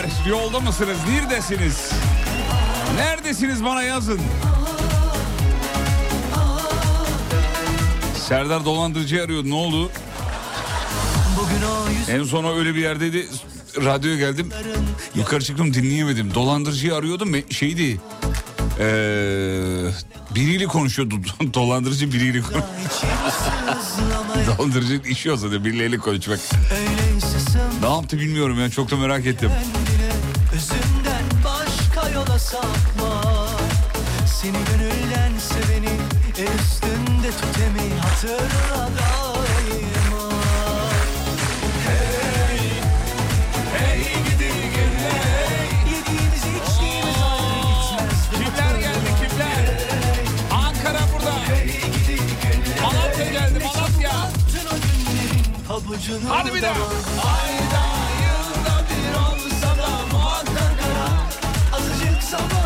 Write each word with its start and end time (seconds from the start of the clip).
Sevgiler. 0.00 0.30
Yolda 0.30 0.60
mısınız? 0.60 0.96
Neredesiniz? 1.08 1.90
Neredesiniz 2.96 3.64
bana 3.64 3.82
yazın. 3.82 4.20
Serdar 8.28 8.64
dolandırıcı 8.64 9.22
arıyor. 9.24 9.44
Ne 9.44 9.54
oldu? 9.54 9.90
En 12.08 12.24
son 12.24 12.58
öyle 12.58 12.74
bir 12.74 12.80
yerdeydi. 12.80 13.26
Radyoya 13.76 14.16
geldim. 14.16 14.50
Yukarı 15.14 15.44
çıktım 15.44 15.74
dinleyemedim. 15.74 16.34
Dolandırıcıyı 16.34 16.94
arıyordum. 16.94 17.34
Şeydi. 17.50 18.00
Ee, 18.80 18.84
biriyle 20.34 20.66
konuşuyordu. 20.66 21.14
Dolandırıcı 21.54 22.12
biriyle 22.12 22.40
konuşuyordu. 22.40 22.66
Dolandırıcı 24.58 25.00
işi 25.08 25.32
olsa 25.32 25.50
da 25.50 25.64
birileriyle 25.64 25.98
konuşmak. 25.98 26.40
Ne 27.82 27.88
yaptı 27.88 28.18
bilmiyorum 28.18 28.60
ya. 28.60 28.70
Çok 28.70 28.90
da 28.90 28.96
merak 28.96 29.26
ettim. 29.26 29.50
Üstünde 37.30 37.52
tut 37.52 37.62
emin 37.62 37.98
Hatırla 37.98 38.88
daima 38.98 40.30
Hey, 41.86 42.58
hey 43.78 44.02
gidi 44.24 44.52
günler 44.74 45.60
Yediğimiz 45.86 46.44
içtiğimiz 46.44 47.16
ayrı 47.22 47.60
gitmezdi 47.66 48.44
Kimler 48.44 48.80
geldi 48.80 49.10
kimler? 49.20 49.64
Ankara 50.52 51.00
burada. 51.12 51.34
Malatya 52.82 53.24
geldi 53.32 53.58
Malatya. 53.64 54.10
Attın 54.10 54.66
o 54.66 54.74
günlerin 54.74 55.44
pabucunu 55.68 56.28
Hadi 56.28 56.54
bir 56.54 56.62
daha. 56.62 56.72
Ayda 56.72 57.84
yılda 58.22 58.84
bir 58.90 59.14
olsa 59.18 59.68
da 59.82 59.88
muhakkak 60.12 60.78
ara 60.86 61.08
Azıcık 61.76 62.22
zamanın 62.30 62.59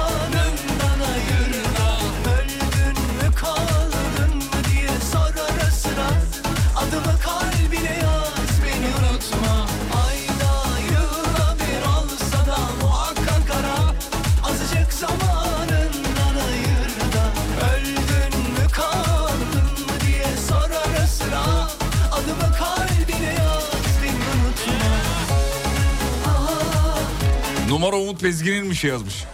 Numara 27.84 28.02
Umut 28.02 28.22
Bezgin'in 28.22 28.70
bir 28.70 28.74
şey 28.74 28.90
yazmış. 28.90 29.24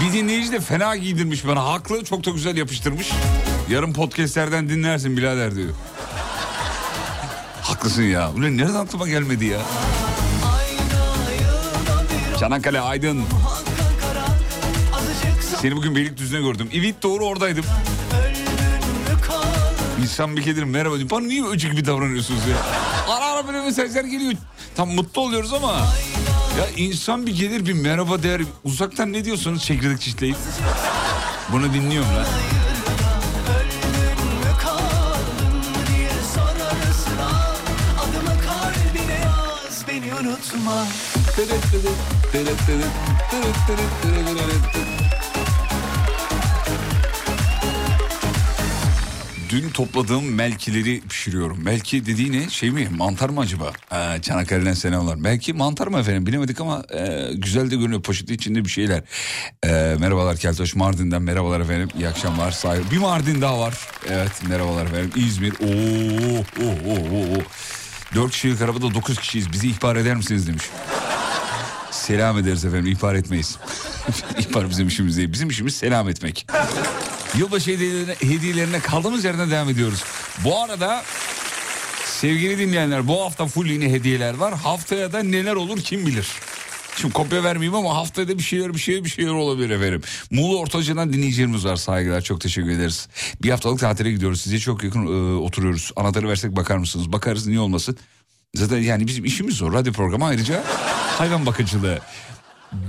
Bir 0.00 0.12
dinleyici 0.12 0.52
de 0.52 0.60
fena 0.60 0.96
giydirmiş 0.96 1.46
bana. 1.46 1.64
Haklı 1.64 2.04
çok 2.04 2.26
da 2.26 2.30
güzel 2.30 2.56
yapıştırmış. 2.56 3.10
Yarın 3.70 3.92
podcastlerden 3.92 4.68
dinlersin 4.68 5.16
birader 5.16 5.54
diyor. 5.54 5.74
Haklısın 7.62 8.02
ya. 8.02 8.30
Ulan 8.32 8.58
nereden 8.58 8.74
aklıma 8.74 9.08
gelmedi 9.08 9.44
ya? 9.44 9.58
Çanakkale 12.40 12.80
Aydın. 12.80 13.22
Seni 15.60 15.76
bugün 15.76 15.96
Beylikdüzü'ne 15.96 16.40
gördüm. 16.40 16.68
Evet 16.74 17.02
doğru 17.02 17.24
oradaydım. 17.24 17.64
İnsan 20.02 20.36
bir 20.36 20.42
kedir 20.42 20.62
merhaba 20.62 20.98
diyor. 20.98 21.10
Bana 21.10 21.26
niye 21.26 21.44
öcük 21.44 21.72
gibi 21.72 21.86
davranıyorsunuz 21.86 22.40
ya? 22.46 22.56
Ara 23.14 23.24
ara 23.24 23.46
böyle 23.46 23.60
mesajlar 23.60 24.04
geliyor. 24.04 24.32
Tam 24.76 24.88
mutlu 24.88 25.22
oluyoruz 25.22 25.52
ama. 25.52 25.86
Ya 26.58 26.66
insan 26.76 27.26
bir 27.26 27.36
gelir 27.36 27.66
bir 27.66 27.72
merhaba 27.72 28.22
der. 28.22 28.40
Uzaktan 28.64 29.12
ne 29.12 29.24
diyorsanız 29.24 29.62
çekirdek 29.62 30.00
çitleyip. 30.00 30.36
Bunu 31.52 31.72
dinliyorum 31.72 32.16
lan. 32.16 32.26
Öldün 33.48 33.82
Dün 49.52 49.70
topladığım 49.70 50.34
melkileri 50.34 51.00
pişiriyorum. 51.00 51.64
Melki 51.64 52.06
dediği 52.06 52.32
ne? 52.32 52.50
Şey 52.50 52.70
mi? 52.70 52.88
Mantar 52.96 53.28
mı 53.28 53.40
acaba? 53.40 53.72
Ee, 53.92 54.22
Çanakkale'den 54.22 54.72
selamlar. 54.72 55.24
Belki 55.24 55.52
mantar 55.52 55.86
mı 55.86 55.98
efendim? 55.98 56.26
Bilemedik 56.26 56.60
ama 56.60 56.84
e, 56.94 57.30
güzel 57.34 57.70
de 57.70 57.76
görünüyor. 57.76 58.02
Poşeti 58.02 58.34
içinde 58.34 58.64
bir 58.64 58.70
şeyler. 58.70 59.02
Ee, 59.64 59.96
merhabalar 59.98 60.36
Keltoş. 60.36 60.74
Mardin'den 60.74 61.22
merhabalar 61.22 61.60
efendim. 61.60 61.88
İyi 61.98 62.08
akşamlar. 62.08 62.50
Saygı. 62.50 62.90
Bir 62.90 62.98
Mardin 62.98 63.40
daha 63.40 63.60
var. 63.60 63.74
Evet 64.08 64.32
merhabalar 64.48 64.86
efendim. 64.86 65.10
İzmir. 65.16 65.52
Oo, 65.52 66.44
oo, 66.62 66.92
oo, 66.92 67.36
oo. 67.38 67.42
4 68.14 68.32
kişilik 68.32 68.62
arabada 68.62 68.94
9 68.94 69.18
kişiyiz. 69.18 69.52
Bizi 69.52 69.68
ihbar 69.68 69.96
eder 69.96 70.16
misiniz 70.16 70.46
demiş. 70.46 70.64
Selam 72.02 72.38
ederiz 72.38 72.64
efendim. 72.64 72.92
ihbar 72.92 73.14
etmeyiz. 73.14 73.58
ihbar 74.38 74.70
bizim 74.70 74.88
işimiz 74.88 75.16
değil. 75.16 75.32
Bizim 75.32 75.50
işimiz 75.50 75.74
selam 75.74 76.08
etmek. 76.08 76.46
Yılbaşı 77.38 77.70
hediyelerine, 77.70 78.14
hediyelerine 78.20 78.80
kaldığımız 78.80 79.24
yerden 79.24 79.50
devam 79.50 79.68
ediyoruz. 79.68 80.04
Bu 80.44 80.62
arada 80.62 81.02
sevgili 82.04 82.58
dinleyenler 82.58 83.08
bu 83.08 83.20
hafta 83.20 83.46
full 83.46 83.66
yine 83.66 83.92
hediyeler 83.92 84.34
var. 84.34 84.54
Haftaya 84.54 85.12
da 85.12 85.22
neler 85.22 85.54
olur 85.54 85.80
kim 85.80 86.06
bilir. 86.06 86.28
Şimdi 86.96 87.14
kopya 87.14 87.44
vermeyeyim 87.44 87.74
ama 87.74 87.96
haftada 87.96 88.38
bir 88.38 88.42
şeyler 88.42 88.74
bir 88.74 88.78
şeyler 88.78 89.04
bir 89.04 89.10
şeyler 89.10 89.30
olabilir 89.30 89.70
efendim. 89.70 90.02
Muğla 90.30 90.58
Ortacı'dan 90.58 91.12
dinleyicilerimiz 91.12 91.64
var 91.64 91.76
saygılar 91.76 92.20
çok 92.20 92.40
teşekkür 92.40 92.70
ederiz. 92.70 93.08
Bir 93.42 93.50
haftalık 93.50 93.80
tatile 93.80 94.12
gidiyoruz 94.12 94.40
size 94.40 94.58
çok 94.58 94.84
yakın 94.84 95.06
e, 95.06 95.38
oturuyoruz. 95.38 95.92
Anahtarı 95.96 96.28
versek 96.28 96.56
bakar 96.56 96.76
mısınız? 96.76 97.12
Bakarız 97.12 97.46
niye 97.46 97.60
olmasın? 97.60 97.96
Zaten 98.54 98.78
yani 98.78 99.06
bizim 99.06 99.24
işimiz 99.24 99.62
o 99.62 99.72
radyo 99.72 99.92
programı 99.92 100.24
ayrıca 100.24 100.64
hayvan 101.22 101.46
bakıcılığı. 101.46 101.98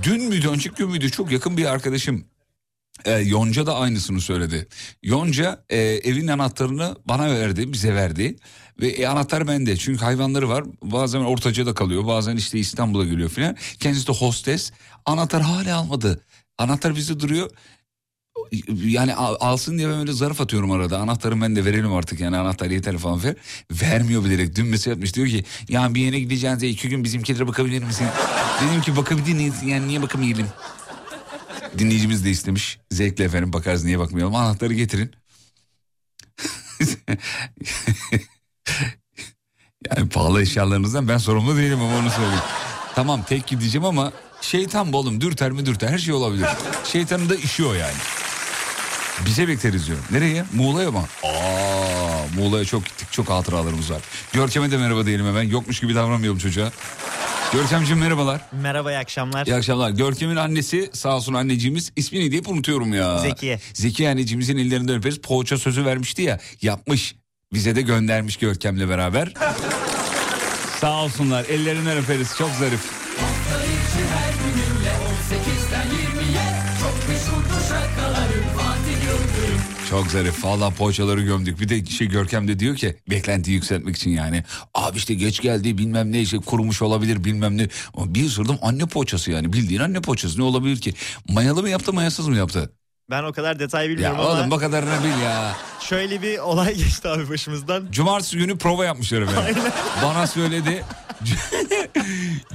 Dün 0.02 0.22
müydü 0.22 0.48
önceki 0.48 0.76
gün 0.76 0.90
müydü 0.90 1.10
çok 1.10 1.32
yakın 1.32 1.56
bir 1.56 1.64
arkadaşım 1.64 2.24
e, 3.04 3.12
Yonca 3.12 3.66
da 3.66 3.76
aynısını 3.76 4.20
söyledi. 4.20 4.68
Yonca 5.02 5.64
e, 5.70 5.78
evin 5.78 6.28
anahtarını 6.28 6.96
bana 7.04 7.34
verdi, 7.34 7.72
bize 7.72 7.94
verdi. 7.94 8.36
Ve 8.80 8.88
e, 8.88 9.06
anahtar 9.06 9.48
bende 9.48 9.76
çünkü 9.76 10.04
hayvanları 10.04 10.48
var. 10.48 10.64
Bazen 10.82 11.20
Ortaca'da 11.20 11.74
kalıyor, 11.74 12.06
bazen 12.06 12.36
işte 12.36 12.58
İstanbul'a 12.58 13.04
geliyor 13.04 13.28
filan. 13.28 13.56
Kendisi 13.80 14.06
de 14.06 14.12
hostes. 14.12 14.72
Anahtar 15.06 15.42
hala 15.42 15.76
almadı. 15.76 16.24
Anahtar 16.58 16.96
bizde 16.96 17.20
duruyor. 17.20 17.50
Yani 18.84 19.14
al- 19.14 19.36
alsın 19.40 19.78
diye 19.78 19.88
ben 19.88 19.98
öyle 19.98 20.12
zarf 20.12 20.40
atıyorum 20.40 20.70
arada. 20.70 20.98
Anahtarı 20.98 21.40
ben 21.40 21.56
de 21.56 21.64
verelim 21.64 21.92
artık 21.92 22.20
yani 22.20 22.36
anahtar 22.36 22.70
yeter 22.70 22.98
falan 22.98 23.22
ver. 23.24 23.34
Vermiyor 23.72 24.24
bilerek. 24.24 24.56
Dün 24.56 24.66
mesaj 24.66 24.92
atmış 24.92 25.14
diyor 25.14 25.28
ki 25.28 25.44
ya 25.68 25.94
bir 25.94 26.00
yere 26.00 26.20
gideceğiz 26.20 26.62
ya 26.62 26.68
iki 26.68 26.88
gün 26.88 27.04
bizimkilere 27.04 27.48
bakabilir 27.48 27.82
misin? 27.82 28.06
Dedim 28.62 28.80
ki 28.82 28.96
bakabilir 28.96 29.32
miyiz? 29.34 29.54
Yani 29.66 29.88
niye 29.88 30.02
bakamayalım? 30.02 30.46
Dinleyicimiz 31.78 32.24
de 32.24 32.30
istemiş. 32.30 32.78
Zevkle 32.90 33.24
efendim 33.24 33.52
bakarız 33.52 33.84
niye 33.84 33.98
bakmayalım. 33.98 34.34
Anahtarı 34.34 34.74
getirin. 34.74 35.10
yani 39.96 40.08
pahalı 40.08 40.42
eşyalarınızdan 40.42 41.08
ben 41.08 41.18
sorumlu 41.18 41.56
değilim 41.56 41.80
ama 41.80 41.96
onu 41.98 42.10
söyleyeyim. 42.10 42.42
Tamam 42.94 43.22
tek 43.22 43.46
gideceğim 43.46 43.84
ama 43.84 44.12
şeytan 44.40 44.92
bu 44.92 44.98
oğlum 44.98 45.20
dürter 45.20 45.50
mi 45.52 45.66
dürter 45.66 45.88
her 45.88 45.98
şey 45.98 46.14
olabilir. 46.14 46.46
Şeytanın 46.84 47.28
da 47.28 47.34
işi 47.34 47.64
o 47.64 47.72
yani. 47.74 47.94
Bize 49.26 49.48
bekleriz 49.48 49.86
diyorum. 49.86 50.04
Nereye? 50.10 50.44
Muğla'ya 50.52 50.90
mı? 50.90 51.04
Aa, 51.22 51.28
Muğla'ya 52.36 52.64
çok 52.64 52.84
gittik. 52.84 53.08
Çok 53.12 53.30
hatıralarımız 53.30 53.90
var. 53.90 54.02
Görkem'e 54.32 54.70
de 54.70 54.76
merhaba 54.76 55.06
diyelim 55.06 55.26
hemen. 55.26 55.42
Yokmuş 55.42 55.80
gibi 55.80 55.94
davranmayalım 55.94 56.38
çocuğa. 56.38 56.70
Görkemciğim 57.52 58.00
merhabalar. 58.00 58.40
Merhaba 58.52 58.92
iyi 58.92 58.98
akşamlar. 58.98 59.46
İyi 59.46 59.54
akşamlar. 59.54 59.90
Görkem'in 59.90 60.36
annesi 60.36 60.90
sağ 60.92 61.16
olsun 61.16 61.34
anneciğimiz. 61.34 61.92
ismi 61.96 62.20
neydi 62.20 62.36
hep 62.36 62.48
unutuyorum 62.48 62.94
ya. 62.94 63.18
Zekiye. 63.18 63.60
Zekiye 63.74 64.10
anneciğimizin 64.10 64.56
ellerinden 64.58 64.96
öperiz. 64.96 65.20
Poğaça 65.20 65.58
sözü 65.58 65.84
vermişti 65.84 66.22
ya. 66.22 66.40
Yapmış. 66.62 67.14
Bize 67.52 67.76
de 67.76 67.82
göndermiş 67.82 68.36
Görkem'le 68.36 68.88
beraber. 68.88 69.34
sağ 70.80 71.02
olsunlar. 71.02 71.44
Ellerinden 71.44 71.98
öperiz. 71.98 72.34
Çok 72.38 72.50
zarif. 72.50 72.80
Çok 76.80 78.03
zarif. 80.02 80.44
Valla 80.44 80.70
poğaçaları 80.70 81.22
gömdük. 81.22 81.60
Bir 81.60 81.68
de 81.68 81.84
şey 81.86 82.08
Görkem 82.08 82.48
de 82.48 82.58
diyor 82.58 82.76
ki 82.76 82.96
beklentiyi 83.10 83.54
yükseltmek 83.54 83.96
için 83.96 84.10
yani. 84.10 84.44
Abi 84.74 84.96
işte 84.98 85.14
geç 85.14 85.40
geldi 85.40 85.78
bilmem 85.78 86.12
ne 86.12 86.20
işte 86.20 86.38
kurumuş 86.38 86.82
olabilir 86.82 87.24
bilmem 87.24 87.58
ne. 87.58 87.68
Bir 87.98 88.26
ısırdım 88.26 88.58
anne 88.62 88.86
poğaçası 88.86 89.30
yani. 89.30 89.52
Bildiğin 89.52 89.80
anne 89.80 90.00
poğaçası 90.00 90.38
ne 90.38 90.42
olabilir 90.42 90.80
ki? 90.80 90.94
Mayalı 91.28 91.62
mı 91.62 91.68
yaptı 91.68 91.92
mayasız 91.92 92.28
mı 92.28 92.36
yaptı? 92.36 92.72
Ben 93.10 93.24
o 93.24 93.32
kadar 93.32 93.58
detay 93.58 93.84
Ya 93.84 93.90
bilmiyorum 93.90 94.20
ama 94.20 94.28
oğlum 94.30 94.50
bu 94.50 94.58
kadarını 94.58 95.04
bil 95.04 95.22
ya. 95.22 95.56
şöyle 95.80 96.22
bir 96.22 96.38
olay 96.38 96.74
geçti 96.76 97.08
abi 97.08 97.28
başımızdan. 97.28 97.86
Cumartesi 97.90 98.36
günü 98.38 98.58
prova 98.58 98.84
yapmışlar 98.84 99.22
efendim. 99.22 99.62
Bana 100.02 100.26
söyledi. 100.26 100.84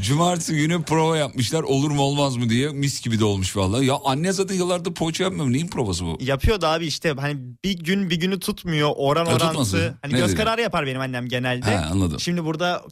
Cumartesi 0.02 0.56
günü 0.56 0.84
prova 0.84 1.18
yapmışlar 1.18 1.64
olur 1.64 1.92
mu 1.92 2.02
olmaz 2.02 2.36
mı 2.38 2.50
diye 2.50 2.70
mis 2.70 3.02
gibi 3.02 3.20
de 3.20 3.26
olmuş 3.26 3.58
vallahi. 3.58 3.86
Ya 3.86 3.98
anne 4.06 4.32
zaten 4.34 4.56
yıllardır 4.56 4.94
poğaça 4.94 5.24
yapmıyor. 5.24 5.46
Neyin 5.54 5.68
provası 5.68 6.06
bu? 6.06 6.18
Yapıyordu 6.22 6.66
abi 6.66 6.86
işte 6.86 7.14
hani 7.20 7.38
bir 7.64 7.80
gün 7.80 8.10
bir 8.10 8.16
günü 8.20 8.40
tutmuyor 8.40 8.92
oran 8.96 9.26
Ya 9.26 9.38
tutmasın. 9.38 9.78
orantı. 9.80 9.98
Hani 10.02 10.14
Ne 10.14 10.18
göz 10.20 10.28
dedi? 10.32 10.38
kararı 10.38 10.62
yapar 10.62 10.86
benim 10.86 11.02
annem 11.02 11.28
genelde. 11.28 11.76
Ha, 11.76 11.88
anladım. 11.92 12.20
Şimdi 12.20 12.46
burada 12.46 12.84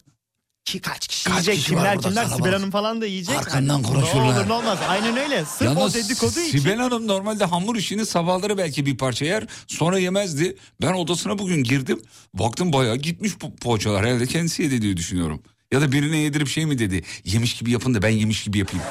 ki 0.67 0.79
kaç 0.79 1.07
kişi 1.07 1.23
Kaç 1.23 1.33
yiyecek 1.33 1.55
kişi 1.55 1.67
kimler 1.67 2.01
kimler. 2.01 2.25
Sibel 2.25 2.51
Hanım 2.53 2.71
falan 2.71 3.01
da 3.01 3.05
yiyecek. 3.05 3.37
Arkandan 3.37 3.83
konuşurlar. 3.83 4.25
Ne 4.25 4.39
olur 4.39 4.47
ne 4.47 4.53
olmaz 4.53 4.79
aynen 4.89 5.17
öyle. 5.17 5.45
Sırf 5.45 5.77
o 5.77 5.93
dedikodu 5.93 6.39
için. 6.39 6.59
Sibel 6.59 6.77
Hanım 6.77 7.07
normalde 7.07 7.45
hamur 7.45 7.75
işini 7.75 8.05
sabahları 8.05 8.57
belki 8.57 8.85
bir 8.85 8.97
parça 8.97 9.25
yer 9.25 9.47
sonra 9.67 9.99
yemezdi. 9.99 10.57
Ben 10.81 10.93
odasına 10.93 11.39
bugün 11.39 11.63
girdim 11.63 12.01
baktım 12.33 12.73
bayağı 12.73 12.95
gitmiş 12.95 13.41
bu 13.41 13.55
poğaçalar 13.55 14.05
herhalde 14.05 14.25
kendisi 14.27 14.63
yedi 14.63 14.81
diye 14.81 14.97
düşünüyorum. 14.97 15.43
Ya 15.71 15.81
da 15.81 15.91
birine 15.91 16.17
yedirip 16.17 16.47
şey 16.47 16.65
mi 16.65 16.79
dedi 16.79 17.03
yemiş 17.25 17.57
gibi 17.57 17.71
yapın 17.71 17.93
da 17.93 18.01
ben 18.01 18.09
yemiş 18.09 18.43
gibi 18.43 18.57
yapayım. 18.57 18.85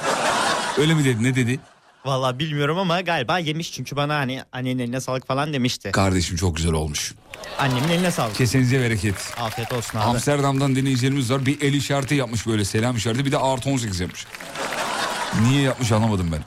Öyle 0.78 0.94
mi 0.94 1.04
dedi 1.04 1.22
ne 1.22 1.34
dedi? 1.34 1.60
Valla 2.06 2.38
bilmiyorum 2.38 2.78
ama 2.78 3.00
galiba 3.00 3.38
yemiş 3.38 3.72
çünkü 3.72 3.96
bana 3.96 4.14
hani 4.14 4.42
annenin 4.52 4.78
eline 4.78 5.00
sağlık 5.00 5.26
falan 5.26 5.52
demişti. 5.52 5.92
Kardeşim 5.92 6.36
çok 6.36 6.56
güzel 6.56 6.72
olmuş. 6.72 7.14
Annemin 7.58 7.88
eline 7.88 8.10
sağlık. 8.10 8.36
Kesenize 8.36 8.80
bereket. 8.80 9.14
Afiyet 9.38 9.72
olsun 9.72 9.98
abi. 9.98 10.04
Amsterdam'dan 10.04 10.76
dinleyicilerimiz 10.76 11.30
var. 11.30 11.46
Bir 11.46 11.60
el 11.60 11.74
işareti 11.74 12.14
yapmış 12.14 12.46
böyle 12.46 12.64
selam 12.64 12.96
işareti 12.96 13.24
bir 13.24 13.32
de 13.32 13.38
artı 13.38 13.70
18 13.70 14.00
yapmış. 14.00 14.26
Niye 15.42 15.62
yapmış 15.62 15.92
anlamadım 15.92 16.32
ben. 16.32 16.44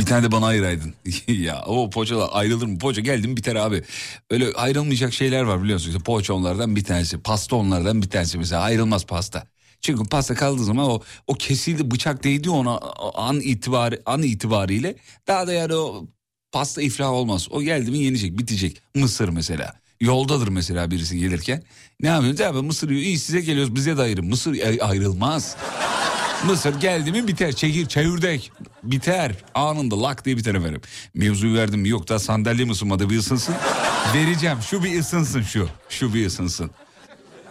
Bir 0.00 0.06
tane 0.06 0.22
de 0.22 0.32
bana 0.32 0.46
ayıraydın. 0.46 0.94
ya 1.28 1.62
o 1.66 1.90
poğaçalar 1.90 2.28
ayrılır 2.32 2.66
mı? 2.66 2.78
Poğaça 2.78 3.00
geldi 3.00 3.28
mi 3.28 3.36
biter 3.36 3.54
abi. 3.54 3.82
Öyle 4.30 4.52
ayrılmayacak 4.52 5.12
şeyler 5.12 5.42
var 5.42 5.62
biliyorsunuz. 5.62 5.94
İşte 5.94 6.04
poğaça 6.04 6.34
onlardan 6.34 6.76
bir 6.76 6.84
tanesi. 6.84 7.18
Pasta 7.18 7.56
onlardan 7.56 8.02
bir 8.02 8.10
tanesi 8.10 8.38
mesela. 8.38 8.62
Ayrılmaz 8.62 9.06
pasta. 9.06 9.46
Çünkü 9.80 10.04
pasta 10.08 10.34
kaldığı 10.34 10.64
zaman 10.64 10.90
o, 10.90 11.00
o 11.26 11.34
kesildi 11.34 11.90
bıçak 11.90 12.24
değdi 12.24 12.50
ona 12.50 12.78
an 13.14 13.40
itibari 13.40 14.02
an 14.06 14.22
itibariyle 14.22 14.96
daha 15.28 15.46
da 15.46 15.52
yani 15.52 15.74
o 15.74 16.06
pasta 16.52 16.82
iflah 16.82 17.10
olmaz. 17.10 17.48
O 17.50 17.62
geldi 17.62 17.90
mi 17.90 17.98
yenecek 17.98 18.38
bitecek. 18.38 18.82
Mısır 18.94 19.28
mesela. 19.28 19.72
Yoldadır 20.00 20.48
mesela 20.48 20.90
birisi 20.90 21.18
gelirken. 21.18 21.62
Ne 22.00 22.08
yapıyorsunuz 22.08 22.40
abi 22.40 22.62
mısır 22.66 22.90
yiyor. 22.90 23.02
İyi 23.02 23.18
size 23.18 23.40
geliyoruz 23.40 23.74
bize 23.74 23.96
de 23.96 24.02
ayırın. 24.02 24.26
Mısır 24.26 24.52
ay- 24.52 24.78
ayrılmaz. 24.82 25.56
Mısır 26.46 26.80
geldi 26.80 27.12
mi 27.12 27.28
biter. 27.28 27.52
Çekir 27.52 27.86
çevirdek. 27.86 28.52
Biter. 28.82 29.32
Anında 29.54 30.02
lak 30.02 30.24
diye 30.24 30.36
biter 30.36 30.54
efendim. 30.54 30.80
Mevzuyu 31.14 31.54
verdim 31.58 31.80
mi? 31.80 31.88
Yok 31.88 32.08
da 32.08 32.18
sandalyem 32.18 32.70
ısınmadı 32.70 33.10
bir 33.10 33.18
ısınsın. 33.18 33.54
Vereceğim. 34.14 34.58
Şu 34.70 34.84
bir 34.84 35.00
ısınsın 35.00 35.42
şu. 35.42 35.68
Şu 35.88 36.14
bir 36.14 36.26
ısınsın. 36.26 36.70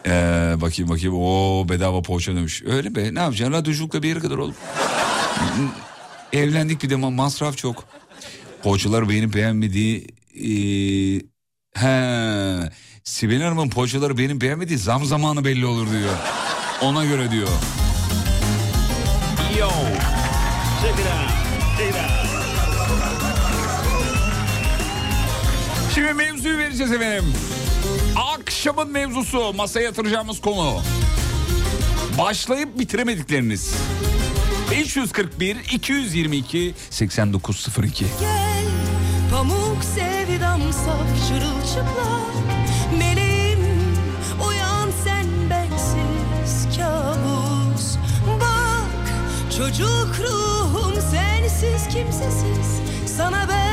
Ee, 0.07 0.53
bakayım 0.61 0.89
bakayım. 0.91 1.15
Oo 1.15 1.69
bedava 1.69 2.01
poğaça 2.01 2.35
demiş. 2.35 2.63
Öyle 2.65 2.95
be 2.95 3.13
ne 3.15 3.19
yapacaksın? 3.19 3.53
Radyoculukla 3.53 4.03
bir 4.03 4.07
yere 4.09 4.19
kadar 4.19 4.37
oğlum. 4.37 4.55
Evlendik 6.33 6.83
bir 6.83 6.89
de 6.89 6.93
ma- 6.93 7.15
masraf 7.15 7.57
çok. 7.57 7.83
Poğaçalar 8.63 9.09
beğenip 9.09 9.33
beğenmediği... 9.33 10.07
Ee, 10.35 11.21
he, 11.73 12.69
Sibel 13.03 13.41
Hanım'ın 13.41 13.69
poğaçaları 13.69 14.17
benim 14.17 14.41
beğenmediği 14.41 14.77
zam 14.79 15.05
zamanı 15.05 15.45
belli 15.45 15.65
olur 15.65 15.91
diyor. 15.91 16.13
Ona 16.81 17.05
göre 17.05 17.31
diyor. 17.31 17.47
Yo. 19.59 19.69
Şimdi 25.95 26.13
mevzuyu 26.13 26.57
vereceğiz 26.57 26.91
efendim. 26.91 27.33
Akşamın 28.15 28.91
mevzusu. 28.91 29.53
Masaya 29.53 29.83
yatıracağımız 29.85 30.41
konu. 30.41 30.81
Başlayıp 32.17 32.79
bitiremedikleriniz. 32.79 33.75
541 34.71 35.55
222 35.71 36.73
8902 36.89 38.05
Gel 38.19 38.65
pamuk 39.31 39.83
sevdam 39.83 40.61
saf 40.73 41.27
çırılçıplak. 41.27 42.35
Meleğim 42.99 43.59
uyan 44.47 44.89
sen 45.03 45.25
bensiz 45.49 46.77
kabus. 46.77 47.95
Bak 48.41 49.13
çocuk 49.57 50.15
ruhum 50.19 50.93
sensiz 51.11 51.87
kimsesiz. 51.87 52.79
Sana 53.17 53.47
ben 53.49 53.64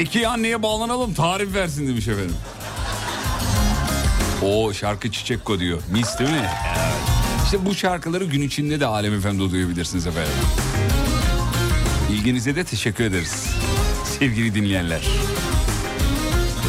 Zeki 0.00 0.28
anneye 0.28 0.62
bağlanalım 0.62 1.14
tarif 1.14 1.54
versin 1.54 1.88
demiş 1.88 2.08
efendim. 2.08 2.36
O 4.42 4.72
şarkı 4.72 5.10
Çiçekko 5.10 5.58
diyor. 5.58 5.82
Mis 5.92 6.18
değil 6.18 6.30
mi? 6.30 6.48
Evet. 6.76 6.94
İşte 7.44 7.66
bu 7.66 7.74
şarkıları 7.74 8.24
gün 8.24 8.42
içinde 8.42 8.80
de 8.80 8.86
Alem 8.86 9.20
FM'de 9.20 9.50
duyabilirsiniz 9.50 10.06
efendim. 10.06 10.32
İlginize 12.10 12.56
de 12.56 12.64
teşekkür 12.64 13.04
ederiz. 13.04 13.46
Sevgili 14.18 14.54
dinleyenler. 14.54 15.02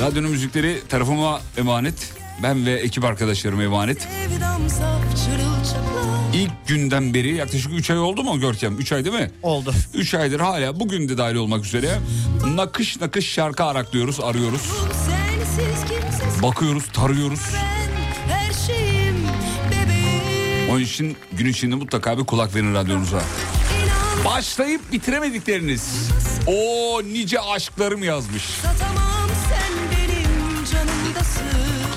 Radyonun 0.02 0.32
müzikleri 0.32 0.82
tarafıma 0.90 1.42
emanet. 1.58 2.14
Ben 2.44 2.66
ve 2.66 2.74
ekip 2.74 3.04
arkadaşlarım 3.04 3.62
emanet. 3.62 4.02
Sevdam 4.02 4.70
saf 4.70 5.02
çırılçıplak 5.26 6.11
İlk 6.34 6.52
günden 6.68 7.14
beri 7.14 7.36
yaklaşık 7.36 7.72
3 7.74 7.90
ay 7.92 8.00
oldu 8.00 8.24
mu 8.24 8.40
Görkem? 8.40 8.78
3 8.80 8.92
ay 8.92 9.06
değil 9.06 9.16
mi? 9.16 9.32
Oldu. 9.44 9.74
3 9.94 10.14
aydır 10.14 10.40
hala 10.40 10.80
bugün 10.80 11.10
de 11.10 11.18
dahil 11.18 11.36
olmak 11.36 11.66
üzere 11.66 12.00
nakış 12.56 13.02
nakış 13.02 13.30
şarkı 13.30 13.64
araklıyoruz, 13.64 14.20
arıyoruz. 14.20 14.62
Bakıyoruz, 16.44 16.84
tarıyoruz. 16.94 17.40
Onun 20.72 20.80
için 20.80 21.18
gün 21.34 21.46
içinde 21.46 21.76
mutlaka 21.76 22.18
bir 22.18 22.24
kulak 22.24 22.56
verin 22.56 22.74
radyonuza. 22.76 23.22
Başlayıp 24.26 24.92
bitiremedikleriniz. 24.92 26.10
O 26.48 27.02
nice 27.04 27.40
aşklarım 27.40 28.04
yazmış. 28.04 28.44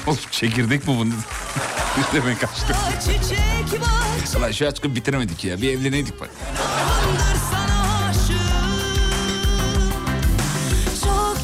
Oğlum 0.06 0.18
çekirdek 0.30 0.88
mi 0.88 0.94
bu? 1.00 1.04
Ne 1.98 2.20
demek 2.20 2.44
aşkım? 2.44 2.76
Ulan 4.38 4.50
şu 4.50 4.68
aşkı 4.68 4.94
bitiremedik 4.94 5.44
ya. 5.44 5.62
Bir 5.62 5.78
evleneydik 5.78 6.20
bak. 6.20 6.30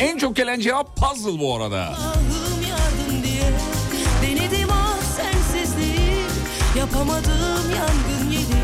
En 0.00 0.18
çok 0.18 0.36
gelen 0.36 0.60
cevap 0.60 0.96
puzzle 0.96 1.40
bu 1.40 1.56
arada. 1.56 1.94
Ah 1.98 2.20
Yapamadım 6.78 7.70
yangın 7.76 8.30
yedim 8.30 8.58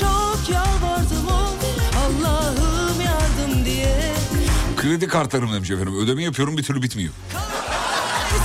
Çok 0.00 0.54
yalvardım 0.54 1.26
oh 1.30 1.52
Allah'ım 2.04 3.00
yardım 3.00 3.64
diye 3.64 4.12
Kredi 4.76 5.08
kartlarım 5.08 5.52
demiş 5.52 5.70
efendim. 5.70 5.96
Ödeme 5.96 6.22
yapıyorum 6.22 6.56
bir 6.56 6.62
türlü 6.62 6.82
bitmiyor. 6.82 7.12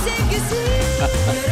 Sevgisi 0.04 1.47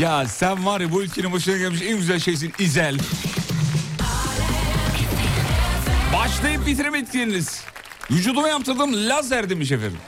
Ya 0.00 0.26
sen 0.28 0.66
var 0.66 0.80
ya 0.80 0.92
bu 0.92 1.02
ülkenin 1.02 1.32
başına 1.32 1.56
gelmiş 1.56 1.82
en 1.82 1.96
güzel 1.96 2.18
şeysin 2.18 2.52
İzel. 2.58 2.98
Başlayıp 6.14 6.66
bitiremedikleriniz. 6.66 7.60
Vücuduma 8.10 8.48
yaptırdığım 8.48 9.08
lazer 9.08 9.50
demiş 9.50 9.72
efendim. 9.72 9.98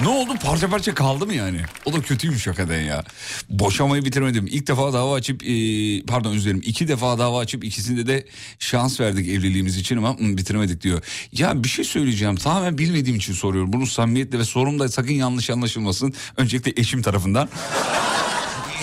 Ne 0.00 0.08
oldu 0.08 0.34
parça 0.44 0.68
parça 0.68 0.94
kaldı 0.94 1.26
mı 1.26 1.34
yani? 1.34 1.60
O 1.84 1.92
da 1.92 2.00
kötüymüş 2.00 2.46
hakikaten 2.46 2.80
ya. 2.80 3.04
Boşamayı 3.48 4.04
bitiremedim. 4.04 4.46
İlk 4.46 4.66
defa 4.66 4.92
dava 4.92 5.14
açıp 5.14 5.42
e, 5.44 6.02
pardon 6.02 6.32
dilerim. 6.32 6.62
iki 6.64 6.88
defa 6.88 7.18
dava 7.18 7.38
açıp 7.38 7.64
ikisinde 7.64 8.06
de 8.06 8.26
şans 8.58 9.00
verdik 9.00 9.28
evliliğimiz 9.28 9.76
için 9.76 9.96
ama 9.96 10.10
hı, 10.10 10.36
bitiremedik 10.36 10.82
diyor. 10.82 11.02
Ya 11.32 11.64
bir 11.64 11.68
şey 11.68 11.84
söyleyeceğim 11.84 12.36
tamamen 12.36 12.78
bilmediğim 12.78 13.16
için 13.16 13.32
soruyorum. 13.32 13.72
Bunu 13.72 13.86
samimiyetle 13.86 14.38
ve 14.38 14.44
sorum 14.44 14.78
da 14.78 14.88
sakın 14.88 15.14
yanlış 15.14 15.50
anlaşılmasın. 15.50 16.14
Öncelikle 16.36 16.72
eşim 16.76 17.02
tarafından. 17.02 17.48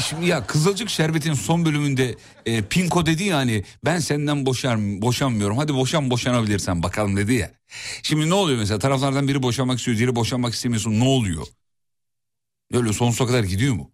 Şimdi 0.02 0.26
ya 0.26 0.48
Kızılcık 0.48 0.90
Şerbeti'nin 0.90 1.34
son 1.34 1.66
bölümünde 1.66 2.16
e, 2.46 2.62
Pinko 2.62 3.06
dedi 3.06 3.24
ya 3.24 3.38
hani 3.38 3.64
ben 3.86 4.00
senden 4.00 4.46
boşar, 4.46 4.78
boşanmıyorum 5.02 5.58
hadi 5.58 5.74
boşan 5.74 6.10
boşanabilirsen 6.10 6.84
bakalım 6.84 7.18
dedi 7.18 7.34
ya. 7.34 7.52
Şimdi 8.04 8.30
ne 8.30 8.34
oluyor 8.34 8.60
mesela 8.60 8.80
taraflardan 8.80 9.28
biri 9.28 9.44
boşanmak 9.44 9.80
istiyor 9.80 9.98
diğeri 9.98 10.16
boşanmak 10.16 10.54
istemiyorsun 10.54 11.00
ne 11.00 11.04
oluyor? 11.04 11.48
Öyle 12.74 12.94
sonsuza 12.94 13.26
kadar 13.26 13.44
gidiyor 13.44 13.74
mu? 13.74 13.92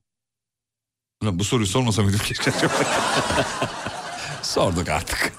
Ulan 1.24 1.40
bu 1.40 1.44
soruyu 1.44 1.68
sormasa 1.68 2.02
mıydım 2.04 2.20
keşke? 2.26 2.52
Sorduk 4.42 4.90
artık. 4.90 5.34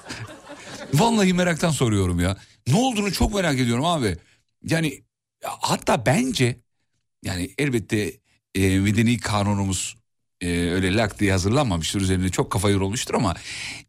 Vallahi 0.93 1.33
meraktan 1.33 1.71
soruyorum 1.71 2.19
ya. 2.19 2.37
Ne 2.67 2.75
olduğunu 2.75 3.11
çok 3.11 3.33
merak 3.33 3.59
ediyorum 3.59 3.85
abi. 3.85 4.17
Yani 4.63 5.03
ya 5.43 5.49
hatta 5.59 6.05
bence 6.05 6.59
yani 7.23 7.53
elbette 7.57 8.13
e, 8.55 8.79
medeni 8.79 9.17
kanunumuz 9.19 10.00
e, 10.41 10.47
öyle 10.49 10.95
lak 10.95 11.19
diye 11.19 11.31
hazırlanmamıştır 11.31 12.01
üzerine 12.01 12.29
çok 12.29 12.51
kafa 12.51 12.69
yorulmuştur 12.69 13.13
ama 13.13 13.35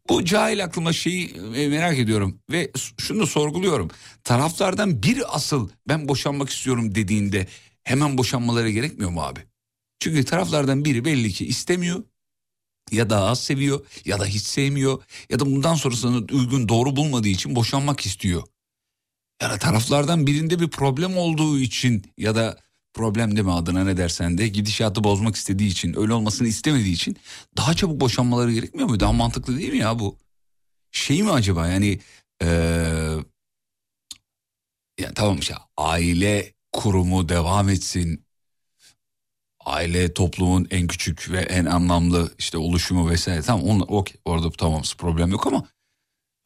bu 0.09 0.25
cahil 0.25 0.63
aklıma 0.63 0.93
şeyi 0.93 1.35
e, 1.55 1.67
merak 1.67 1.99
ediyorum 1.99 2.39
ve 2.51 2.71
şunu 2.97 3.21
da 3.21 3.25
sorguluyorum. 3.25 3.89
Taraflardan 4.23 5.03
biri 5.03 5.25
asıl 5.25 5.69
ben 5.87 6.07
boşanmak 6.07 6.49
istiyorum 6.49 6.95
dediğinde 6.95 7.47
hemen 7.83 8.17
boşanmaları 8.17 8.69
gerekmiyor 8.69 9.11
mu 9.11 9.21
abi? 9.21 9.39
Çünkü 9.99 10.25
taraflardan 10.25 10.85
biri 10.85 11.05
belli 11.05 11.31
ki 11.31 11.45
istemiyor 11.45 12.03
ya 12.91 13.09
da 13.09 13.21
az 13.21 13.43
seviyor 13.43 13.85
ya 14.05 14.19
da 14.19 14.25
hiç 14.25 14.41
sevmiyor 14.41 15.03
ya 15.29 15.39
da 15.39 15.45
bundan 15.45 15.75
sonrasını 15.75 16.17
uygun 16.31 16.69
doğru 16.69 16.95
bulmadığı 16.95 17.27
için 17.27 17.55
boşanmak 17.55 18.05
istiyor. 18.05 18.43
Yani 19.41 19.59
taraflardan 19.59 20.27
birinde 20.27 20.59
bir 20.59 20.67
problem 20.67 21.17
olduğu 21.17 21.59
için 21.59 22.05
ya 22.17 22.35
da 22.35 22.57
problem 22.93 23.37
deme 23.37 23.51
adına 23.51 23.83
ne 23.83 23.97
dersen 23.97 24.37
de 24.37 24.47
gidişatı 24.47 25.03
bozmak 25.03 25.35
istediği 25.35 25.69
için 25.69 25.99
öyle 25.99 26.13
olmasını 26.13 26.47
istemediği 26.47 26.93
için 26.93 27.17
daha 27.57 27.73
çabuk 27.73 28.01
boşanmaları 28.01 28.51
gerekmiyor 28.53 28.89
mu? 28.89 28.99
Daha 28.99 29.13
mantıklı 29.13 29.57
değil 29.57 29.71
mi 29.71 29.77
ya 29.77 29.99
bu? 29.99 30.17
Şey 30.91 31.23
mi 31.23 31.31
acaba 31.31 31.67
yani 31.67 31.99
eee 32.41 33.17
ya 34.99 35.13
tamam 35.13 35.39
işte 35.39 35.55
aile 35.77 36.53
kurumu 36.71 37.29
devam 37.29 37.69
etsin. 37.69 38.25
Aile 39.65 40.13
toplumun 40.13 40.67
en 40.71 40.87
küçük 40.87 41.31
ve 41.31 41.39
en 41.39 41.65
anlamlı 41.65 42.31
işte 42.37 42.57
oluşumu 42.57 43.09
vesaire. 43.09 43.41
Tamam 43.41 43.65
onunla 43.65 43.83
okey 43.83 44.21
orada 44.25 44.51
tamam 44.51 44.81
problem 44.97 45.31
yok 45.31 45.47
ama 45.47 45.67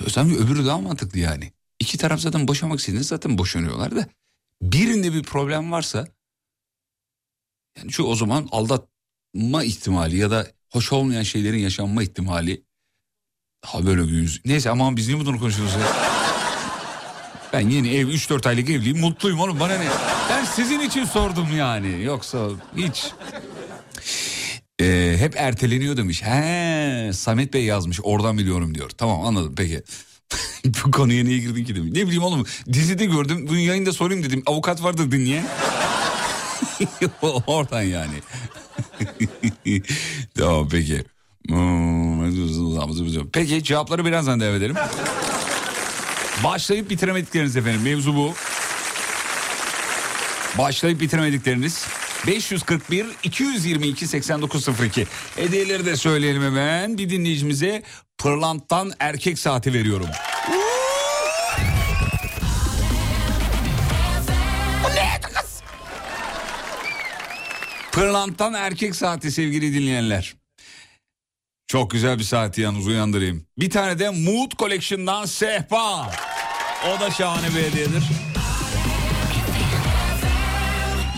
sanki 0.08 0.38
öbürü 0.38 0.66
daha 0.66 0.78
mantıklı 0.78 1.20
yani. 1.20 1.52
İki 1.80 1.98
taraf 1.98 2.20
zaten 2.20 2.48
boşanmak 2.48 2.80
istediğinde 2.80 3.04
zaten 3.04 3.38
boşanıyorlar 3.38 3.96
da 3.96 4.08
birinde 4.62 5.14
bir 5.14 5.24
problem 5.24 5.72
varsa 5.72 6.08
yani 7.78 7.92
şu 7.92 8.04
o 8.04 8.16
zaman 8.16 8.48
aldatma 8.52 9.64
ihtimali 9.64 10.18
ya 10.18 10.32
da 10.32 10.48
hoş 10.70 10.94
olmayan 10.94 11.24
şeylerin 11.24 11.58
yaşanma 11.58 12.04
ihtimali 12.04 12.64
daha 13.64 13.86
böyle 13.86 14.02
yüz. 14.02 14.42
Neyse 14.46 14.70
aman 14.70 14.98
biz 14.98 15.08
niye 15.08 15.20
bunu 15.20 15.40
konuşuyoruz 15.40 15.74
ya? 15.74 15.80
Ben 17.54 17.70
yeni 17.70 17.90
ev 17.90 18.08
3-4 18.08 18.50
aylık 18.50 18.70
evliyim 18.70 19.00
mutluyum 19.00 19.40
oğlum 19.40 19.60
bana 19.60 19.78
ne? 19.78 19.88
Ben 20.30 20.46
sizin 20.46 20.80
için 20.80 21.06
sordum 21.06 21.58
yani 21.58 22.04
yoksa 22.04 22.50
hiç. 22.78 23.12
Ee, 24.82 25.16
hep 25.20 25.36
erteleniyor 25.38 25.98
demiş. 25.98 26.24
He, 26.24 27.12
Samet 27.14 27.54
Bey 27.54 27.64
yazmış 27.64 28.00
oradan 28.04 28.38
biliyorum 28.38 28.76
diyor. 28.76 28.90
Tamam 28.90 29.22
anladım 29.22 29.54
peki. 29.58 29.84
Bu 30.66 30.92
konuya 30.92 31.24
niye 31.24 31.38
girdin 31.40 31.66
ki 31.66 31.76
demiş. 31.76 31.92
Ne 31.94 32.06
bileyim 32.06 32.24
oğlum 32.24 32.46
dizide 32.74 33.06
gördüm. 33.06 33.48
Bugün 33.48 33.60
yayında 33.60 33.94
sorayım 33.94 34.24
dedim. 34.24 34.44
Avukat 34.46 34.84
vardı 34.84 35.12
dinleyen. 35.12 35.46
Oradan 37.48 37.82
yani. 37.82 38.16
tamam 40.38 40.70
peki. 40.72 41.04
Hmm, 41.48 42.32
Peki 43.34 43.64
cevapları 43.64 44.06
birazdan 44.06 44.40
devam 44.40 44.56
edelim. 44.56 44.76
Başlayıp 46.44 46.90
bitiremedikleriniz 46.90 47.58
efendim 47.58 47.82
mevzu 47.82 48.16
bu. 48.16 48.34
Başlayıp 50.58 51.02
bitiremedikleriniz 51.02 51.86
541 52.28 53.06
222 53.24 54.08
8902 54.08 55.08
hediyeleri 55.36 55.86
de 55.86 55.96
söyleyelim 55.96 56.44
hemen 56.44 56.98
bir 56.98 57.10
dinleyicimize 57.10 57.84
pırlanttan 58.18 58.92
erkek 59.00 59.40
saati 59.40 59.74
veriyorum. 59.74 60.08
Pırlantan 67.98 68.54
erkek 68.54 68.96
saati 68.96 69.32
sevgili 69.32 69.74
dinleyenler. 69.74 70.36
Çok 71.68 71.92
güzel 71.92 72.20
bir 72.20 72.24
saati 72.24 72.62
yalnız 72.62 72.88
uyandırayım. 72.88 73.46
Bir 73.58 73.70
tane 73.70 74.00
de 74.00 74.10
Mood 74.10 74.52
Collection'dan 74.60 75.26
sehpa. 75.26 76.12
O 76.88 77.00
da 77.00 77.12
şahane 77.12 77.48
bir 77.48 77.64
hediyedir. 77.64 78.04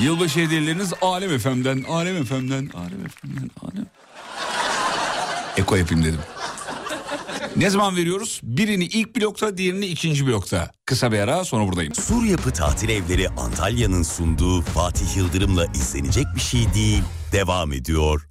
Yılbaşı 0.02 0.40
hediyeleriniz 0.40 0.94
Alem 1.02 1.40
FM'den, 1.40 1.84
Alem 1.90 2.26
FM'den, 2.26 2.70
Alem 2.74 3.08
FM'den, 3.08 3.52
Alem. 3.62 3.86
Eko 5.58 5.76
yapayım 5.76 6.04
dedim. 6.04 6.22
Ne 7.56 7.70
zaman 7.70 7.96
veriyoruz? 7.96 8.39
Birini 8.44 8.86
ilk 8.86 9.15
blokta, 9.15 9.58
diğerini 9.58 9.86
ikinci 9.86 10.27
blokta. 10.27 10.72
Kısa 10.86 11.12
bir 11.12 11.20
ara 11.20 11.44
sonra 11.44 11.68
buradayım. 11.68 11.96
Sur 11.96 12.24
Yapı 12.24 12.51
Tatil 12.53 12.89
Evleri 12.89 13.29
Antalya'nın 13.29 14.03
sunduğu 14.03 14.62
Fatih 14.62 15.18
Yıldırım'la 15.18 15.65
izlenecek 15.65 16.25
bir 16.36 16.41
şey 16.41 16.74
değil. 16.74 17.03
Devam 17.32 17.74
ediyor. 17.74 18.29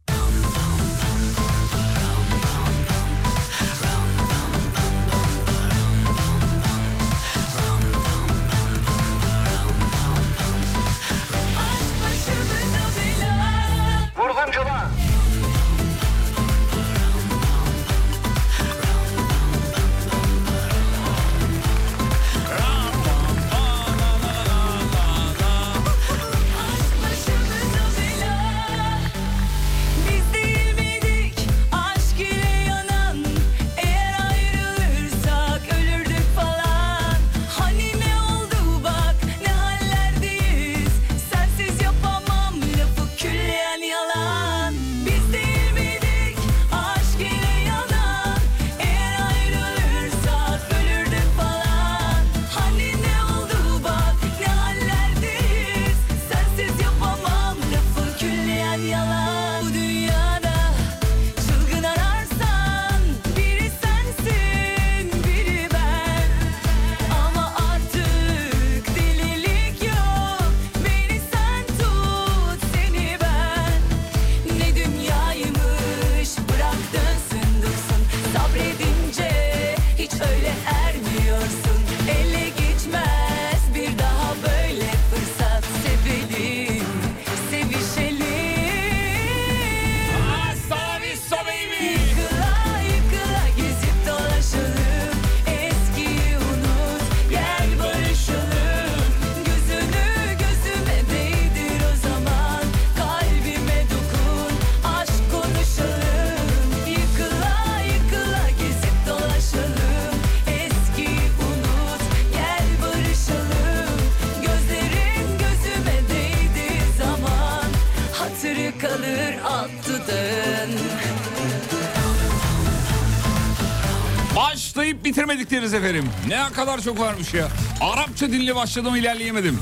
Bitirmedikleriniz 125.63 125.75
efendim. 125.75 126.05
Ne 126.29 126.53
kadar 126.53 126.81
çok 126.81 127.01
varmış 127.01 127.35
ya. 127.35 127.49
Arapça 127.81 128.33
dinle 128.33 128.55
başladım 128.55 128.97
ilerleyemedim. 128.97 129.59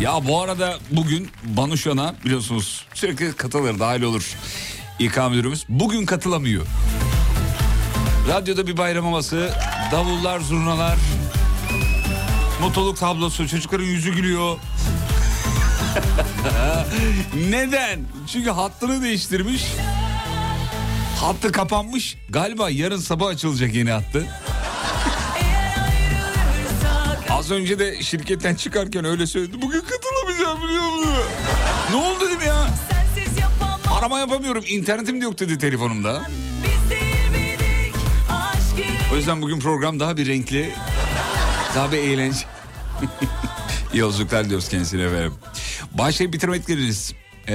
Ya 0.00 0.26
bu 0.28 0.42
arada 0.42 0.78
bugün 0.90 1.30
Banuşan'a 1.44 2.14
biliyorsunuz 2.24 2.86
sürekli 2.94 3.32
katılır 3.32 3.78
dahil 3.78 4.02
olur. 4.02 4.36
İK 4.98 5.16
müdürümüz 5.30 5.64
bugün 5.68 6.06
katılamıyor. 6.06 6.66
Radyoda 8.28 8.66
bir 8.66 8.76
bayram 8.76 9.04
havası, 9.04 9.50
davullar, 9.92 10.40
zurnalar, 10.40 10.96
mutluluk 12.60 12.98
tablosu, 12.98 13.48
çocukların 13.48 13.84
yüzü 13.84 14.14
gülüyor. 14.14 14.56
Neden? 17.50 18.00
Çünkü 18.32 18.50
hattını 18.50 19.02
değiştirmiş. 19.02 19.62
Hattı 21.20 21.52
kapanmış. 21.52 22.16
Galiba 22.28 22.70
yarın 22.70 22.98
sabah 22.98 23.26
açılacak 23.26 23.74
yeni 23.74 23.90
hattı. 23.90 24.26
Az 27.38 27.50
önce 27.50 27.78
de 27.78 28.02
şirketten 28.02 28.54
çıkarken 28.54 29.04
öyle 29.04 29.26
söyledi. 29.26 29.62
Bugün 29.62 29.80
katılamayacağım 29.80 30.62
biliyor 30.62 30.82
musun? 30.82 31.12
Ne 31.90 31.96
oldu 31.96 32.20
dedim 32.28 32.46
ya? 32.46 32.68
Arama 33.98 34.18
yapamıyorum. 34.18 34.64
İnternetim 34.68 35.20
de 35.20 35.24
yok 35.24 35.38
dedi 35.38 35.58
telefonumda. 35.58 36.22
O 39.12 39.16
yüzden 39.16 39.42
bugün 39.42 39.60
program 39.60 40.00
daha 40.00 40.16
bir 40.16 40.26
renkli, 40.26 40.70
daha 41.74 41.92
bir 41.92 41.98
eğlence. 41.98 42.38
Yolculuklar 43.94 44.48
diyoruz 44.48 44.68
kendisine 44.68 45.02
efendim. 45.02 45.34
Başlayıp 45.92 46.32
bitirmedikleriniz. 46.34 47.14
Ee, 47.48 47.54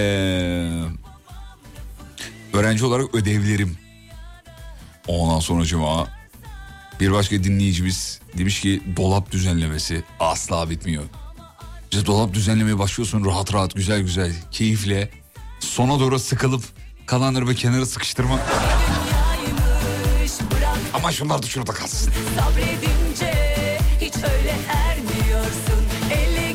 öğrenci 2.54 2.86
olarak 2.86 3.15
ödevlerim. 3.15 3.78
Ondan 5.08 5.39
sonra 5.39 5.65
cuma 5.65 6.08
bir 6.99 7.12
başka 7.12 7.43
dinleyicimiz 7.43 8.19
demiş 8.38 8.62
ki 8.62 8.82
dolap 8.97 9.32
düzenlemesi 9.32 10.03
asla 10.19 10.69
bitmiyor. 10.69 11.03
İşte 11.91 12.06
dolap 12.06 12.34
düzenlemeye 12.34 12.79
başlıyorsun 12.79 13.25
rahat 13.25 13.53
rahat 13.53 13.75
güzel 13.75 14.01
güzel 14.01 14.34
keyifle. 14.51 15.10
Sona 15.60 15.99
doğru 15.99 16.19
sıkılıp 16.19 16.63
kalanları 17.06 17.49
bir 17.49 17.56
kenara 17.56 17.86
sıkıştırma. 17.86 18.39
dünyaymış 18.39 20.32
bırak 20.51 20.77
Ama 20.93 21.12
şunlar 21.12 21.43
da 21.43 21.47
şurada 21.47 21.71
kalsın. 21.71 22.13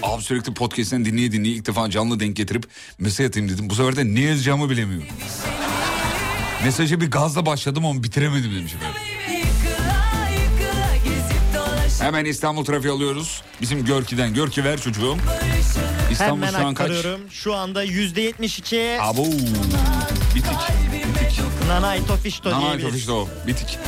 Abi 0.03 0.23
sürekli 0.23 0.55
podcast'ten 0.55 1.05
dinleye 1.05 1.33
dinleye 1.33 1.55
ilk 1.55 1.67
defa 1.67 1.91
canlı 1.91 2.21
denk 2.21 2.37
getirip 2.37 2.67
mesaj 2.99 3.27
atayım 3.27 3.49
dedim. 3.49 3.71
Bu 3.71 3.75
sefer 3.75 3.97
de 3.97 4.15
ne 4.15 4.21
yazacağımı 4.21 4.71
bilemiyorum. 4.71 5.09
Mesaja 6.65 7.01
bir 7.01 7.11
gazla 7.11 7.47
başladım 7.47 7.87
ama 7.87 8.03
bitiremedim 8.03 8.57
demiş 8.57 8.75
efendim. 8.75 9.01
Hemen 12.09 12.25
İstanbul 12.25 12.65
trafiği 12.65 12.93
alıyoruz. 12.93 13.43
Bizim 13.61 13.85
Görki'den. 13.85 14.35
Görki 14.35 14.65
ver 14.65 14.81
çocuğum. 14.81 15.17
İstanbul 16.13 16.47
Hemen 16.47 16.61
şu 16.61 16.67
an 16.67 16.75
kaç? 16.75 16.91
aktarıyorum. 16.91 17.31
Şu 17.31 17.55
anda 17.55 17.85
%72 17.85 18.99
Abo. 19.01 19.25
Bitik. 20.35 20.53
Nanay 21.69 22.07
Tofişto 22.07 22.51
Nanay 22.51 22.69
diyebiliriz. 22.69 23.01
işte 23.01 23.13
o. 23.13 23.29
Bitik. 23.47 23.79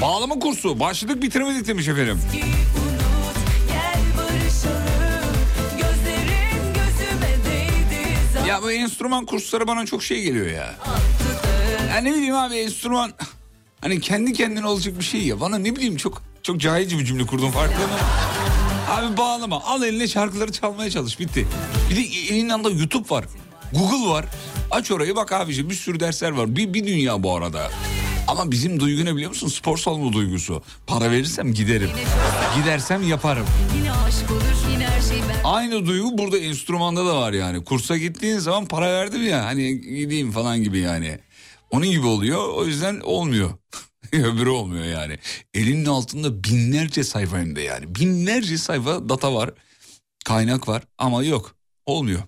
Bağlama 0.00 0.38
kursu. 0.38 0.80
Başladık 0.80 1.22
bitiremedik 1.22 1.66
demiş 1.66 1.88
efendim. 1.88 2.20
Ya 8.48 8.62
bu 8.62 8.72
enstrüman 8.72 9.26
kursları 9.26 9.66
bana 9.66 9.86
çok 9.86 10.02
şey 10.02 10.22
geliyor 10.22 10.46
ya. 10.46 10.74
Ya 11.90 11.96
ne 12.02 12.12
bileyim 12.12 12.34
abi 12.34 12.54
enstrüman 12.56 13.12
hani 13.80 14.00
kendi 14.00 14.32
kendine 14.32 14.66
olacak 14.66 14.98
bir 14.98 15.04
şey 15.04 15.22
ya. 15.26 15.40
Bana 15.40 15.58
ne 15.58 15.76
bileyim 15.76 15.96
çok 15.96 16.22
çok 16.42 16.60
cahilce 16.60 16.98
bir 16.98 17.04
cümle 17.04 17.26
kurdum 17.26 17.50
farkında 17.50 17.86
mı? 17.86 17.92
Abi 18.90 19.16
bağlama 19.16 19.64
al 19.64 19.82
eline 19.82 20.08
şarkıları 20.08 20.52
çalmaya 20.52 20.90
çalış 20.90 21.20
bitti. 21.20 21.46
Bir 21.90 21.96
de 21.96 22.00
elinin 22.00 22.48
yanında 22.48 22.70
YouTube 22.70 23.10
var. 23.10 23.24
Google 23.72 24.10
var. 24.10 24.24
Aç 24.70 24.90
orayı 24.90 25.16
bak 25.16 25.32
abiciğim 25.32 25.70
bir 25.70 25.74
sürü 25.74 26.00
dersler 26.00 26.30
var. 26.30 26.56
Bir, 26.56 26.74
bir 26.74 26.86
dünya 26.86 27.22
bu 27.22 27.36
arada. 27.36 27.70
Ama 28.28 28.50
bizim 28.50 28.80
duygu 28.80 29.04
ne 29.04 29.14
biliyor 29.14 29.30
musun? 29.30 29.48
Spor 29.48 29.76
salonu 29.78 30.12
duygusu. 30.12 30.62
Para 30.86 31.10
verirsem 31.10 31.54
giderim. 31.54 31.90
Gidersem 32.56 33.08
yaparım. 33.08 33.46
Şey 35.08 35.18
Aynı 35.44 35.86
duygu 35.86 36.18
burada 36.18 36.38
enstrümanda 36.38 37.06
da 37.06 37.16
var 37.20 37.32
yani. 37.32 37.64
Kursa 37.64 37.96
gittiğin 37.96 38.38
zaman 38.38 38.66
para 38.66 38.86
verdim 38.86 39.26
ya 39.26 39.44
hani 39.44 39.80
gideyim 39.80 40.32
falan 40.32 40.62
gibi 40.62 40.78
yani. 40.78 41.18
Onun 41.70 41.90
gibi 41.90 42.06
oluyor 42.06 42.48
o 42.48 42.66
yüzden 42.66 43.00
olmuyor. 43.00 43.50
Öbürü 44.12 44.48
olmuyor 44.48 44.84
yani. 44.84 45.18
Elinin 45.54 45.86
altında 45.86 46.44
binlerce 46.44 47.04
sayfa 47.04 47.38
hem 47.38 47.56
de 47.56 47.60
yani. 47.60 47.94
Binlerce 47.94 48.58
sayfa 48.58 49.08
data 49.08 49.34
var. 49.34 49.50
Kaynak 50.24 50.68
var 50.68 50.82
ama 50.98 51.24
yok. 51.24 51.56
Olmuyor. 51.86 52.22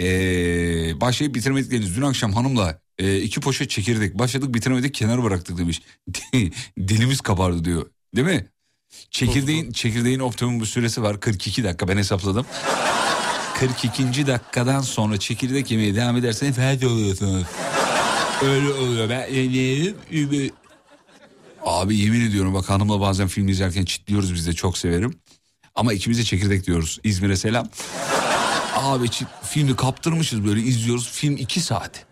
Ee, 0.00 1.00
başlayıp 1.00 1.34
bitiremedikleriniz 1.34 1.96
dün 1.96 2.02
akşam 2.02 2.32
hanımla 2.32 2.80
e, 2.98 3.18
iki 3.18 3.40
poşet 3.40 3.70
çekirdek 3.70 4.18
başladık 4.18 4.54
bitiremedik 4.54 4.94
kenara 4.94 5.22
bıraktık 5.22 5.58
demiş. 5.58 5.82
Dilimiz 6.78 7.20
kabardı 7.20 7.64
diyor. 7.64 7.86
Değil 8.16 8.26
mi? 8.26 8.46
Çekirdeğin, 9.10 9.72
çekirdeğin 9.72 10.20
optimum 10.20 10.60
bir 10.60 10.66
süresi 10.66 11.02
var 11.02 11.20
42 11.20 11.64
dakika 11.64 11.88
ben 11.88 11.96
hesapladım. 11.96 12.46
42. 13.58 14.26
dakikadan 14.26 14.80
sonra 14.80 15.18
çekirdek 15.18 15.70
yemeye 15.70 15.94
devam 15.94 16.16
ederseniz 16.16 16.56
felç 16.56 16.84
oluyorsunuz. 16.84 17.46
Öyle 18.42 18.68
oluyor. 18.68 19.08
Ben 19.10 20.50
Abi 21.62 21.96
yemin 21.96 22.20
ediyorum 22.20 22.54
bak 22.54 22.70
hanımla 22.70 23.00
bazen 23.00 23.28
film 23.28 23.48
izlerken 23.48 23.84
çitliyoruz 23.84 24.34
biz 24.34 24.46
de 24.46 24.52
çok 24.52 24.78
severim. 24.78 25.18
Ama 25.74 25.92
ikimiz 25.92 26.18
de 26.18 26.24
çekirdek 26.24 26.66
diyoruz. 26.66 27.00
İzmir'e 27.04 27.36
selam. 27.36 27.68
Abi 28.74 29.10
çit, 29.10 29.28
filmi 29.44 29.76
kaptırmışız 29.76 30.44
böyle 30.44 30.60
izliyoruz. 30.60 31.10
Film 31.10 31.36
iki 31.36 31.60
saat. 31.60 32.06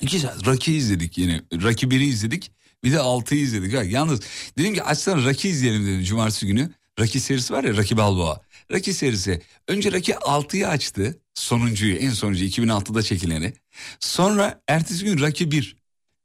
İki 0.00 0.20
saat. 0.20 0.46
Rocky 0.46 0.76
izledik 0.76 1.18
yine. 1.18 1.42
Rocky 1.52 1.92
1'i 1.92 2.04
izledik. 2.04 2.50
Bir 2.84 2.92
de 2.92 2.96
6'yı 2.96 3.40
izledik. 3.40 3.74
Ha, 3.74 3.82
yalnız 3.82 4.20
dedim 4.58 4.74
ki 4.74 4.82
açsana 4.82 5.24
Rocky 5.24 5.54
izleyelim 5.54 5.86
dedim 5.86 6.02
cumartesi 6.04 6.46
günü. 6.46 6.70
Rocky 7.00 7.20
serisi 7.22 7.52
var 7.52 7.64
ya 7.64 7.76
Rocky 7.76 7.96
Balboa. 7.96 8.40
Rocky 8.72 8.96
serisi. 8.96 9.42
Önce 9.68 9.92
Rocky 9.92 10.18
6'yı 10.18 10.68
açtı. 10.68 11.18
Sonuncuyu 11.38 11.96
en 11.96 12.10
sonuncu 12.10 12.44
2006'da 12.44 13.02
çekileni. 13.02 13.52
Sonra 14.00 14.60
ertesi 14.68 15.04
gün 15.04 15.18
Rocky 15.18 15.50
1. 15.50 15.76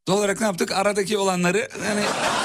Doğal 0.08 0.18
olarak 0.18 0.40
ne 0.40 0.46
yaptık? 0.46 0.72
Aradaki 0.72 1.18
olanları 1.18 1.70
yani 1.88 2.02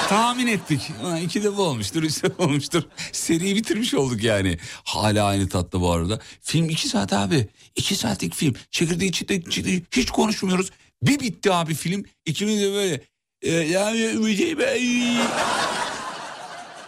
tahmin 0.08 0.46
ettik. 0.46 0.90
Ulan 1.02 1.16
iki 1.16 1.44
de 1.44 1.56
bu 1.56 1.62
olmuştur, 1.62 2.02
üç 2.02 2.22
de 2.22 2.38
bu 2.38 2.42
olmuştur. 2.42 2.82
Seriyi 3.12 3.56
bitirmiş 3.56 3.94
olduk 3.94 4.22
yani. 4.22 4.58
Hala 4.84 5.24
aynı 5.24 5.48
tatta 5.48 5.80
bu 5.80 5.92
arada. 5.92 6.20
Film 6.42 6.68
iki 6.70 6.88
saat 6.88 7.12
abi. 7.12 7.48
İki 7.76 7.96
saatlik 7.96 8.34
film. 8.34 8.54
Çekirdeği 8.70 9.12
çitlek 9.12 9.52
çitlek 9.52 9.84
hiç 9.96 10.10
konuşmuyoruz. 10.10 10.70
Bir 11.02 11.20
bitti 11.20 11.52
abi 11.52 11.74
film. 11.74 12.04
İkimiz 12.26 12.60
de 12.60 12.72
böyle. 12.72 13.00
E, 13.42 13.50
yani. 13.52 14.18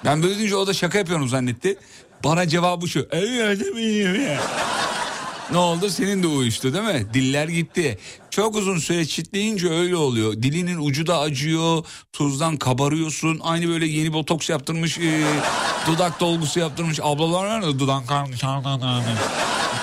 Ben 0.04 0.22
böyle 0.22 0.38
deyince 0.38 0.56
o 0.56 0.66
da 0.66 0.74
şaka 0.74 0.98
yapıyorum 0.98 1.28
zannetti. 1.28 1.78
Bana 2.24 2.48
cevabı 2.48 2.88
şu. 2.88 3.08
Ne 5.52 5.58
oldu? 5.58 5.90
Senin 5.90 6.22
de 6.22 6.26
uyuştu 6.26 6.74
değil 6.74 6.84
mi? 6.84 7.06
Diller 7.14 7.48
gitti. 7.48 7.98
Çok 8.30 8.56
uzun 8.56 8.78
süre 8.78 9.06
çitleyince 9.06 9.68
öyle 9.68 9.96
oluyor. 9.96 10.32
Dilinin 10.32 10.78
ucu 10.86 11.06
da 11.06 11.18
acıyor. 11.18 11.84
Tuzdan 12.12 12.56
kabarıyorsun. 12.56 13.40
Aynı 13.42 13.68
böyle 13.68 13.86
yeni 13.86 14.12
botoks 14.12 14.50
yaptırmış. 14.50 14.98
e, 14.98 15.22
dudak 15.86 16.20
dolgusu 16.20 16.60
yaptırmış. 16.60 17.00
Ablalar 17.02 17.44
var 17.46 17.60
ya 17.60 17.78
dudak 17.78 18.10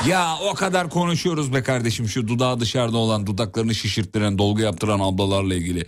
Ya 0.07 0.37
o 0.51 0.53
kadar 0.53 0.89
konuşuyoruz 0.89 1.53
be 1.53 1.63
kardeşim 1.63 2.07
şu 2.07 2.27
dudağı 2.27 2.59
dışarıda 2.59 2.97
olan 2.97 3.27
dudaklarını 3.27 3.75
şişirttiren 3.75 4.37
dolgu 4.37 4.61
yaptıran 4.61 4.99
ablalarla 4.99 5.55
ilgili. 5.55 5.85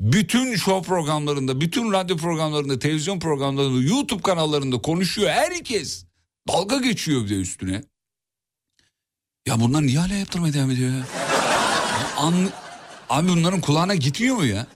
Bütün 0.00 0.56
show 0.56 0.88
programlarında, 0.88 1.60
bütün 1.60 1.92
radyo 1.92 2.16
programlarında, 2.16 2.78
televizyon 2.78 3.20
programlarında, 3.20 3.82
YouTube 3.82 4.22
kanallarında 4.22 4.78
konuşuyor 4.78 5.30
herkes. 5.30 6.04
Dalga 6.48 6.76
geçiyor 6.76 7.24
bir 7.24 7.30
de 7.30 7.34
üstüne. 7.34 7.82
Ya 9.48 9.60
bunlar 9.60 9.82
niye 9.82 9.98
hala 9.98 10.14
yaptırmaya 10.14 10.52
devam 10.52 10.70
ediyor 10.70 10.90
ya? 10.90 11.06
An... 12.16 12.34
Abi 13.10 13.28
bunların 13.28 13.60
kulağına 13.60 13.94
gitmiyor 13.94 14.36
mu 14.36 14.44
ya? 14.44 14.66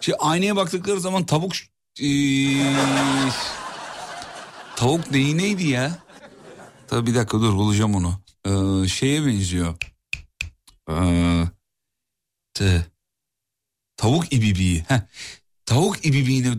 Şey 0.00 0.14
aynaya 0.18 0.56
baktıkları 0.56 1.00
zaman 1.00 1.26
tavuk... 1.26 1.52
Ee, 2.02 2.72
tavuk 4.76 5.10
neyi 5.10 5.38
neydi 5.38 5.68
ya? 5.68 5.98
Tabii 6.88 7.06
bir 7.06 7.14
dakika 7.14 7.40
dur 7.40 7.54
bulacağım 7.54 7.94
onu. 7.94 8.20
Ee, 8.46 8.88
şeye 8.88 9.26
benziyor. 9.26 9.74
Ee, 10.90 11.44
te. 12.54 12.86
Tavuk 13.96 14.32
ibibiği. 14.32 14.84
Heh. 14.88 15.00
Tavuk 15.66 16.06
ibibiğine... 16.06 16.52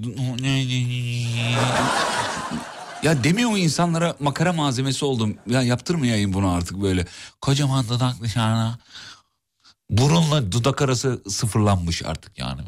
Ya 3.08 3.24
demiyor 3.24 3.50
mu 3.50 3.58
insanlara 3.58 4.16
makara 4.20 4.54
malzemesi 4.54 5.06
oldum. 5.06 5.38
Ya 5.50 5.62
yaptırmayayım 5.62 6.34
bunu 6.34 6.52
artık 6.52 6.82
böyle. 6.82 7.06
Kocaman 7.42 7.90
dudak 7.90 8.22
dışarına. 8.22 8.80
Burunla 9.90 10.52
dudak 10.52 10.82
arası 10.82 11.22
sıfırlanmış 11.30 12.04
artık 12.06 12.40
yani. 12.40 12.62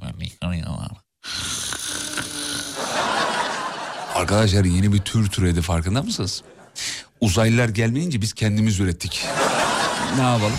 Arkadaşlar 4.15 4.65
yeni 4.65 4.93
bir 4.93 4.99
tür 4.99 5.30
türedi 5.30 5.62
farkında 5.62 6.04
mısınız? 6.04 6.43
Uzaylılar 7.21 7.69
gelmeyince 7.69 8.21
biz 8.21 8.34
kendimiz 8.34 8.80
ürettik. 8.80 9.25
ne 10.17 10.21
yapalım? 10.21 10.58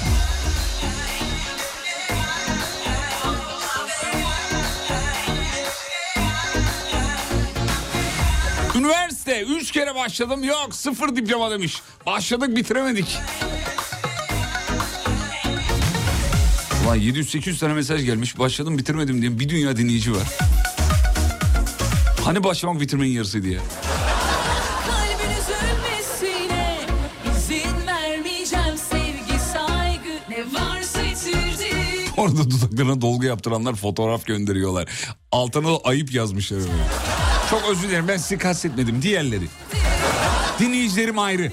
Üniversite 9.31 9.55
üç 9.55 9.71
kere 9.71 9.95
başladım 9.95 10.45
yok 10.45 10.75
sıfır 10.75 11.17
diploma 11.17 11.51
demiş. 11.51 11.83
Başladık 12.07 12.57
bitiremedik. 12.57 13.19
Ulan 16.85 16.99
700-800 16.99 17.59
tane 17.59 17.75
mesaj 17.75 18.05
gelmiş 18.05 18.39
başladım 18.39 18.79
bitirmedim 18.79 19.23
diye 19.23 19.39
bir 19.41 19.49
dünya 19.49 19.77
dinleyici 19.77 20.13
var. 20.13 20.23
Hani 22.25 22.45
başlamak 22.45 22.81
bitirmenin 22.81 23.11
yarısı 23.11 23.43
diye. 23.43 23.59
Orada 32.17 32.51
dudaklarına 32.51 33.01
dolgu 33.01 33.25
yaptıranlar 33.25 33.75
fotoğraf 33.75 34.27
gönderiyorlar. 34.27 34.89
Altına 35.33 35.69
da 35.69 35.79
ayıp 35.85 36.13
yazmışlar 36.15 36.57
öyle. 36.59 37.30
Çok 37.51 37.69
özür 37.71 37.89
dilerim 37.89 38.09
ben 38.09 38.17
sizi 38.17 38.39
kastetmedim 38.39 39.03
diğerleri. 39.03 39.45
Dinleyicilerim 40.59 41.19
ayrı. 41.19 41.53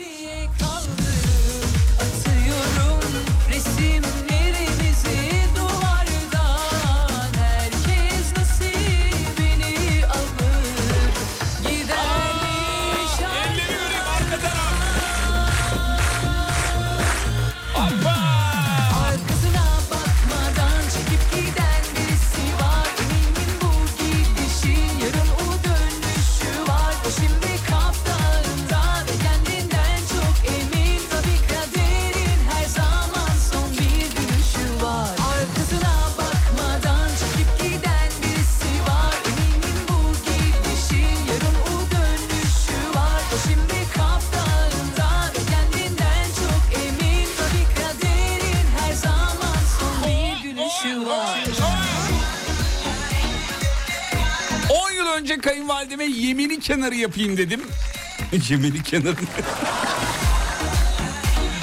Kenarı 56.67 56.95
yapayım 56.95 57.37
dedim. 57.37 57.61
yemini 58.49 58.83
kenarı. 58.83 59.15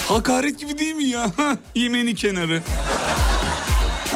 Hakaret 0.09 0.61
gibi 0.61 0.79
değil 0.79 0.95
mi 0.95 1.05
ya? 1.05 1.31
yemini 1.75 2.14
kenarı. 2.14 2.62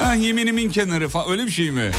Ha, 0.00 0.14
yeminimin 0.14 0.70
kenarı 0.70 1.08
falan 1.08 1.30
öyle 1.30 1.46
bir 1.46 1.50
şey 1.50 1.70
mi? 1.70 1.90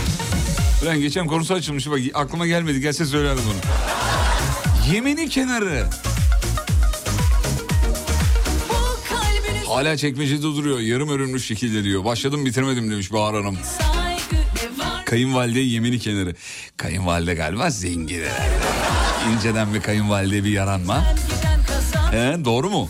Ben 0.85 0.99
geçen 0.99 1.27
konusu 1.27 1.53
açılmış 1.53 1.89
bak 1.89 1.99
aklıma 2.13 2.47
gelmedi 2.47 2.81
gelse 2.81 3.05
söylerdim 3.05 3.43
bunu. 3.45 4.93
Yemini 4.93 5.29
kenarı. 5.29 5.85
Hala 9.67 9.97
çekmecede 9.97 10.41
duruyor 10.41 10.79
yarım 10.79 11.09
örülmüş 11.09 11.45
şekilde 11.45 11.83
diyor. 11.83 12.05
Başladım 12.05 12.45
bitirmedim 12.45 12.91
demiş 12.91 13.13
Bahar 13.13 13.35
Hanım. 13.35 13.57
saygı 13.57 13.98
ne 15.11 15.15
var 15.15 15.19
Kayınvalide 15.19 15.59
yemini 15.59 15.99
kenarı. 15.99 16.35
Kayınvalide 16.77 17.33
galiba 17.33 17.69
zengin. 17.69 18.23
İnceden 19.33 19.73
bir 19.73 19.81
kayınvalide 19.81 20.43
bir 20.43 20.51
yaranma. 20.51 21.03
He, 22.11 22.45
doğru 22.45 22.69
mu? 22.69 22.89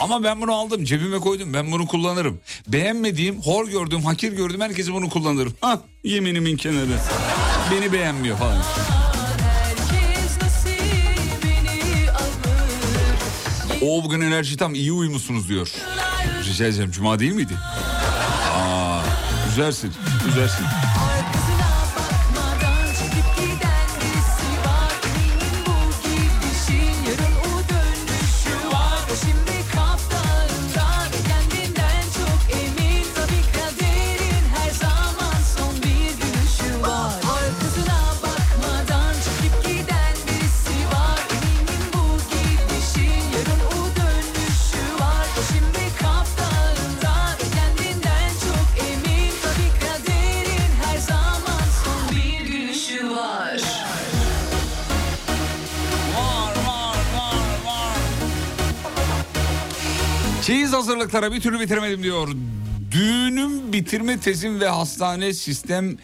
Ama 0.00 0.24
ben 0.24 0.40
bunu 0.40 0.54
aldım 0.54 0.84
cebime 0.84 1.18
koydum 1.18 1.54
ben 1.54 1.72
bunu 1.72 1.86
kullanırım. 1.86 2.40
Beğenmediğim, 2.68 3.42
hor 3.42 3.68
gördüğüm, 3.68 4.02
hakir 4.02 4.32
gördüğüm 4.32 4.60
herkese 4.60 4.92
bunu 4.92 5.08
kullanırım. 5.08 5.54
Hah 5.60 5.78
yeminimin 6.04 6.56
kenarı. 6.56 6.98
Beni 7.70 7.92
beğenmiyor 7.92 8.38
falan. 8.38 8.62
O 13.82 14.04
bugün 14.04 14.20
enerji 14.20 14.56
tam 14.56 14.74
iyi 14.74 14.92
uyumuşsunuz 14.92 15.48
diyor. 15.48 15.68
Rica 16.44 16.66
ederim 16.66 16.90
cuma 16.90 17.18
değil 17.18 17.32
miydi? 17.32 17.54
Aa, 18.54 19.00
güzelsin, 19.48 19.92
güzelsin. 20.26 20.66
Hazırlıklara 60.76 61.32
bir 61.32 61.40
türlü 61.40 61.60
bitiremedim 61.60 62.02
diyor. 62.02 62.28
Düğünüm 62.90 63.72
bitirme 63.72 64.20
tezim 64.20 64.60
ve 64.60 64.68
hastane 64.68 65.32
sistem 65.32 65.96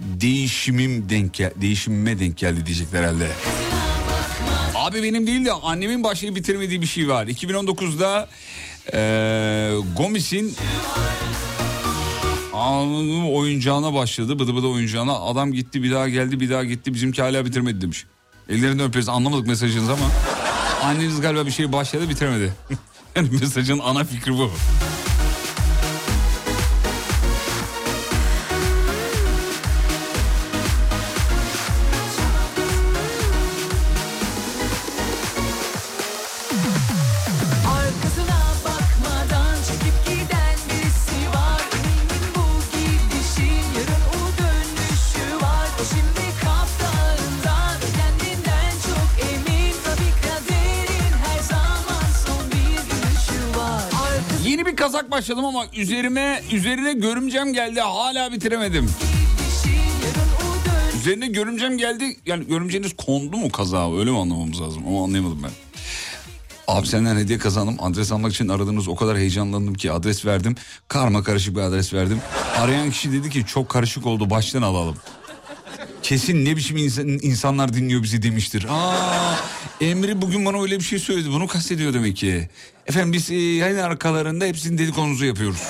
değişimim 0.00 1.08
denk 1.08 1.38
değişimime 1.60 2.18
denk 2.18 2.36
geldi 2.36 2.66
diyecekler 2.66 3.02
herhalde. 3.02 3.28
Abi 4.74 5.02
benim 5.02 5.26
değil 5.26 5.44
de 5.44 5.52
annemin 5.52 6.04
başlayıp 6.04 6.36
bitirmediği 6.36 6.80
bir 6.82 6.86
şey 6.86 7.08
var. 7.08 7.26
2019'da 7.26 8.28
eee 8.92 9.72
Gomis'in 9.96 10.56
Anladım 12.54 13.34
oyuncağına 13.34 13.94
başladı. 13.94 14.38
Bıdı 14.38 14.56
bıdı 14.56 14.66
oyuncağına. 14.66 15.12
Adam 15.12 15.52
gitti 15.52 15.82
bir 15.82 15.92
daha 15.92 16.08
geldi 16.08 16.40
bir 16.40 16.50
daha 16.50 16.64
gitti. 16.64 16.94
Bizimki 16.94 17.22
hala 17.22 17.44
bitirmedi 17.44 17.80
demiş. 17.80 18.04
Ellerinden 18.48 18.86
öperiz. 18.88 19.08
Anlamadık 19.08 19.46
mesajınızı 19.46 19.92
ama. 19.92 20.06
Anneniz 20.82 21.20
galiba 21.20 21.46
bir 21.46 21.50
şey 21.50 21.72
başladı 21.72 22.08
bitiremedi. 22.08 22.52
yani 23.16 23.28
mesajın 23.40 23.78
ana 23.78 24.04
fikri 24.04 24.32
bu. 24.32 24.50
Başladım 55.26 55.44
ama 55.44 55.66
üzerime 55.76 56.42
üzerine 56.52 56.92
görümcem 56.92 57.52
geldi 57.52 57.80
hala 57.80 58.32
bitiremedim. 58.32 58.90
Üzerine 60.98 61.26
görümcem 61.26 61.78
geldi. 61.78 62.16
Yani 62.26 62.46
görümceniz 62.46 62.96
kondu 62.96 63.36
mu 63.36 63.50
kazağa 63.50 63.98
öyle 63.98 64.10
mi 64.10 64.18
anlamamız 64.18 64.60
lazım? 64.60 64.82
Ama 64.88 65.04
anlayamadım 65.04 65.42
ben. 65.42 65.50
Abi 66.68 66.86
senden 66.86 67.16
hediye 67.16 67.38
kazandım. 67.38 67.76
Adres 67.80 68.12
almak 68.12 68.32
için 68.32 68.48
aradınız. 68.48 68.88
O 68.88 68.96
kadar 68.96 69.18
heyecanlandım 69.18 69.74
ki 69.74 69.92
adres 69.92 70.26
verdim. 70.26 70.54
Karma 70.88 71.22
karışık 71.22 71.56
bir 71.56 71.60
adres 71.60 71.94
verdim. 71.94 72.20
Arayan 72.56 72.90
kişi 72.90 73.12
dedi 73.12 73.30
ki 73.30 73.44
çok 73.46 73.68
karışık 73.68 74.06
oldu 74.06 74.30
baştan 74.30 74.62
alalım. 74.62 74.96
Kesin 76.02 76.44
ne 76.44 76.56
biçim 76.56 76.76
insan, 76.76 77.08
insanlar 77.08 77.74
dinliyor 77.74 78.02
bizi 78.02 78.22
demiştir. 78.22 78.66
Aa, 78.70 79.36
Emre 79.80 80.22
bugün 80.22 80.46
bana 80.46 80.62
öyle 80.62 80.78
bir 80.78 80.84
şey 80.84 80.98
söyledi. 80.98 81.30
Bunu 81.30 81.46
kastediyor 81.46 81.94
demek 81.94 82.16
ki. 82.16 82.48
Efendim 82.86 83.12
biz 83.12 83.30
e, 83.30 83.34
yayın 83.34 83.78
arkalarında 83.78 84.44
hepsinin 84.44 84.78
dedikodunuzu 84.78 85.24
yapıyoruz. 85.24 85.62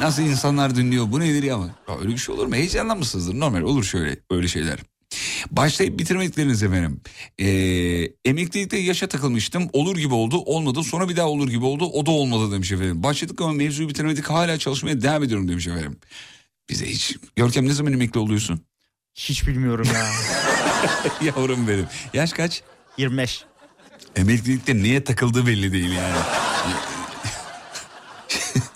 Nasıl 0.00 0.22
insanlar 0.22 0.76
dinliyor 0.76 1.12
bu 1.12 1.20
nedir 1.20 1.42
ya? 1.42 1.58
ya 1.88 1.98
öyle 2.00 2.08
bir 2.08 2.18
şey 2.18 2.34
olur 2.34 2.46
mu? 2.46 2.54
Heyecanlanmışsınızdır 2.54 3.40
normal 3.40 3.62
olur 3.62 3.84
şöyle 3.84 4.16
öyle 4.30 4.48
şeyler. 4.48 4.78
Başlayıp 5.50 5.98
bitirmedikleriniz 5.98 6.62
efendim. 6.62 7.00
Ee, 7.38 7.46
emeklilikte 8.24 8.76
yaşa 8.76 9.06
takılmıştım. 9.06 9.68
Olur 9.72 9.96
gibi 9.96 10.14
oldu 10.14 10.38
olmadı. 10.38 10.82
Sonra 10.82 11.08
bir 11.08 11.16
daha 11.16 11.28
olur 11.28 11.48
gibi 11.48 11.64
oldu. 11.64 11.84
O 11.84 12.06
da 12.06 12.10
olmadı 12.10 12.52
demiş 12.52 12.72
efendim. 12.72 13.02
Başladık 13.02 13.40
ama 13.40 13.52
mevzuyu 13.52 13.88
bitiremedik. 13.88 14.30
Hala 14.30 14.58
çalışmaya 14.58 15.02
devam 15.02 15.22
ediyorum 15.22 15.48
demiş 15.48 15.66
efendim. 15.66 15.96
Bize 16.70 16.86
hiç. 16.86 17.16
Görkem 17.36 17.68
ne 17.68 17.72
zaman 17.72 17.92
emekli 17.92 18.20
oluyorsun? 18.20 18.60
Hiç 19.14 19.46
bilmiyorum 19.46 19.88
ya. 19.94 20.06
Yavrum 21.26 21.68
benim. 21.68 21.86
Yaş 22.14 22.32
kaç? 22.32 22.62
25. 22.98 23.44
Emeklilikte 24.16 24.82
neye 24.82 25.04
takıldığı 25.04 25.46
belli 25.46 25.72
değil 25.72 25.90
yani. 25.92 26.18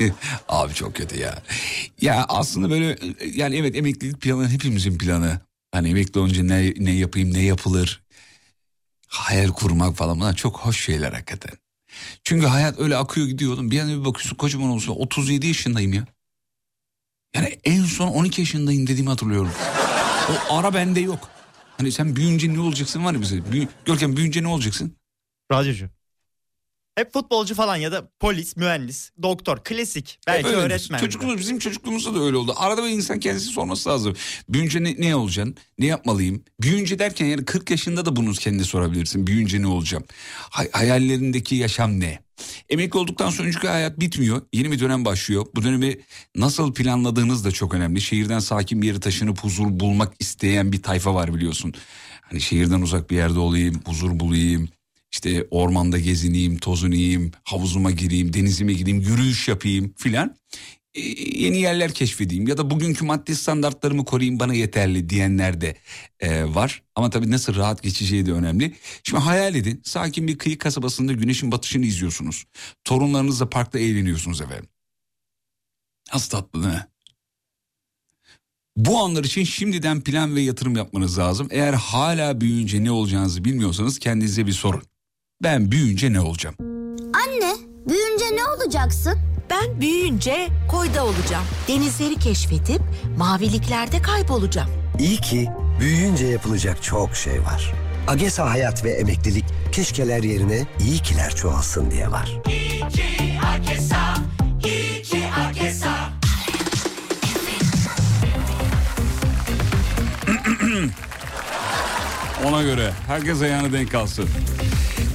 Abi 0.48 0.74
çok 0.74 0.94
kötü 0.94 1.20
ya. 1.20 1.42
Ya 2.00 2.24
aslında 2.28 2.70
böyle 2.70 2.98
yani 3.34 3.56
evet 3.56 3.76
emeklilik 3.76 4.20
planı 4.20 4.48
hepimizin 4.48 4.98
planı. 4.98 5.40
Hani 5.72 5.88
emekli 5.88 6.20
olunca 6.20 6.42
ne, 6.42 6.74
ne 6.76 6.90
yapayım 6.90 7.32
ne 7.32 7.42
yapılır. 7.42 8.02
Hayal 9.08 9.48
kurmak 9.48 9.96
falan 9.96 10.20
bunlar 10.20 10.36
çok 10.36 10.58
hoş 10.58 10.84
şeyler 10.84 11.12
hakikaten. 11.12 11.52
Çünkü 12.24 12.46
hayat 12.46 12.78
öyle 12.80 12.96
akıyor 12.96 13.26
gidiyor 13.26 13.52
oğlum. 13.52 13.70
Bir 13.70 13.80
anda 13.80 14.00
bir 14.00 14.04
bakıyorsun 14.04 14.36
kocaman 14.36 14.70
olsun 14.70 14.92
37 14.92 15.46
yaşındayım 15.46 15.92
ya. 15.92 16.06
Yani 17.34 17.58
en 17.64 17.84
son 17.84 18.08
12 18.08 18.40
yaşındayım 18.40 18.86
dediğimi 18.86 19.08
hatırlıyorum. 19.08 19.52
O 20.50 20.56
ara 20.56 20.74
bende 20.74 21.00
yok. 21.00 21.28
Hani 21.76 21.92
sen 21.92 22.16
büyüyünce 22.16 22.54
ne 22.54 22.60
olacaksın 22.60 23.04
var 23.04 23.14
ya 23.14 23.20
bize. 23.20 23.52
Büyü, 23.52 23.68
Görkem 23.84 24.16
büyüyünce 24.16 24.42
ne 24.42 24.48
olacaksın? 24.48 24.96
Radyocu. 25.52 25.88
Hep 26.94 27.12
futbolcu 27.12 27.54
falan 27.54 27.76
ya 27.76 27.92
da 27.92 28.10
polis, 28.20 28.56
mühendis, 28.56 29.10
doktor, 29.22 29.64
klasik. 29.64 30.18
Belki 30.26 30.46
Öyle. 30.46 30.56
öğretmen. 30.56 30.98
Çocukluğumuz, 30.98 31.38
bizim 31.38 31.58
çocukluğumuzda 31.58 32.14
da 32.14 32.24
öyle 32.24 32.36
oldu. 32.36 32.54
Arada 32.56 32.84
bir 32.84 32.88
insan 32.88 33.20
kendisi 33.20 33.46
sorması 33.46 33.88
lazım. 33.88 34.16
Büyünce 34.48 34.82
ne, 34.82 34.94
ne 34.98 35.16
olacaksın? 35.16 35.56
Ne 35.78 35.86
yapmalıyım? 35.86 36.44
Büyünce 36.62 36.98
derken 36.98 37.26
yani 37.26 37.44
40 37.44 37.70
yaşında 37.70 38.06
da 38.06 38.16
bunu 38.16 38.32
kendine 38.32 38.64
sorabilirsin. 38.64 39.26
Büyünce 39.26 39.62
ne 39.62 39.66
olacağım? 39.66 40.04
Hay- 40.50 40.70
hayallerindeki 40.70 41.54
yaşam 41.54 42.00
ne? 42.00 42.18
Emekli 42.68 42.98
olduktan 42.98 43.30
sonra 43.30 43.52
çünkü 43.52 43.68
hayat 43.68 44.00
bitmiyor. 44.00 44.42
Yeni 44.52 44.72
bir 44.72 44.80
dönem 44.80 45.04
başlıyor. 45.04 45.46
Bu 45.54 45.62
dönemi 45.62 45.98
nasıl 46.36 46.74
planladığınız 46.74 47.44
da 47.44 47.50
çok 47.50 47.74
önemli. 47.74 48.00
Şehirden 48.00 48.38
sakin 48.38 48.82
bir 48.82 48.86
yere 48.86 49.00
taşınıp 49.00 49.44
huzur 49.44 49.66
bulmak 49.80 50.12
isteyen 50.20 50.72
bir 50.72 50.82
tayfa 50.82 51.14
var 51.14 51.34
biliyorsun. 51.34 51.74
Hani 52.22 52.40
şehirden 52.40 52.80
uzak 52.80 53.10
bir 53.10 53.16
yerde 53.16 53.38
olayım, 53.38 53.82
huzur 53.86 54.20
bulayım. 54.20 54.68
İşte 55.12 55.46
ormanda 55.50 55.98
gezineyim, 55.98 56.58
tozunayım, 56.58 57.30
havuzuma 57.44 57.90
gireyim, 57.90 58.32
denizime 58.32 58.72
gideyim, 58.72 59.00
yürüyüş 59.00 59.48
yapayım 59.48 59.94
filan. 59.96 60.36
Ee, 60.94 61.00
yeni 61.44 61.60
yerler 61.60 61.92
keşfedeyim 61.94 62.48
ya 62.48 62.58
da 62.58 62.70
bugünkü 62.70 63.04
maddi 63.04 63.36
standartlarımı 63.36 64.04
koruyayım 64.04 64.40
bana 64.40 64.54
yeterli 64.54 65.10
diyenler 65.10 65.60
de 65.60 65.76
e, 66.20 66.44
var. 66.54 66.82
Ama 66.94 67.10
tabii 67.10 67.30
nasıl 67.30 67.54
rahat 67.54 67.82
geçeceği 67.82 68.26
de 68.26 68.32
önemli. 68.32 68.76
Şimdi 69.04 69.22
hayal 69.22 69.54
edin 69.54 69.80
sakin 69.84 70.28
bir 70.28 70.38
kıyı 70.38 70.58
kasabasında 70.58 71.12
güneşin 71.12 71.52
batışını 71.52 71.86
izliyorsunuz. 71.86 72.44
Torunlarınızla 72.84 73.50
parkta 73.50 73.78
eğleniyorsunuz 73.78 74.40
efendim. 74.40 74.68
Nasıl 76.14 76.30
tatlı 76.30 76.62
değil 76.62 76.74
mi? 76.74 76.86
Bu 78.76 78.98
anlar 78.98 79.24
için 79.24 79.44
şimdiden 79.44 80.00
plan 80.00 80.36
ve 80.36 80.40
yatırım 80.40 80.76
yapmanız 80.76 81.18
lazım. 81.18 81.48
Eğer 81.50 81.74
hala 81.74 82.40
büyüyünce 82.40 82.84
ne 82.84 82.90
olacağınızı 82.90 83.44
bilmiyorsanız 83.44 83.98
kendinize 83.98 84.46
bir 84.46 84.52
sorun. 84.52 84.82
Ben 85.42 85.70
büyüyünce 85.70 86.12
ne 86.12 86.20
olacağım? 86.20 86.56
Anne, 87.26 87.54
büyünce 87.88 88.24
ne 88.36 88.44
olacaksın? 88.44 89.18
Ben 89.50 89.80
büyüyünce 89.80 90.48
koyda 90.70 91.04
olacağım. 91.06 91.44
Denizleri 91.68 92.14
keşfedip 92.18 92.80
maviliklerde 93.18 94.02
kaybolacağım. 94.02 94.70
İyi 94.98 95.16
ki 95.16 95.48
büyüyünce 95.80 96.26
yapılacak 96.26 96.82
çok 96.82 97.16
şey 97.16 97.42
var. 97.42 97.72
AGESA 98.08 98.50
Hayat 98.50 98.84
ve 98.84 98.90
Emeklilik 98.90 99.44
keşkeler 99.72 100.22
yerine 100.22 100.66
iyi 100.80 100.98
kiler 100.98 101.34
çoğalsın 101.36 101.90
diye 101.90 102.10
var. 102.10 102.40
Ona 112.46 112.62
göre 112.62 112.92
herkes 113.06 113.42
ayağını 113.42 113.72
denk 113.72 113.94
alsın. 113.94 114.28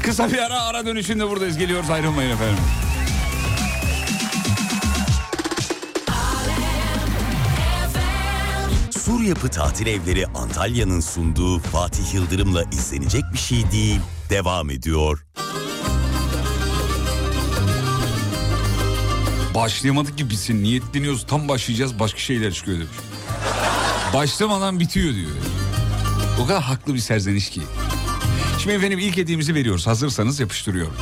Kısa 0.06 0.32
bir 0.32 0.38
ara 0.38 0.62
ara 0.62 0.86
dönüşünde 0.86 1.30
buradayız. 1.30 1.58
Geliyoruz 1.58 1.90
ayrılmayın 1.90 2.32
efendim. 2.32 2.64
Sur 9.06 9.22
Yapı 9.22 9.50
Tatil 9.50 9.88
Evleri 9.88 10.28
Antalya'nın 10.28 11.00
sunduğu 11.00 11.60
Fatih 11.60 12.14
Yıldırım'la 12.14 12.64
izlenecek 12.64 13.24
bir 13.34 13.38
şey 13.38 13.72
değil. 13.72 14.00
Devam 14.30 14.70
ediyor. 14.70 15.26
Başlayamadık 19.56 20.18
ki 20.18 20.30
bitsin. 20.30 20.64
Niyetleniyoruz. 20.64 21.26
Tam 21.28 21.48
başlayacağız. 21.48 22.00
Başka 22.00 22.20
şeyler 22.20 22.54
çıkıyor 22.54 22.78
demiş. 22.78 22.92
Başlamadan 24.14 24.80
bitiyor 24.80 25.14
diyor. 25.14 25.32
O 26.44 26.48
kadar 26.48 26.62
haklı 26.64 26.94
bir 26.94 27.00
serzeniş 27.00 27.50
ki. 27.50 27.62
Şimdi 28.66 28.78
efendim 28.78 29.00
ilk 29.00 29.18
hediyemizi 29.18 29.56
veriyoruz. 29.56 29.88
Hazırsanız 29.88 30.40
yapıştırıyorum. 30.40 30.94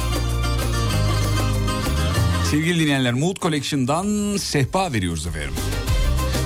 Sevgili 2.51 2.79
dinleyenler 2.79 3.13
Mood 3.13 3.35
Collection'dan 3.41 4.37
sehpa 4.37 4.93
veriyoruz 4.93 5.27
efendim. 5.27 5.53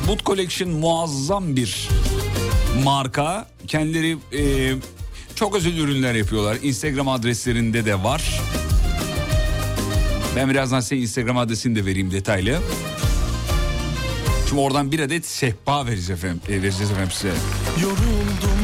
Mood 0.07 0.19
Collection 0.25 0.69
muazzam 0.69 1.55
bir 1.55 1.89
marka. 2.83 3.47
Kendileri 3.67 4.17
e, 4.33 4.73
çok 5.35 5.55
özel 5.55 5.77
ürünler 5.77 6.15
yapıyorlar. 6.15 6.57
Instagram 6.63 7.07
adreslerinde 7.07 7.85
de 7.85 8.03
var. 8.03 8.41
Ben 10.35 10.49
birazdan 10.49 10.79
size 10.79 10.97
Instagram 10.97 11.37
adresini 11.37 11.75
de 11.75 11.85
vereyim 11.85 12.11
detaylı. 12.11 12.59
Şimdi 14.49 14.61
oradan 14.61 14.91
bir 14.91 14.99
adet 14.99 15.25
sehpa 15.25 15.85
vereceğiz 15.85 16.09
efendim, 16.09 16.41
e, 16.49 16.51
vereceğiz 16.51 16.91
efendim 16.91 17.11
size. 17.11 17.33
Yoruldum, 17.81 18.56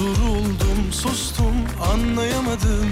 duruldum, 0.00 0.92
sustum, 0.92 1.54
anlayamadım. 1.92 2.90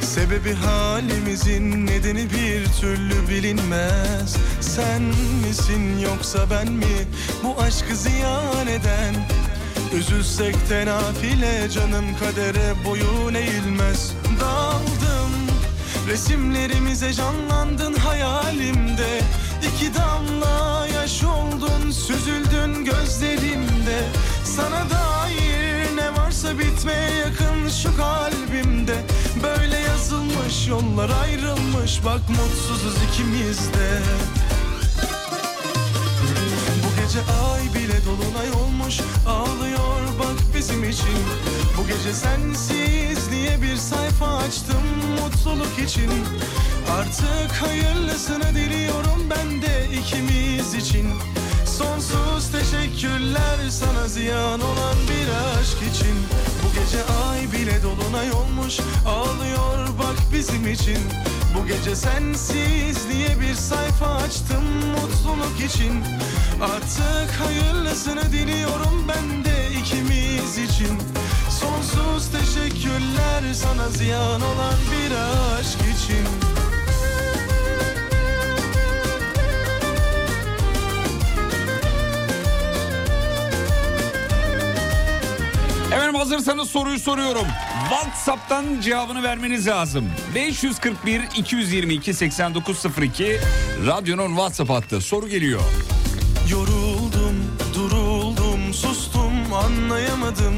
Sebebi 0.00 0.54
halimizin 0.54 1.86
nedeni 1.86 2.30
bir 2.30 2.80
türlü 2.80 3.28
bilinmez. 3.28 4.36
Sen 4.60 5.02
misin 5.46 5.98
yoksa 5.98 6.38
ben 6.50 6.72
mi 6.72 6.96
bu 7.44 7.60
aşkı 7.62 7.96
ziyan 7.96 8.66
eden? 8.66 9.14
Üzülsek 9.98 10.70
de 10.70 10.86
nafile 10.86 11.70
canım 11.70 12.04
kadere 12.20 12.84
boyun 12.84 13.34
eğilmez. 13.34 14.12
Daldım 14.40 15.32
resimlerimize 16.08 17.12
canlandın 17.12 17.94
hayalimde. 17.94 19.20
İki 19.68 19.94
damla 19.94 20.86
yaş 20.94 21.24
oldun 21.24 21.90
süzüldün 21.90 22.84
gözlerimde. 22.84 24.02
Sana 24.44 24.90
dair 24.90 25.31
varsa 26.42 26.58
bitmeye 26.58 27.10
yakın 27.10 27.68
şu 27.68 27.96
kalbimde. 27.96 28.96
Böyle 29.42 29.78
yazılmış 29.78 30.68
yollar 30.68 31.10
ayrılmış 31.22 32.04
bak 32.04 32.20
mutsuzuz 32.28 32.94
ikimiz 33.08 33.58
de. 33.58 34.00
Bu 36.82 37.00
gece 37.00 37.18
ay 37.18 37.74
bile 37.74 38.04
dolunay 38.06 38.62
olmuş 38.64 39.00
Ağlıyor 39.26 40.00
bak 40.18 40.56
bizim 40.56 40.84
için 40.84 41.18
Bu 41.78 41.86
gece 41.86 42.12
sensiz 42.12 43.30
diye 43.30 43.62
bir 43.62 43.76
sayfa 43.76 44.36
açtım 44.36 44.82
Mutluluk 45.20 45.78
için 45.88 46.10
Artık 46.90 47.52
hayırlısını 47.62 48.54
diliyorum 48.54 49.30
ben 49.30 49.62
de 49.62 49.86
ikimiz 49.98 50.74
için 50.74 51.06
Sonsuz 51.78 52.52
teşekkürler 52.52 53.70
sana 53.70 54.08
ziyan 54.08 54.60
olan 54.60 54.96
bir 55.08 55.58
aşk 55.60 55.94
için. 55.94 56.16
Bu 56.62 56.80
gece 56.80 57.04
ay 57.04 57.52
bile 57.52 57.82
dolunay 57.82 58.32
olmuş 58.32 58.78
Ağlıyor 59.06 59.88
bak 59.98 60.16
bizim 60.32 60.68
için. 60.72 60.98
Bu 61.56 61.66
gece 61.66 61.96
sensiz 61.96 63.08
diye 63.12 63.40
bir 63.40 63.54
sayfa 63.54 64.06
açtım 64.06 64.64
mutluluk 64.90 65.60
için. 65.70 65.92
Artık 66.62 67.30
hayırlısını 67.40 68.32
diliyorum 68.32 69.08
ben 69.08 69.44
de 69.44 69.68
ikimiz 69.80 70.58
için. 70.58 70.98
Sonsuz 71.50 72.32
teşekkürler 72.32 73.54
sana 73.54 73.88
ziyan 73.88 74.40
olan 74.40 74.74
bir 74.92 75.12
aşk 75.58 75.80
için 75.80 76.51
Efendim 85.92 86.14
hazırsanız 86.14 86.70
soruyu 86.70 86.98
soruyorum. 86.98 87.46
WhatsApp'tan 87.90 88.80
cevabını 88.80 89.22
vermeniz 89.22 89.66
lazım. 89.66 90.10
541 90.34 91.20
222 91.36 92.14
8902 92.14 93.40
radyonun 93.86 94.28
WhatsApp 94.28 94.70
hattı. 94.70 95.00
Soru 95.00 95.28
geliyor. 95.28 95.60
Yoruldum, 96.50 97.58
duruldum, 97.74 98.74
sustum, 98.74 99.52
anlayamadım. 99.54 100.54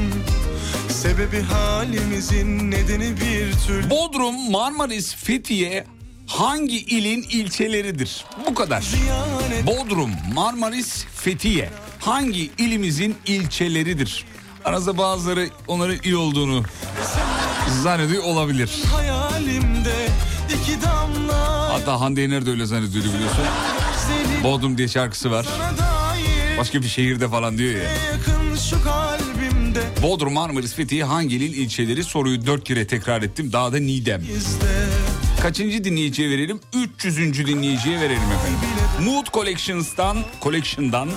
Sebebi 0.89 1.41
halimizin 1.41 2.71
nedeni 2.71 3.11
bir 3.17 3.53
türlü 3.67 3.89
Bodrum, 3.89 4.51
Marmaris, 4.51 5.15
Fethiye 5.15 5.83
hangi 6.27 6.77
ilin 6.77 7.21
ilçeleridir? 7.21 8.25
Bu 8.49 8.53
kadar. 8.55 8.85
Bodrum, 9.67 10.11
Marmaris, 10.33 11.05
Fethiye 11.15 11.69
hangi 11.99 12.51
ilimizin 12.57 13.15
ilçeleridir? 13.25 14.25
Aranızda 14.65 14.97
bazıları 14.97 15.49
onların 15.67 15.97
il 16.03 16.13
olduğunu 16.13 16.63
zannediyor 17.83 18.23
olabilir. 18.23 18.71
Hatta 21.71 22.01
Hande 22.01 22.21
Yener 22.21 22.45
de 22.45 22.49
öyle 22.49 22.65
zannediyor 22.65 23.03
biliyorsun. 23.05 23.45
Bodrum 24.43 24.77
diye 24.77 24.87
şarkısı 24.87 25.31
var. 25.31 25.45
Başka 26.59 26.81
bir 26.81 26.87
şehirde 26.87 27.29
falan 27.29 27.57
diyor 27.57 27.73
ya. 27.83 27.89
Bodrum, 30.03 30.33
Marmaris, 30.33 30.73
Fethiye 30.73 31.03
hangi 31.03 31.35
ilin 31.35 31.53
ilçeleri? 31.53 32.03
Soruyu 32.03 32.45
dört 32.45 32.63
kere 32.63 32.87
tekrar 32.87 33.21
ettim. 33.21 33.53
Daha 33.53 33.73
da 33.73 33.77
Nidem. 33.79 34.21
Kaçıncı 35.41 35.83
dinleyiciye 35.83 36.29
verelim? 36.29 36.59
300. 36.73 37.17
dinleyiciye 37.47 37.99
verelim 37.99 38.21
efendim. 38.21 38.59
Mood 39.13 39.25
Collections'tan, 39.33 40.17
Collection'dan 40.43 41.09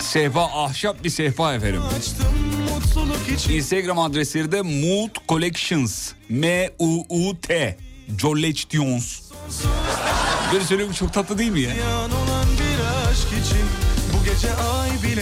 Sehpa, 0.00 0.44
ahşap 0.44 1.04
bir 1.04 1.10
sehpa 1.10 1.54
efendim. 1.54 1.82
Instagram 3.50 3.98
adresleri 3.98 4.52
de 4.52 4.62
Mood 4.62 5.10
Collections. 5.28 6.12
M-U-U-T. 6.28 7.76
Collections. 8.18 9.20
Böyle 10.52 10.64
söylüyorum 10.64 10.94
çok 10.94 11.12
tatlı 11.12 11.38
değil 11.38 11.50
mi 11.50 11.60
ya? 11.60 11.70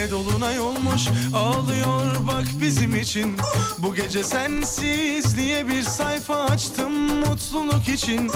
Bile 0.06 0.10
dolunay 0.10 0.60
olmuş 0.60 1.08
Ağlıyor 1.34 2.26
bak 2.26 2.44
bizim 2.62 2.96
için. 2.96 3.36
Bu 3.78 3.94
gece 3.94 4.24
sensiz 4.24 5.36
diye 5.36 5.68
bir 5.68 5.82
sayfa 5.82 6.44
açtım 6.44 6.92
Mutluluk 6.92 7.88
için. 7.88 8.30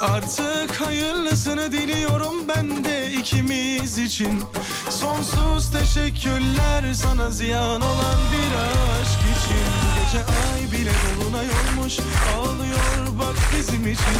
Artık 0.00 0.80
hayırlısını 0.80 1.72
diliyorum 1.72 2.48
ben 2.48 2.84
de 2.84 3.12
ikimiz 3.12 3.98
için. 3.98 4.42
Sonsuz 4.90 5.72
teşekkürler 5.72 6.94
sana 6.94 7.30
ziyan 7.30 7.80
olan 7.80 8.18
bir 8.32 8.54
aşk 9.00 9.20
için. 9.20 9.64
Bu 9.82 10.04
gece 10.04 10.24
ay 10.24 10.72
bile 10.72 10.92
dolunay 10.92 11.46
olmuş 11.46 11.98
Ağlıyor 12.36 13.18
bak 13.18 13.36
bizim 13.58 13.82
için. 13.82 14.18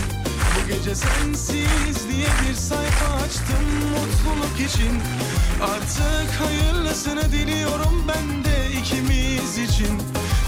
Bu 0.55 0.69
gece 0.69 0.95
sensiz 0.95 2.09
diye 2.09 2.29
bir 2.43 2.55
sayfa 2.55 3.15
açtım 3.15 3.65
mutluluk 3.91 4.71
için 4.71 4.93
Artık 5.63 6.41
hayırlısını 6.41 7.33
diliyorum 7.33 8.05
ben 8.09 8.45
de 8.45 8.79
ikimiz 8.81 9.59
için 9.59 9.99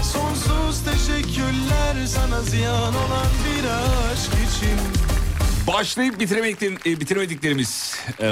Sonsuz 0.03 0.83
teşekkürler 0.83 2.05
sana 2.05 2.41
ziyan 2.41 2.93
olan 2.95 3.27
bir 3.45 3.63
aşk 4.11 4.31
için 4.33 4.79
Başlayıp 5.67 6.19
bitiremediklerim, 6.19 6.77
e, 6.85 6.99
bitiremediklerimiz 6.99 7.95
eee, 8.19 8.27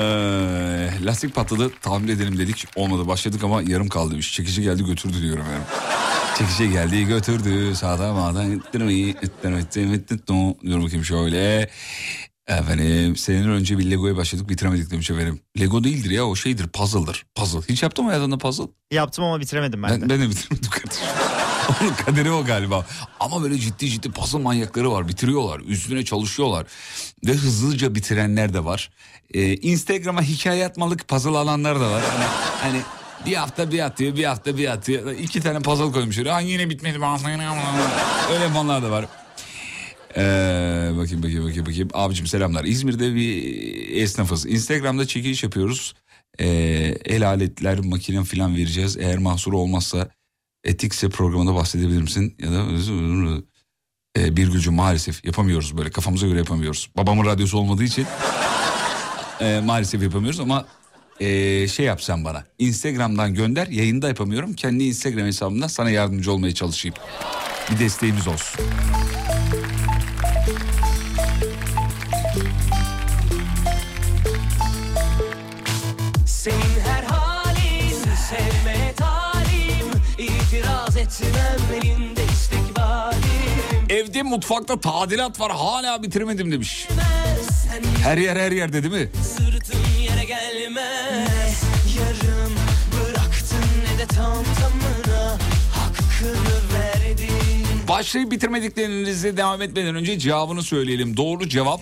lastik 1.06 1.36
patladı 1.36 1.72
tahmin 1.82 2.08
edelim 2.08 2.38
dedik 2.38 2.66
olmadı 2.76 3.08
başladık 3.08 3.44
ama 3.44 3.62
yarım 3.62 3.90
kaldı 3.90 4.18
iş 4.18 4.34
çekici 4.34 4.62
geldi 4.62 4.86
götürdü 4.86 5.22
diyorum 5.22 5.42
efendim. 5.44 5.64
Çekici 6.38 6.72
geldi 6.72 7.06
götürdü 7.06 7.76
sağda 7.76 8.14
mağdan 8.14 8.64
diyorum 10.64 10.84
bakayım 10.84 11.06
şöyle. 11.06 11.70
Efendim 12.50 13.16
seneler 13.16 13.50
önce 13.50 13.78
bir 13.78 13.92
Lego'ya 13.92 14.18
başladık 14.18 14.50
bitiremedik 14.50 14.92
demiş 14.92 15.12
efendim. 15.12 15.40
Lego 15.60 15.84
değildir 15.84 16.10
ya 16.10 16.26
o 16.26 16.36
şeydir 16.36 16.68
puzzle'dır 16.68 17.26
puzzle. 17.36 17.60
Hiç 17.70 17.84
yaptın 17.84 18.06
mı 18.06 18.12
hayatında 18.12 18.38
puzzle? 18.38 18.64
Yaptım 18.92 19.24
ama 19.26 19.40
bitiremedim 19.40 19.84
ben, 19.84 19.90
Ben, 19.92 20.02
de. 20.02 20.10
ben 20.10 20.22
de 20.22 20.30
bitirmedim 20.30 20.70
kardeşim. 20.70 21.08
Onun 21.82 21.94
kaderi 21.94 22.32
o 22.32 22.46
galiba. 22.46 22.86
Ama 23.20 23.44
böyle 23.44 23.58
ciddi 23.58 23.90
ciddi 23.90 24.12
puzzle 24.12 24.40
manyakları 24.40 24.92
var. 24.92 25.08
Bitiriyorlar. 25.08 25.60
Üstüne 25.60 26.06
çalışıyorlar. 26.06 26.66
Ve 27.26 27.34
hızlıca 27.34 27.96
bitirenler 27.96 28.54
de 28.54 28.66
var. 28.66 28.90
Ee, 29.34 29.54
Instagram'a 29.56 30.22
hikaye 30.22 30.66
atmalık 30.66 31.08
puzzle 31.08 31.38
alanlar 31.38 31.80
da 31.80 31.92
var. 31.92 32.04
Hani, 32.12 32.26
hani 32.62 32.82
Bir 33.26 33.34
hafta 33.36 33.72
bir 33.72 33.80
atıyor, 33.80 34.16
bir 34.16 34.24
hafta 34.24 34.58
bir 34.58 34.68
atıyor. 34.72 35.12
İki 35.12 35.42
tane 35.42 35.60
puzzle 35.60 35.92
koymuş 35.92 36.20
oraya. 36.20 36.34
Ha, 36.36 36.40
yine 36.40 36.70
bitmedi. 36.70 37.00
Öyle 38.34 38.44
yapanlar 38.44 38.84
da 38.84 38.92
var. 38.92 39.06
Ee, 40.18 40.92
bakayım 40.98 41.24
bakayım 41.24 41.44
bakayım 41.44 41.66
bakayım. 41.66 41.90
Abicim 41.94 42.28
selamlar. 42.28 42.66
İzmir'de 42.66 43.16
bir 43.16 44.02
esnafız. 44.02 44.46
Instagram'da 44.46 45.08
çekiliş 45.08 45.44
yapıyoruz. 45.44 45.96
Ee, 46.40 46.46
el 47.06 47.28
aletler, 47.28 47.80
makine 47.80 48.24
falan 48.24 48.56
vereceğiz. 48.56 48.98
Eğer 48.98 49.18
mahsuru 49.18 49.58
olmazsa 49.58 50.10
Etikse 50.64 51.10
programında 51.10 51.56
bahsedebilir 51.56 52.02
misin? 52.02 52.36
Ya 52.40 52.52
da 52.52 52.66
ee, 54.18 54.38
bir 54.38 54.52
gücü 54.52 54.72
maalesef 54.72 55.26
yapamıyoruz 55.26 55.78
böyle 55.78 55.90
kafamıza 55.90 56.28
göre 56.28 56.38
yapamıyoruz. 56.38 56.90
Babamın 56.98 57.26
radyosu 57.26 57.58
olmadığı 57.58 57.84
için 57.84 58.06
ee, 59.42 59.62
maalesef 59.66 60.04
yapamıyoruz 60.04 60.40
ama 60.40 60.66
ee, 61.20 61.68
şey 61.68 61.86
yapsan 61.86 62.26
bana 62.26 62.46
Instagram'dan 62.60 63.34
gönder 63.34 63.68
yayında 63.68 64.08
yapamıyorum. 64.08 64.54
Kendi 64.54 64.84
Instagram 64.84 65.26
hesabımdan 65.26 65.68
sana 65.68 65.90
yardımcı 65.90 66.32
olmaya 66.32 66.54
çalışayım. 66.54 66.96
Bir 67.72 67.80
desteğimiz 67.80 68.28
olsun. 68.28 68.66
Evde 83.90 84.24
mutfakta 84.24 84.80
tadilat 84.80 85.40
var 85.40 85.52
hala 85.52 86.04
bitiremedim 86.04 86.52
demiş. 86.52 86.88
Her 88.04 88.18
yer 88.18 88.36
her 88.36 88.52
yerde 88.52 88.84
değil 88.84 88.94
mi? 88.94 89.10
sırtın 89.24 89.80
yere 90.02 90.24
gelmez 90.26 91.64
Yarım 91.98 92.54
bıraktın 92.94 93.66
ne 93.94 94.00
de 94.00 94.08
tam 94.08 94.44
tamına 94.44 95.38
Hakkını 95.74 96.56
verdin 96.74 97.88
Başlayıp 97.88 98.32
bitirmediklerinizi 98.32 99.38
devam 99.38 99.62
etmeden 99.62 99.96
önce 99.96 100.20
cevabını 100.20 100.64
söyleyelim. 100.64 101.18
Doğru 101.18 101.50
cevap 101.50 101.82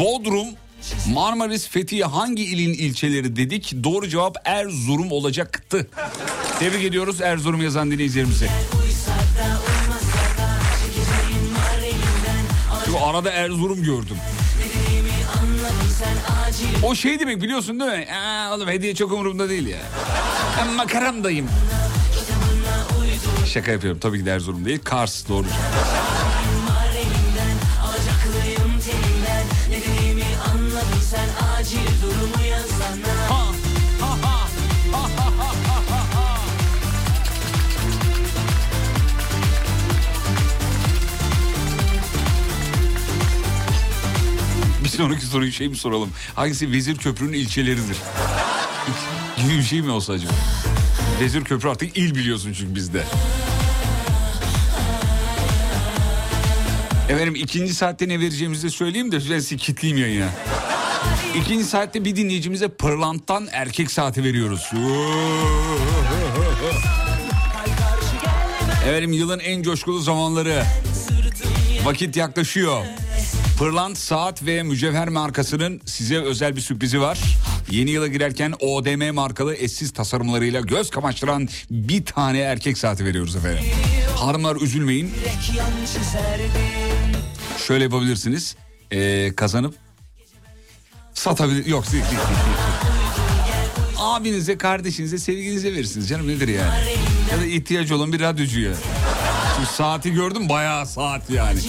Bodrum, 0.00 0.46
Marmaris, 1.12 1.68
Fethiye 1.68 2.04
hangi 2.04 2.44
ilin 2.44 2.72
ilçeleri 2.74 3.36
dedik? 3.36 3.72
Doğru 3.84 4.08
cevap 4.08 4.36
Erzurum 4.44 5.12
olacaktı. 5.12 5.86
Tebrik 6.58 6.84
ediyoruz 6.84 7.20
Erzurum 7.20 7.62
yazan 7.62 7.90
dinleyicilerimize. 7.90 8.48
Çünkü 12.84 12.98
arada 12.98 13.30
Erzurum 13.30 13.82
gördüm. 13.82 14.16
O 16.82 16.94
şey 16.94 17.20
demek 17.20 17.42
biliyorsun 17.42 17.80
değil 17.80 17.90
mi? 17.92 18.06
Aa, 18.12 18.54
oğlum 18.54 18.68
hediye 18.68 18.94
çok 18.94 19.12
umurumda 19.12 19.48
değil 19.48 19.66
ya. 19.66 19.78
Ben 20.58 20.68
makaramdayım. 20.68 21.48
Şaka 23.46 23.70
yapıyorum 23.72 24.00
tabii 24.00 24.18
ki 24.18 24.26
de 24.26 24.30
Erzurum 24.30 24.64
değil. 24.64 24.78
Kars 24.84 25.28
doğru 25.28 25.46
sonraki 44.96 45.26
soruyu 45.26 45.52
şey 45.52 45.68
mi 45.68 45.76
soralım? 45.76 46.10
Hangisi 46.34 46.72
Vezir 46.72 46.96
Köprü'nün 46.96 47.32
ilçeleridir? 47.32 47.96
Gibi 49.36 49.58
bir 49.58 49.62
şey 49.62 49.82
mi 49.82 49.90
olsa 49.90 50.12
acaba? 50.12 50.32
Vezir 51.20 51.44
Köprü 51.44 51.68
artık 51.68 51.96
il 51.96 52.14
biliyorsun 52.14 52.52
çünkü 52.52 52.74
bizde. 52.74 53.04
Efendim 57.08 57.34
ikinci 57.34 57.74
saatte 57.74 58.08
ne 58.08 58.20
vereceğimizi 58.20 58.66
de 58.66 58.70
söyleyeyim 58.70 59.12
de 59.12 59.16
ben 59.16 59.38
sizi 59.38 59.56
kitleyeyim 59.56 60.06
yayına. 60.06 60.28
İkinci 61.36 61.64
saatte 61.64 62.04
bir 62.04 62.16
dinleyicimize 62.16 62.68
pırlanttan 62.68 63.48
erkek 63.52 63.90
saati 63.90 64.24
veriyoruz. 64.24 64.70
Efendim 68.88 69.12
yılın 69.12 69.38
en 69.38 69.62
coşkulu 69.62 70.00
zamanları. 70.00 70.64
Vakit 71.84 72.16
yaklaşıyor. 72.16 72.84
Pırlant 73.58 73.98
Saat 73.98 74.42
ve 74.46 74.62
Mücevher 74.62 75.08
markasının 75.08 75.80
size 75.86 76.16
özel 76.18 76.56
bir 76.56 76.60
sürprizi 76.60 77.00
var. 77.00 77.18
Yeni 77.70 77.90
yıla 77.90 78.06
girerken 78.06 78.54
ODM 78.60 79.14
markalı 79.14 79.54
eşsiz 79.54 79.92
tasarımlarıyla 79.92 80.60
göz 80.60 80.90
kamaştıran 80.90 81.48
bir 81.70 82.04
tane 82.04 82.38
erkek 82.38 82.78
saati 82.78 83.04
veriyoruz 83.04 83.36
efendim. 83.36 83.64
Hanımlar 84.16 84.56
üzülmeyin. 84.56 85.12
Şöyle 87.66 87.84
yapabilirsiniz. 87.84 88.56
Ee, 88.90 89.32
kazanıp 89.36 89.74
satabilir. 91.14 91.66
Yok 91.66 91.92
değil, 91.92 92.04
değil, 92.04 92.14
değil. 92.16 92.56
Abinize, 93.98 94.58
kardeşinize, 94.58 95.18
sevgilinize 95.18 95.72
verirsiniz 95.72 96.08
canım 96.08 96.28
nedir 96.28 96.48
yani? 96.48 96.74
Ya 97.32 97.40
da 97.40 97.44
ihtiyacı 97.46 97.96
olan 97.96 98.12
bir 98.12 98.20
radyocuya. 98.20 98.72
Şimdi 99.56 99.68
saati 99.68 100.12
gördüm 100.12 100.48
bayağı 100.48 100.86
saat 100.86 101.30
yani. 101.30 101.60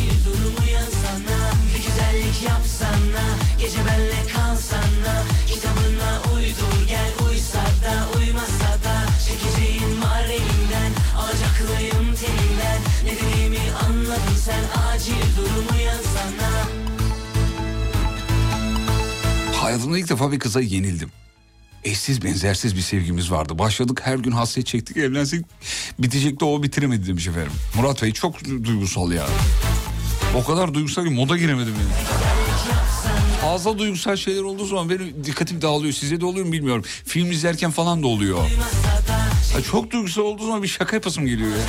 Yapsana 2.45 3.25
Gece 3.59 3.77
benle 3.85 4.27
kalsana 4.33 5.23
Kitabına 5.47 6.35
uydur 6.35 6.87
gel 6.87 7.11
Uysa 7.29 7.59
da 7.59 8.19
uymasa 8.19 8.71
da 8.83 9.05
Çekeceğin 9.27 10.01
var 10.01 10.23
elimden 10.25 10.91
Alacaklıyım 11.17 12.15
telinden 12.15 12.79
Ne 13.05 13.11
dediğimi 13.11 13.71
anladın 13.85 14.35
sen 14.45 14.63
Acil 14.87 15.37
durumu 15.37 15.81
yazsana 15.85 16.51
Hayatımda 19.61 19.97
ilk 19.99 20.09
defa 20.09 20.31
bir 20.31 20.39
kıza 20.39 20.61
yenildim. 20.61 21.11
Eşsiz 21.83 22.23
benzersiz 22.23 22.75
bir 22.75 22.81
sevgimiz 22.81 23.31
vardı. 23.31 23.59
Başladık 23.59 24.01
her 24.03 24.15
gün 24.15 24.31
hasret 24.31 24.65
çektik 24.65 24.97
evlensek 24.97 25.45
bitecekti 25.99 26.45
o 26.45 26.63
bitiremedi 26.63 27.07
demiş 27.07 27.27
efendim. 27.27 27.51
Murat 27.75 28.03
Bey 28.03 28.11
çok 28.13 28.45
duygusal 28.45 29.11
ya. 29.11 29.27
O 30.35 30.43
kadar 30.43 30.73
duygusal 30.73 31.03
ki 31.03 31.09
moda 31.09 31.37
giremedim 31.37 31.73
yani. 31.73 32.26
Fazla 33.47 33.79
duygusal 33.79 34.15
şeyler 34.15 34.41
olduğu 34.41 34.65
zaman 34.65 34.89
benim 34.89 35.23
dikkatim 35.23 35.61
dağılıyor. 35.61 35.93
Size 35.93 36.21
de 36.21 36.25
oluyor 36.25 36.45
mu 36.45 36.51
bilmiyorum. 36.51 36.83
Film 37.05 37.31
izlerken 37.31 37.71
falan 37.71 38.03
da 38.03 38.07
oluyor. 38.07 38.37
Ya 39.55 39.61
çok 39.71 39.91
duygusal 39.91 40.21
olduğu 40.21 40.45
zaman 40.45 40.63
bir 40.63 40.67
şaka 40.67 40.95
yapasım 40.95 41.25
geliyor 41.25 41.49
ya. 41.49 41.63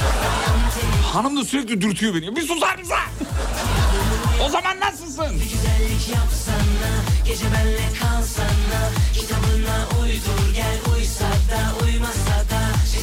Hanım 1.13 1.37
da 1.37 1.45
sürekli 1.45 1.81
dürtüyor 1.81 2.15
beni. 2.15 2.37
Bir 2.37 2.43
susar 2.43 2.79
mısın? 2.79 2.95
O 4.47 4.49
zaman 4.49 4.81
nasılsın? 4.81 5.41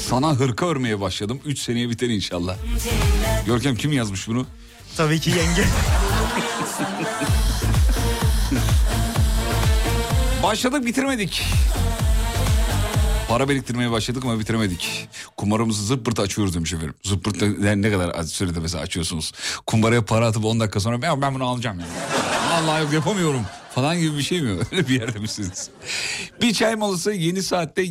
Sana 0.10 0.32
hırka 0.36 0.66
örmeye 0.66 1.02
başladım. 1.02 1.40
3 1.46 1.60
seneye 1.60 1.90
biter 1.90 2.10
inşallah. 2.10 2.56
Görkem 3.46 3.76
kim 3.76 3.92
yazmış 3.92 4.28
bunu? 4.28 4.46
Tabii 4.98 5.20
ki 5.20 5.30
yenge. 5.30 5.64
Başladık 10.46 10.86
bitirmedik. 10.86 11.44
Para 13.30 13.50
biriktirmeye 13.50 13.92
başladık 13.92 14.24
ama 14.26 14.40
bitiremedik. 14.40 15.10
Kumarımızı 15.38 15.86
zıppırt 15.86 16.20
açıyoruz 16.20 16.56
demiş 16.56 16.74
efendim. 16.74 16.94
Zıppırt 17.04 17.60
ne, 17.60 17.82
ne 17.82 17.92
kadar 17.92 18.24
sürede 18.24 18.60
mesela 18.60 18.84
açıyorsunuz? 18.84 19.32
Kumbaraya 19.66 20.06
para 20.06 20.28
atıp 20.28 20.46
10 20.46 20.60
dakika 20.60 20.80
sonra 20.80 21.02
ben, 21.02 21.22
ben 21.22 21.36
bunu 21.36 21.46
alacağım 21.46 21.80
yani. 21.80 21.92
Vallahi 22.52 22.84
yok 22.84 22.94
yapamıyorum 22.94 23.42
falan 23.76 24.00
gibi 24.00 24.18
bir 24.18 24.24
şey 24.24 24.42
mi? 24.42 24.50
Öyle 24.72 24.88
bir 24.88 25.00
yerde 25.00 25.20
misiniz? 25.20 25.70
Bir 26.42 26.54
çay 26.54 26.76
molası 26.76 27.12
yeni 27.12 27.44
saatte 27.44 27.82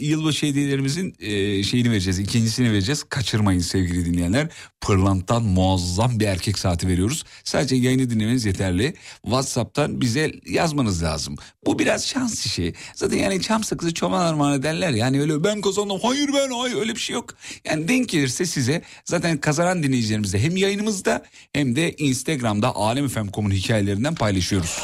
yılbaşı 0.00 0.46
hediyelerimizin 0.46 1.14
e, 1.20 1.62
şeyini 1.62 1.90
vereceğiz. 1.90 2.18
ikincisini 2.18 2.72
vereceğiz. 2.72 3.02
Kaçırmayın 3.02 3.60
sevgili 3.60 4.04
dinleyenler. 4.04 4.48
Pırlant'tan 4.80 5.42
muazzam 5.42 6.20
bir 6.20 6.26
erkek 6.26 6.58
saati 6.58 6.88
veriyoruz. 6.88 7.24
Sadece 7.44 7.76
yayını 7.76 8.10
dinlemeniz 8.10 8.44
yeterli. 8.44 8.94
WhatsApp'tan 9.22 10.00
bize 10.00 10.32
yazmanız 10.46 11.02
lazım. 11.02 11.36
Bu 11.66 11.78
biraz 11.78 12.06
şans 12.06 12.46
işi. 12.46 12.74
Zaten 12.94 13.18
yani 13.18 13.42
çam 13.42 13.64
sakızı 13.64 13.94
çoban 13.94 14.20
armağanı 14.20 14.62
derler. 14.62 14.90
Yani 14.90 15.20
öyle 15.20 15.44
ben 15.44 15.60
kazandım. 15.60 15.98
Hayır 16.02 16.28
ben 16.34 16.50
hayır 16.50 16.76
öyle 16.76 16.94
bir 16.94 17.00
şey 17.00 17.14
yok. 17.14 17.34
Yani 17.64 17.88
denk 17.88 18.08
gelirse 18.08 18.46
size 18.46 18.82
zaten 19.04 19.38
kazanan 19.38 19.82
dinleyicilerimizle 19.82 20.42
hem 20.42 20.56
yayınımızda 20.56 21.24
hem 21.52 21.76
de 21.76 21.92
Instagram'da 21.92 22.74
Alem 22.74 23.08
hikayelerinden 23.50 24.14
paylaşıyoruz. 24.14 24.80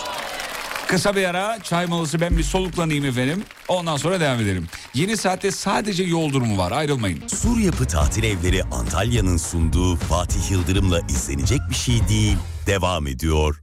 Kısa 0.92 1.16
bir 1.16 1.24
ara 1.24 1.58
çay 1.62 1.86
molası 1.86 2.20
ben 2.20 2.38
bir 2.38 2.42
soluklanayım 2.42 3.04
efendim. 3.04 3.42
Ondan 3.68 3.96
sonra 3.96 4.20
devam 4.20 4.40
edelim. 4.40 4.66
Yeni 4.94 5.16
saatte 5.16 5.50
sadece 5.50 6.04
yol 6.04 6.32
durumu 6.32 6.58
var 6.58 6.72
ayrılmayın. 6.72 7.28
Sur 7.28 7.58
Yapı 7.58 7.86
Tatil 7.86 8.24
Evleri 8.24 8.64
Antalya'nın 8.64 9.36
sunduğu 9.36 9.96
Fatih 9.96 10.50
Yıldırım'la 10.50 11.00
izlenecek 11.00 11.60
bir 11.70 11.74
şey 11.74 12.08
değil. 12.08 12.36
Devam 12.66 13.06
ediyor. 13.06 13.62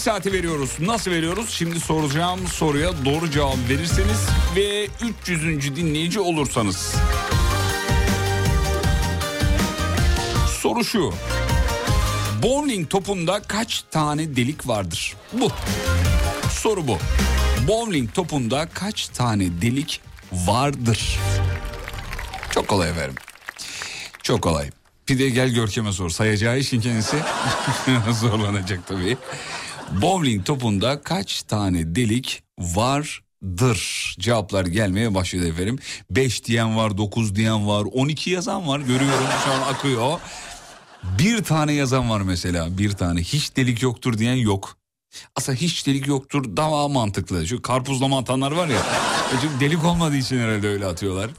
Erkek 0.00 0.12
saati 0.12 0.32
veriyoruz. 0.32 0.70
Nasıl 0.80 1.10
veriyoruz? 1.10 1.50
Şimdi 1.50 1.80
soracağım 1.80 2.40
soruya 2.46 3.04
doğru 3.04 3.30
cevap 3.30 3.56
verirseniz 3.68 4.26
ve 4.56 4.88
300. 5.22 5.76
dinleyici 5.76 6.20
olursanız. 6.20 6.94
Soru 10.60 10.84
şu. 10.84 11.12
Bowling 12.42 12.90
topunda 12.90 13.42
kaç 13.42 13.84
tane 13.90 14.36
delik 14.36 14.68
vardır? 14.68 15.16
Bu. 15.32 15.48
Soru 16.50 16.88
bu. 16.88 16.98
Bowling 17.68 18.14
topunda 18.14 18.68
kaç 18.74 19.08
tane 19.08 19.62
delik 19.62 20.00
vardır? 20.32 21.18
Çok 22.50 22.68
kolay 22.68 22.90
efendim. 22.90 23.14
Çok 24.22 24.42
kolay. 24.42 24.70
Bir 25.08 25.18
de 25.18 25.28
gel 25.30 25.48
Görkem'e 25.48 25.92
sor. 25.92 26.10
Sayacağı 26.10 26.58
işin 26.58 26.80
kendisi 26.80 27.16
zorlanacak 28.20 28.86
tabii. 28.86 29.16
Bowling 29.90 30.46
topunda 30.46 31.02
kaç 31.02 31.42
tane 31.42 31.94
delik 31.94 32.42
vardır? 32.58 34.14
Cevaplar 34.18 34.66
gelmeye 34.66 35.14
başladı 35.14 35.48
efendim. 35.48 35.78
5 36.10 36.44
diyen 36.44 36.76
var, 36.76 36.98
9 36.98 37.34
diyen 37.34 37.68
var, 37.68 37.84
12 37.92 38.30
yazan 38.30 38.68
var. 38.68 38.80
Görüyorum 38.80 39.26
şu 39.44 39.52
an 39.52 39.60
akıyor. 39.74 40.20
Bir 41.18 41.44
tane 41.44 41.72
yazan 41.72 42.10
var 42.10 42.20
mesela. 42.20 42.78
Bir 42.78 42.92
tane 42.92 43.20
hiç 43.20 43.56
delik 43.56 43.82
yoktur 43.82 44.18
diyen 44.18 44.34
yok. 44.34 44.76
Aslında 45.36 45.58
hiç 45.58 45.86
delik 45.86 46.06
yoktur 46.06 46.56
daha 46.56 46.88
mantıklı. 46.88 47.46
Şu 47.46 47.62
karpuzlama 47.62 48.18
atanlar 48.18 48.52
var 48.52 48.68
ya. 48.68 48.82
Çünkü 49.30 49.60
delik 49.60 49.84
olmadığı 49.84 50.16
için 50.16 50.38
herhalde 50.38 50.68
öyle 50.68 50.86
atıyorlar. 50.86 51.30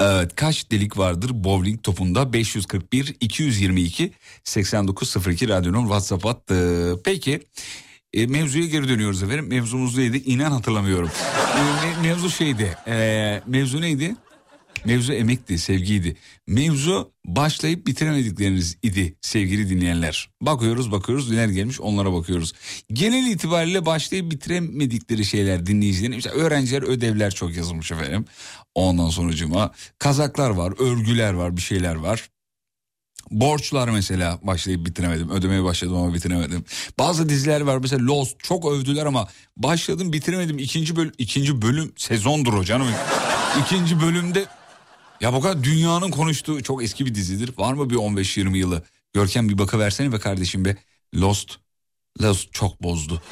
Evet 0.00 0.36
kaç 0.36 0.70
delik 0.70 0.98
vardır 0.98 1.30
bowling 1.34 1.82
topunda 1.82 2.32
541 2.32 3.16
222 3.20 4.12
8902 4.44 5.48
radyonun 5.48 5.82
WhatsApp 5.82 6.24
hattı. 6.24 6.96
Peki 7.04 7.40
e, 8.12 8.26
mevzuya 8.26 8.66
geri 8.66 8.88
dönüyoruz 8.88 9.22
efendim. 9.22 9.46
Mevzumuz 9.48 9.98
neydi? 9.98 10.16
İnan 10.16 10.50
hatırlamıyorum. 10.50 11.10
E, 11.56 11.60
me- 11.60 12.02
mevzu 12.02 12.30
şeydi. 12.30 12.76
E, 12.86 13.42
mevzu 13.46 13.80
neydi? 13.80 14.16
Mevzu 14.84 15.12
emekti, 15.12 15.58
sevgiydi. 15.58 16.16
Mevzu 16.46 17.12
başlayıp 17.26 17.86
bitiremedikleriniz 17.86 18.76
idi 18.82 19.14
sevgili 19.20 19.70
dinleyenler. 19.70 20.30
Bakıyoruz 20.40 20.92
bakıyoruz 20.92 21.30
neler 21.30 21.48
gelmiş 21.48 21.80
onlara 21.80 22.12
bakıyoruz. 22.12 22.52
Genel 22.92 23.26
itibariyle 23.26 23.86
başlayıp 23.86 24.30
bitiremedikleri 24.30 25.24
şeyler 25.24 25.66
dinleyicilerin. 25.66 26.14
Mesela 26.14 26.34
öğrenciler 26.34 26.82
ödevler 26.82 27.30
çok 27.30 27.56
yazılmış 27.56 27.92
efendim. 27.92 28.24
Ondan 28.80 29.10
sonucuma 29.10 29.72
kazaklar 29.98 30.50
var, 30.50 30.72
örgüler 30.78 31.32
var, 31.32 31.56
bir 31.56 31.62
şeyler 31.62 31.94
var. 31.94 32.30
Borçlar 33.30 33.88
mesela 33.88 34.38
başlayıp 34.42 34.86
bitiremedim. 34.86 35.30
Ödemeye 35.30 35.64
başladım 35.64 35.96
ama 35.96 36.14
bitiremedim. 36.14 36.64
Bazı 36.98 37.28
diziler 37.28 37.60
var 37.60 37.78
mesela 37.78 38.06
Lost 38.06 38.40
çok 38.40 38.72
övdüler 38.72 39.06
ama 39.06 39.28
başladım 39.56 40.12
bitiremedim. 40.12 40.58
İkinci 40.58 40.96
bölüm, 40.96 41.12
ikinci 41.18 41.62
bölüm 41.62 41.92
sezondur 41.96 42.52
o 42.52 42.64
canım. 42.64 42.88
İkinci 43.60 44.00
bölümde 44.00 44.44
ya 45.20 45.32
bu 45.32 45.40
kadar 45.40 45.64
dünyanın 45.64 46.10
konuştuğu 46.10 46.62
çok 46.62 46.82
eski 46.82 47.06
bir 47.06 47.14
dizidir. 47.14 47.54
Var 47.58 47.72
mı 47.72 47.90
bir 47.90 47.94
15-20 47.94 48.56
yılı? 48.56 48.82
Görkem 49.12 49.48
bir 49.48 49.58
bakıversene 49.58 50.12
be 50.12 50.18
kardeşim 50.18 50.64
be. 50.64 50.76
Lost. 51.14 51.56
Lost 52.22 52.52
çok 52.52 52.82
bozdu. 52.82 53.22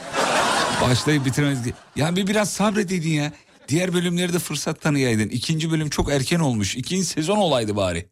Başlayıp 0.82 1.26
bitiremedik. 1.26 1.74
Ya 1.96 2.16
bir 2.16 2.26
biraz 2.26 2.50
sabredeydin 2.50 3.10
ya. 3.10 3.32
Diğer 3.68 3.92
bölümleri 3.94 4.32
de 4.32 4.38
fırsat 4.38 4.80
tanıyaydın. 4.80 5.28
İkinci 5.28 5.70
bölüm 5.70 5.90
çok 5.90 6.12
erken 6.12 6.40
olmuş. 6.40 6.76
İkinci 6.76 7.04
sezon 7.04 7.36
olaydı 7.36 7.76
bari. 7.76 8.08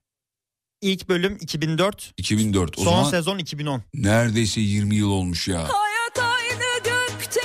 İlk 0.80 1.08
bölüm 1.08 1.38
2004, 1.40 2.12
2004. 2.16 2.78
O 2.78 2.82
son 2.84 2.90
zaman 2.92 3.10
sezon 3.10 3.38
2010. 3.38 3.82
neredeyse 3.94 4.60
20 4.60 4.96
yıl 4.96 5.10
olmuş 5.10 5.48
ya. 5.48 5.68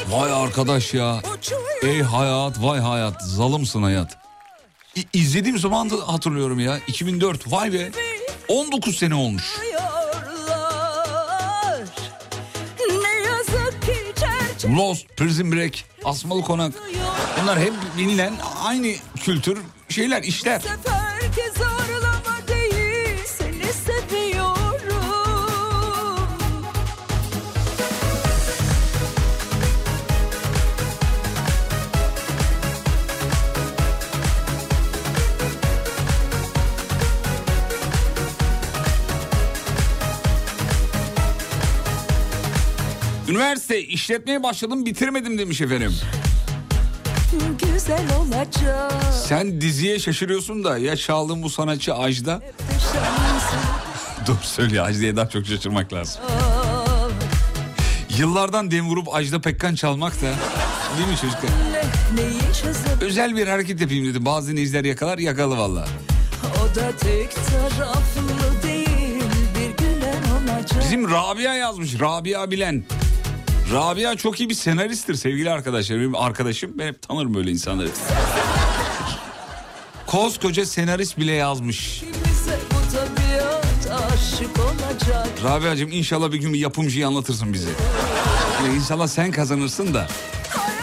Vay 0.10 0.32
arkadaş 0.34 0.94
ya. 0.94 1.22
Ey 1.84 2.02
hayat 2.02 2.62
vay 2.64 2.80
hayat 2.80 3.24
zalımsın 3.24 3.84
hayat. 3.84 4.18
İ- 4.96 5.08
izlediğim 5.14 5.58
zaman 5.60 5.90
da 5.90 5.96
hatırlıyorum 6.08 6.60
ya. 6.60 6.80
2004 6.88 7.52
vay 7.52 7.74
be. 7.74 7.92
19 8.48 8.98
sene 8.98 9.16
olmuş. 9.16 9.44
Lost, 14.66 15.08
Prison 15.18 15.52
Break, 15.52 15.74
Asmalı 16.06 16.42
Konak. 16.42 16.74
Bunlar 17.42 17.60
hep 17.60 17.74
bilinen 17.98 18.34
aynı 18.64 18.94
kültür 19.24 19.60
şeyler, 19.90 20.24
işler. 20.24 20.62
Üniversite 43.32 43.82
işletmeye 43.84 44.44
başladım 44.44 44.86
bitirmedim 44.86 45.38
demiş 45.38 45.62
efendim. 45.62 45.94
Güzel 47.60 48.02
olacak. 48.20 48.94
Sen 49.28 49.62
diziye 49.62 50.00
şaşırıyorsun 50.00 50.64
da 50.64 50.78
ya 50.78 50.96
çaldığın 50.98 51.44
bu 51.44 51.50
sanatçı 51.50 51.96
Ajda. 51.96 52.42
Doğru 54.28 54.38
söylüyor 54.44 54.86
Ajda'ya 54.86 55.16
daha 55.16 55.30
çok 55.30 55.46
şaşırmak 55.46 55.94
lazım. 55.94 56.22
Yıllardan 58.18 58.72
dem 58.72 58.90
vurup 58.90 59.16
Ajda 59.16 59.42
Pekkan 59.42 59.76
çalmak 59.76 60.14
da 60.22 60.26
değil 60.98 61.08
mi 61.10 61.18
çocuklar? 61.22 61.52
Özel 63.02 63.36
bir 63.38 63.48
hareket 63.48 63.82
yapayım 63.82 64.06
dedi. 64.06 64.26
Bazı 64.26 64.54
izler 64.54 64.86
yakalar 64.86 65.18
yakalı 65.18 65.58
valla. 65.58 65.86
o 66.62 66.76
da 66.76 66.92
tek 66.98 67.32
taraflı 67.36 68.64
değil 68.64 69.24
bir 69.56 69.84
gülen 69.86 70.24
olacak. 70.54 70.82
Bizim 70.84 71.12
Rabia 71.12 71.54
yazmış. 71.54 72.00
Rabia 72.00 72.52
Bilen. 72.52 72.84
Rabia 73.72 74.16
çok 74.16 74.40
iyi 74.40 74.50
bir 74.50 74.54
senaristtir 74.54 75.16
sevgili 75.16 75.52
arkadaşlar. 75.52 75.98
Benim 75.98 76.16
arkadaşım 76.16 76.72
ben 76.78 76.88
hep 76.88 77.02
tanırım 77.02 77.34
böyle 77.34 77.52
insanları. 77.52 77.90
Koskoca 80.08 80.66
senarist 80.66 81.18
bile 81.18 81.32
yazmış. 81.32 82.04
Rabia'cığım 85.44 85.92
inşallah 85.92 86.32
bir 86.32 86.38
gün 86.38 86.54
bir 86.54 86.60
yapımcıyı 86.60 87.08
anlatırsın 87.08 87.54
bize. 87.54 87.70
Yani 88.66 88.76
inşallah 88.76 89.08
sen 89.08 89.32
kazanırsın 89.32 89.94
da. 89.94 90.08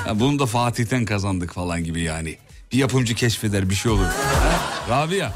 Ya 0.07 0.21
bunu 0.21 0.39
da 0.39 0.47
Fatih'ten 0.47 1.05
kazandık 1.05 1.53
falan 1.53 1.85
gibi 1.85 2.01
yani. 2.01 2.37
Bir 2.73 2.79
yapımcı 2.79 3.15
keşfeder 3.15 3.71
bir 3.71 3.75
şey 3.75 3.93
olur. 3.93 4.05
Ha? 4.05 4.61
Rabia. 4.91 5.31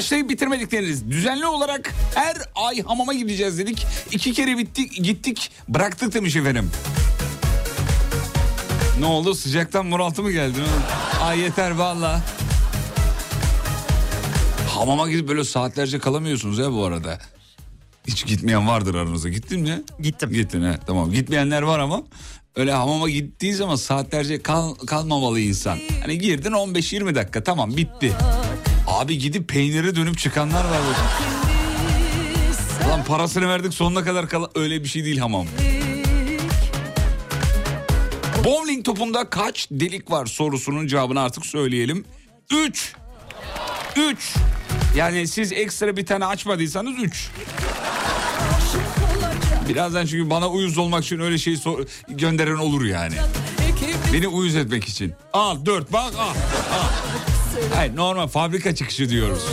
Başlayıp 0.00 0.30
bitirmedikleriniz. 0.30 1.10
Düzenli 1.10 1.46
olarak 1.46 1.94
her 2.14 2.36
ay 2.54 2.82
hamama 2.82 3.14
gideceğiz 3.14 3.58
dedik. 3.58 3.86
İki 4.12 4.32
kere 4.32 4.58
bittik, 4.58 5.04
gittik 5.04 5.50
bıraktık 5.68 6.14
demiş 6.14 6.36
efendim. 6.36 6.70
Ne 9.00 9.06
oldu 9.06 9.34
sıcaktan 9.34 9.90
bunaltı 9.90 10.22
mı 10.22 10.30
geldi? 10.32 10.58
Ay 11.22 11.38
yeter 11.38 11.70
valla. 11.70 12.22
Hamama 14.68 15.10
gidip 15.10 15.28
böyle 15.28 15.44
saatlerce 15.44 15.98
kalamıyorsunuz 15.98 16.58
ya 16.58 16.72
bu 16.72 16.84
arada. 16.84 17.18
Hiç 18.06 18.26
gitmeyen 18.26 18.68
vardır 18.68 18.94
aranızda. 18.94 19.28
Gittin 19.28 19.60
mi? 19.60 19.82
Gittim. 20.00 20.30
Gittin 20.32 20.62
he 20.62 20.78
tamam. 20.86 21.12
Gitmeyenler 21.12 21.62
var 21.62 21.78
ama 21.78 22.02
öyle 22.56 22.72
hamama 22.72 23.10
gittiği 23.10 23.54
zaman 23.54 23.76
saatlerce 23.76 24.42
kal, 24.42 24.74
kalmamalı 24.74 25.40
insan. 25.40 25.78
Hani 26.02 26.18
girdin 26.18 26.52
15-20 26.52 27.14
dakika 27.14 27.42
tamam 27.42 27.76
bitti. 27.76 28.12
Abi 28.90 29.18
gidip 29.18 29.48
peynire 29.48 29.96
dönüp 29.96 30.18
çıkanlar 30.18 30.64
var. 30.64 30.80
Lan 32.88 33.04
parasını 33.04 33.48
verdik 33.48 33.74
sonuna 33.74 34.04
kadar 34.04 34.28
kal 34.28 34.44
öyle 34.54 34.82
bir 34.84 34.88
şey 34.88 35.04
değil 35.04 35.18
hamam. 35.18 35.46
Bowling 38.44 38.84
topunda 38.84 39.30
kaç 39.30 39.68
delik 39.70 40.10
var 40.10 40.26
sorusunun 40.26 40.86
cevabını 40.86 41.20
artık 41.20 41.46
söyleyelim. 41.46 42.04
3. 42.52 42.92
3. 43.96 44.34
Yani 44.96 45.28
siz 45.28 45.52
ekstra 45.52 45.96
bir 45.96 46.06
tane 46.06 46.26
açmadıysanız 46.26 46.94
3. 47.02 47.28
Birazdan 49.68 50.06
çünkü 50.06 50.30
bana 50.30 50.48
uyuz 50.48 50.78
olmak 50.78 51.04
için 51.04 51.20
öyle 51.20 51.38
şey 51.38 51.56
sor- 51.56 51.84
gönderen 52.08 52.56
olur 52.56 52.84
yani. 52.84 53.14
Beni 54.12 54.28
uyuz 54.28 54.56
etmek 54.56 54.84
için. 54.84 55.12
Al 55.32 55.66
4 55.66 55.92
bak 55.92 56.14
al. 56.18 56.28
al. 56.28 56.34
Hayır 57.74 57.96
normal 57.96 58.26
fabrika 58.26 58.74
çıkışı 58.74 59.08
diyoruz. 59.08 59.46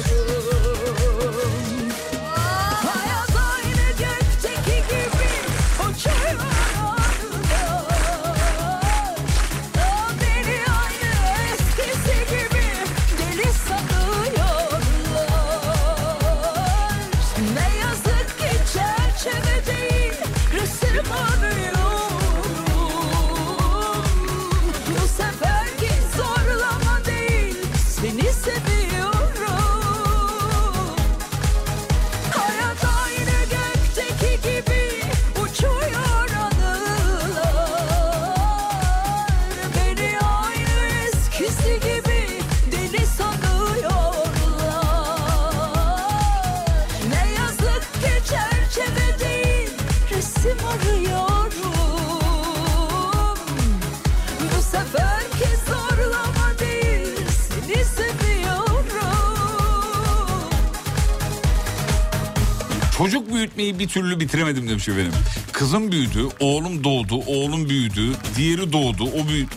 Çocuk 63.07 63.33
büyütmeyi 63.33 63.79
bir 63.79 63.87
türlü 63.87 64.19
bitiremedim 64.19 64.69
demiş 64.69 64.89
efendim. 64.89 65.13
Kızım 65.51 65.91
büyüdü, 65.91 66.27
oğlum 66.39 66.83
doğdu, 66.83 67.15
oğlum 67.15 67.69
büyüdü, 67.69 68.13
diğeri 68.35 68.73
doğdu, 68.73 69.03
o 69.03 69.27
büyüdü. 69.27 69.51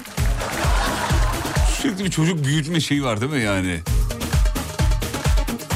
Sürekli 1.81 2.05
bir 2.05 2.11
çocuk 2.11 2.45
büyütme 2.45 2.81
şeyi 2.81 3.05
var 3.05 3.21
değil 3.21 3.33
mi 3.33 3.43
yani? 3.43 3.81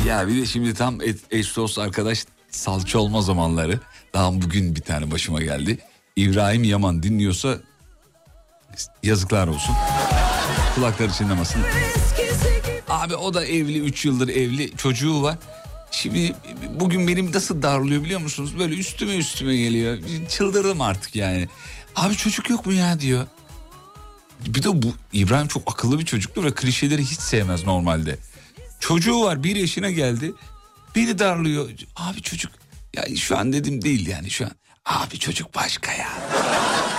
Ya 0.07 0.29
bir 0.29 0.43
de 0.43 0.47
şimdi 0.47 0.75
tam 0.75 0.99
eş 1.31 1.57
dost 1.57 1.79
arkadaş 1.79 2.25
salça 2.51 2.99
olma 2.99 3.22
zamanları. 3.22 3.81
Daha 4.14 4.33
bugün 4.33 4.77
bir 4.77 4.81
tane 4.81 5.11
başıma 5.11 5.43
geldi. 5.43 5.79
İbrahim 6.16 6.64
Yaman 6.64 7.03
dinliyorsa 7.03 7.59
yazıklar 9.03 9.49
olsun. 9.49 9.75
Kulakları 10.75 11.12
çınlamasın. 11.12 11.61
Abi 12.89 13.16
o 13.16 13.35
da 13.35 13.47
evli 13.47 13.81
3 13.81 14.05
yıldır 14.05 14.29
evli 14.29 14.77
çocuğu 14.77 15.22
var. 15.22 15.39
Şimdi 15.95 16.34
bugün 16.80 17.09
benim 17.09 17.32
nasıl 17.32 17.62
darlıyor 17.62 18.03
biliyor 18.03 18.20
musunuz? 18.20 18.59
Böyle 18.59 18.74
üstüme 18.74 19.16
üstüme 19.16 19.57
geliyor. 19.57 19.99
Çıldırdım 20.28 20.80
artık 20.80 21.16
yani. 21.16 21.49
Abi 21.97 22.16
çocuk 22.16 22.51
yok 22.51 22.66
mu 22.66 22.72
ya 22.72 23.01
diyor. 23.01 23.26
Bir 24.47 24.62
de 24.62 24.82
bu 24.82 24.95
İbrahim 25.12 25.49
çok 25.49 25.72
akıllı 25.72 25.99
bir 25.99 26.05
çocuktur 26.05 26.45
ve 26.45 26.55
klişeleri 26.55 27.03
hiç 27.05 27.18
sevmez 27.20 27.64
normalde. 27.64 28.18
Çocuğu 28.80 29.20
var 29.20 29.45
bir 29.45 29.57
yaşına 29.57 29.90
geldi. 29.90 30.32
Beni 30.97 31.18
darlıyor. 31.18 31.70
Abi 31.97 32.22
çocuk 32.22 32.53
ya 32.97 33.16
şu 33.16 33.38
an 33.38 33.53
dedim 33.53 33.82
değil 33.82 34.07
yani 34.07 34.30
şu 34.30 34.45
an. 34.45 34.53
Abi 34.84 35.18
çocuk 35.18 35.55
başka 35.55 35.92
ya. 35.92 36.09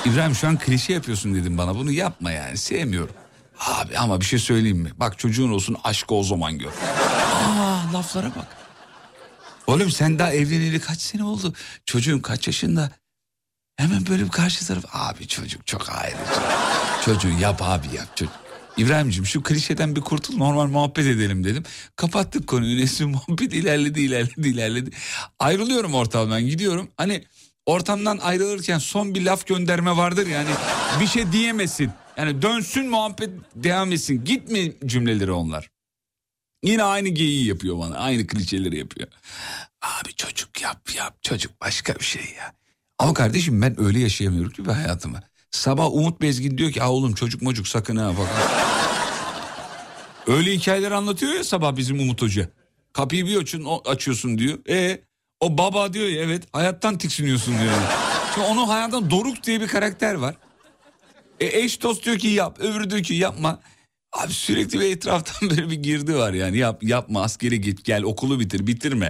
İbrahim 0.06 0.36
şu 0.36 0.48
an 0.48 0.58
klişe 0.58 0.94
yapıyorsun 0.94 1.36
dedim 1.36 1.58
bana. 1.58 1.76
Bunu 1.76 1.92
yapma 1.92 2.32
yani 2.32 2.58
sevmiyorum. 2.58 3.16
Abi 3.60 3.98
ama 3.98 4.22
bir 4.22 4.26
şey 4.26 4.40
söyleyeyim 4.40 4.78
mi? 4.78 4.92
Bak 4.98 5.20
çocuğun 5.20 5.52
olsun 5.52 5.78
aşkı 5.84 6.16
o 6.16 6.24
zaman 6.24 6.58
gör. 6.58 6.72
Aa 6.72 7.94
laflara 7.94 8.28
bak. 8.36 8.65
Oğlum 9.68 9.92
sen 9.92 10.20
daha 10.20 10.34
evleneli 10.34 10.80
kaç 10.80 11.02
sene 11.02 11.24
oldu? 11.24 11.54
Çocuğun 11.86 12.20
kaç 12.20 12.48
yaşında? 12.48 12.92
Hemen 13.78 14.08
böyle 14.08 14.24
bir 14.24 14.30
karşı 14.30 14.68
taraf. 14.68 14.84
Abi 14.94 15.28
çocuk 15.28 15.68
çok 15.68 15.90
ayrı. 15.90 16.16
Çocuğu 17.06 17.30
yap 17.30 17.62
abi 17.62 17.88
yap. 17.96 18.18
Çocuk. 18.18 18.34
İbrahim'cim 18.78 19.26
şu 19.26 19.44
klişeden 19.44 19.96
bir 19.96 20.02
kurtul 20.02 20.38
normal 20.38 20.68
muhabbet 20.68 21.06
edelim 21.06 21.44
dedim. 21.44 21.64
Kapattık 21.96 22.48
konuyu. 22.48 22.78
Nesrin 22.78 23.10
muhabbet 23.30 23.54
ilerledi 23.54 24.02
ilerledi 24.02 24.48
ilerledi. 24.50 24.90
Ayrılıyorum 25.40 25.96
ortamdan 25.96 26.42
gidiyorum. 26.42 26.90
Hani 26.98 27.24
ortamdan 27.66 28.18
ayrılırken 28.18 28.78
son 28.80 29.16
bir 29.16 29.22
laf 29.22 29.48
gönderme 29.48 29.98
vardır 29.98 30.28
yani. 30.28 30.50
Bir 31.02 31.08
şey 31.08 31.32
diyemesin. 31.32 31.92
Yani 32.18 32.42
dönsün 32.42 32.90
muhabbet 32.90 33.30
devam 33.56 33.92
etsin. 33.92 34.26
Gitme 34.26 34.72
cümleleri 34.86 35.32
onlar. 35.32 35.70
Yine 36.66 36.84
aynı 36.84 37.10
geyiği 37.10 37.48
yapıyor 37.48 37.80
bana. 37.80 37.98
Aynı 37.98 38.28
klişeleri 38.28 38.78
yapıyor. 38.78 39.08
Abi 39.82 40.14
çocuk 40.16 40.62
yap 40.62 40.90
yap. 40.96 41.18
Çocuk 41.24 41.62
başka 41.62 41.96
bir 41.96 42.04
şey 42.06 42.22
ya. 42.38 42.54
Ama 43.00 43.14
kardeşim 43.14 43.62
ben 43.62 43.82
öyle 43.82 44.00
yaşayamıyorum 44.00 44.52
ki 44.52 44.66
ben 44.68 44.74
hayatımı. 44.74 45.22
Sabah 45.52 45.94
Umut 45.94 46.22
Bezgin 46.22 46.58
diyor 46.58 46.72
ki 46.72 46.84
"Aa 46.84 46.92
oğlum 46.92 47.14
çocuk 47.14 47.42
mocuk 47.42 47.68
sakın 47.68 47.98
ha 47.98 48.12
bak. 48.20 48.28
öyle 50.28 50.54
hikayeler 50.54 50.92
anlatıyor 50.92 51.34
ya 51.34 51.44
sabah 51.44 51.76
bizim 51.76 52.00
Umut 52.00 52.22
Hoca. 52.22 52.50
Kapıyı 52.94 53.26
bir 53.26 53.38
açın, 53.38 53.68
açıyorsun 53.86 54.38
diyor. 54.38 54.58
E 54.70 55.02
o 55.40 55.58
baba 55.58 55.94
diyor 55.94 56.08
ya 56.08 56.22
evet 56.24 56.44
hayattan 56.54 56.98
tiksiniyorsun 56.98 57.60
diyor. 57.60 57.74
Şimdi 58.34 58.48
onun 58.48 58.68
hayattan 58.68 59.12
Doruk 59.12 59.44
diye 59.44 59.62
bir 59.62 59.68
karakter 59.68 60.14
var. 60.16 60.36
E, 61.40 61.46
eş 61.60 61.82
dost 61.82 62.06
diyor 62.06 62.18
ki 62.18 62.28
yap 62.28 62.60
öbürü 62.60 62.90
diyor 62.90 63.04
ki 63.04 63.14
yapma. 63.14 63.60
Abi 64.16 64.34
sürekli 64.34 64.80
bir 64.80 64.92
etraftan 64.92 65.50
böyle 65.50 65.70
bir 65.70 65.76
girdi 65.76 66.16
var 66.16 66.34
yani 66.34 66.58
yap 66.58 66.84
yapma 66.84 67.22
askere 67.24 67.56
git 67.56 67.86
gel 67.86 68.04
okulu 68.04 68.40
bitir 68.40 68.68
bitirme. 68.68 69.10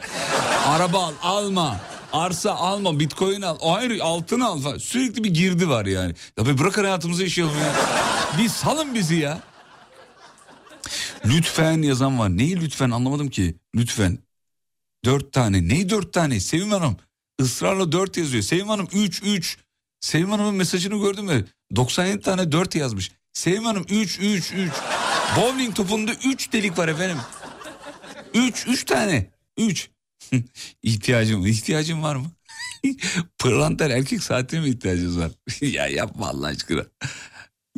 Araba 0.67 1.03
al 1.03 1.13
alma 1.21 1.79
arsa 2.13 2.51
alma 2.51 2.99
bitcoin 2.99 3.41
al 3.41 3.57
hayır 3.61 3.99
altın 3.99 4.39
al 4.39 4.61
falan. 4.61 4.77
Sürekli 4.77 5.23
bir 5.23 5.33
girdi 5.33 5.69
var 5.69 5.85
yani. 5.85 6.13
Ya 6.37 6.45
be 6.45 6.57
bırakın 6.57 6.83
hayatımızı 6.83 7.23
yaşayalım 7.23 7.57
ya. 7.59 7.73
Bir 8.39 8.49
salın 8.49 8.95
bizi 8.95 9.15
ya. 9.15 9.39
Lütfen 11.25 11.81
yazan 11.81 12.19
var. 12.19 12.29
Neyi 12.37 12.61
lütfen 12.61 12.89
anlamadım 12.91 13.29
ki. 13.29 13.55
Lütfen. 13.75 14.19
Dört 15.05 15.33
tane. 15.33 15.67
Neyi 15.67 15.89
dört 15.89 16.13
tane? 16.13 16.39
Sevim 16.39 16.71
Hanım. 16.71 16.97
ısrarla 17.41 17.91
dört 17.91 18.17
yazıyor. 18.17 18.43
Sevim 18.43 18.69
Hanım 18.69 18.87
üç 18.93 19.21
üç. 19.23 19.57
Sevim 19.99 20.31
Hanım'ın 20.31 20.55
mesajını 20.55 21.01
gördün 21.01 21.25
mü? 21.25 21.45
97 21.75 22.21
tane 22.21 22.51
dört 22.51 22.75
yazmış. 22.75 23.11
Sevim 23.33 23.65
Hanım 23.65 23.85
üç 23.89 24.19
üç 24.19 24.51
üç. 24.51 24.73
Bowling 25.38 25.76
topunda 25.76 26.11
üç 26.13 26.53
delik 26.53 26.78
var 26.78 26.88
efendim. 26.88 27.17
Üç, 28.34 28.67
üç 28.67 28.86
tane. 28.86 29.32
Üç. 29.57 29.89
ihtiyacım, 30.84 31.45
ihtiyacım 31.45 32.03
var 32.03 32.15
mı? 32.15 32.32
Pırlantar 33.39 33.89
erkek 33.89 34.23
saatine 34.23 34.59
mi 34.59 34.69
ihtiyacınız 34.69 35.19
var? 35.19 35.32
ya 35.61 35.88
yapma 35.88 36.28
Allah 36.28 36.47
aşkına. 36.47 36.86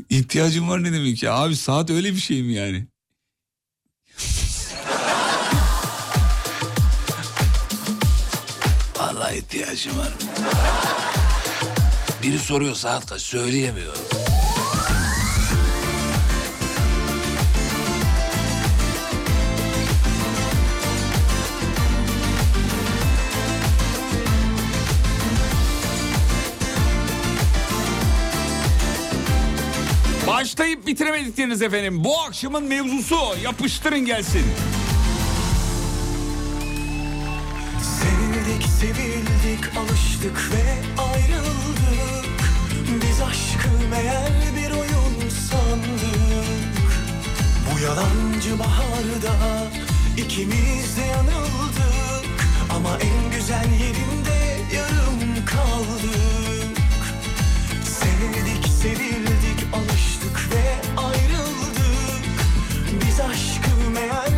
İhtiyacım 0.09 0.69
var 0.69 0.83
ne 0.83 0.93
demek 0.93 1.23
ya? 1.23 1.33
Abi 1.33 1.55
saat 1.55 1.89
öyle 1.89 2.13
bir 2.13 2.19
şey 2.19 2.43
mi 2.43 2.53
yani? 2.53 2.87
Vallahi 8.99 9.37
ihtiyacım 9.37 9.97
var. 9.97 10.13
Biri 12.23 12.39
soruyor 12.39 12.75
saat 12.75 13.05
kaç 13.05 13.21
söyleyemiyorum. 13.21 14.01
Başlayıp 30.37 30.87
bitiremedikleriniz 30.87 31.61
efendim. 31.61 32.03
Bu 32.03 32.19
akşamın 32.19 32.63
mevzusu. 32.63 33.17
Yapıştırın 33.43 33.99
gelsin. 33.99 34.45
Sevdik 37.81 38.67
sevildik 38.79 39.77
alıştık 39.77 40.51
ve 40.51 41.01
ayrıldık. 41.01 42.41
Biz 43.01 43.21
aşkı 43.21 43.89
meğer 43.89 44.31
bir 44.55 44.71
oyun 44.71 45.29
sandık. 45.29 46.91
Bu 47.71 47.79
yalancı 47.79 48.59
baharda 48.59 49.63
ikimiz 50.17 50.97
de 50.97 51.01
yanıldık. 51.01 52.47
Ama 52.75 52.97
en 52.97 53.37
güzel 53.37 53.71
yerinde 53.71 54.57
yarım 54.75 55.45
kaldık 55.45 56.46
aşkı 63.19 63.89
meğer 63.93 64.36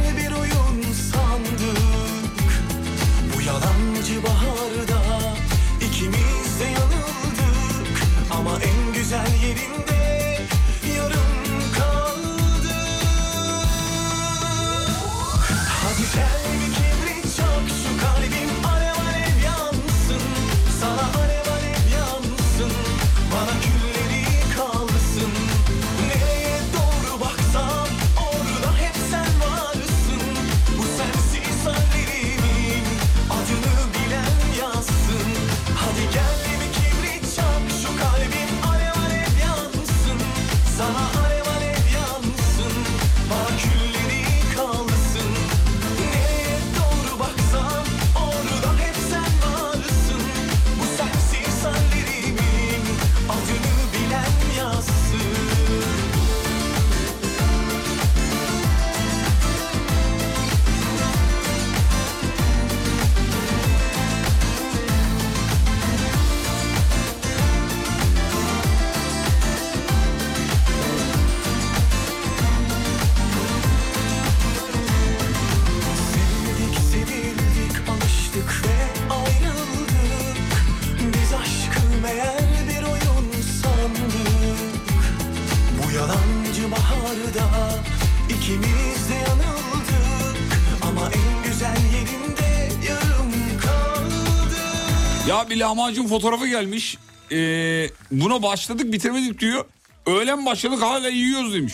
bir 95.60 95.64
lahmacun 95.64 96.08
fotoğrafı 96.08 96.48
gelmiş. 96.48 96.98
Ee, 97.32 97.90
buna 98.12 98.44
başladık 98.44 98.94
bitirmedik 98.94 99.40
diyor. 99.40 99.66
Öğlen 100.06 100.46
başladık 100.46 100.82
hala 100.82 101.08
yiyoruz 101.10 101.54
demiş. 101.54 101.74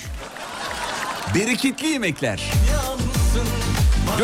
Bereketli 1.36 1.88
yemekler. 1.88 2.42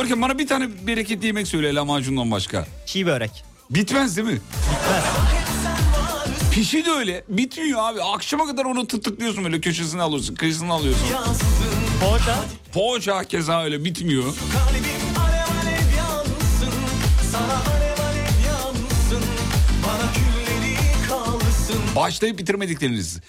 Ki 0.07 0.21
bana 0.21 0.39
bir 0.39 0.47
tane 0.47 0.87
bereketli 0.87 1.27
yemek 1.27 1.47
söyle 1.47 1.75
lahmacundan 1.75 2.31
başka. 2.31 2.67
Çiğ 2.85 3.05
börek. 3.05 3.43
Bitmez 3.69 4.17
değil 4.17 4.27
mi? 4.27 4.41
Pişi 6.51 6.85
de 6.85 6.91
öyle. 6.91 7.23
Bitmiyor 7.29 7.79
abi. 7.81 8.03
Akşama 8.03 8.45
kadar 8.45 8.65
onu 8.65 8.87
tıtıklıyorsun 8.87 9.43
böyle 9.43 9.61
köşesini 9.61 10.01
alıyorsun, 10.01 10.35
kıyısını 10.35 10.73
alıyorsun. 10.73 11.07
Poğaça. 12.01 12.39
Poğaça 12.73 13.23
keza 13.23 13.63
öyle 13.63 13.83
bitmiyor. 13.85 14.23
Kalbim 14.23 14.83
alev 15.21 15.61
alev 15.61 15.97
yansın 15.97 16.73
Sana 17.31 17.80
Başlayıp 21.95 22.39
bitirmedikleriniz. 22.39 23.19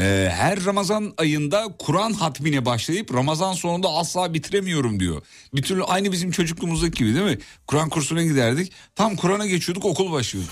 Ee, 0.00 0.28
her 0.32 0.64
Ramazan 0.64 1.14
ayında 1.18 1.64
Kur'an 1.78 2.12
hatmine 2.12 2.64
başlayıp 2.66 3.14
Ramazan 3.14 3.52
sonunda 3.52 3.88
asla 3.88 4.34
bitiremiyorum 4.34 5.00
diyor. 5.00 5.22
Bir 5.54 5.62
türlü 5.62 5.84
aynı 5.84 6.12
bizim 6.12 6.30
çocukluğumuzdaki 6.30 6.98
gibi 7.04 7.14
değil 7.14 7.26
mi? 7.26 7.38
Kur'an 7.66 7.88
kursuna 7.88 8.22
giderdik. 8.22 8.72
Tam 8.96 9.16
Kur'an'a 9.16 9.46
geçiyorduk 9.46 9.84
okul 9.84 10.12
başlıyordu. 10.12 10.50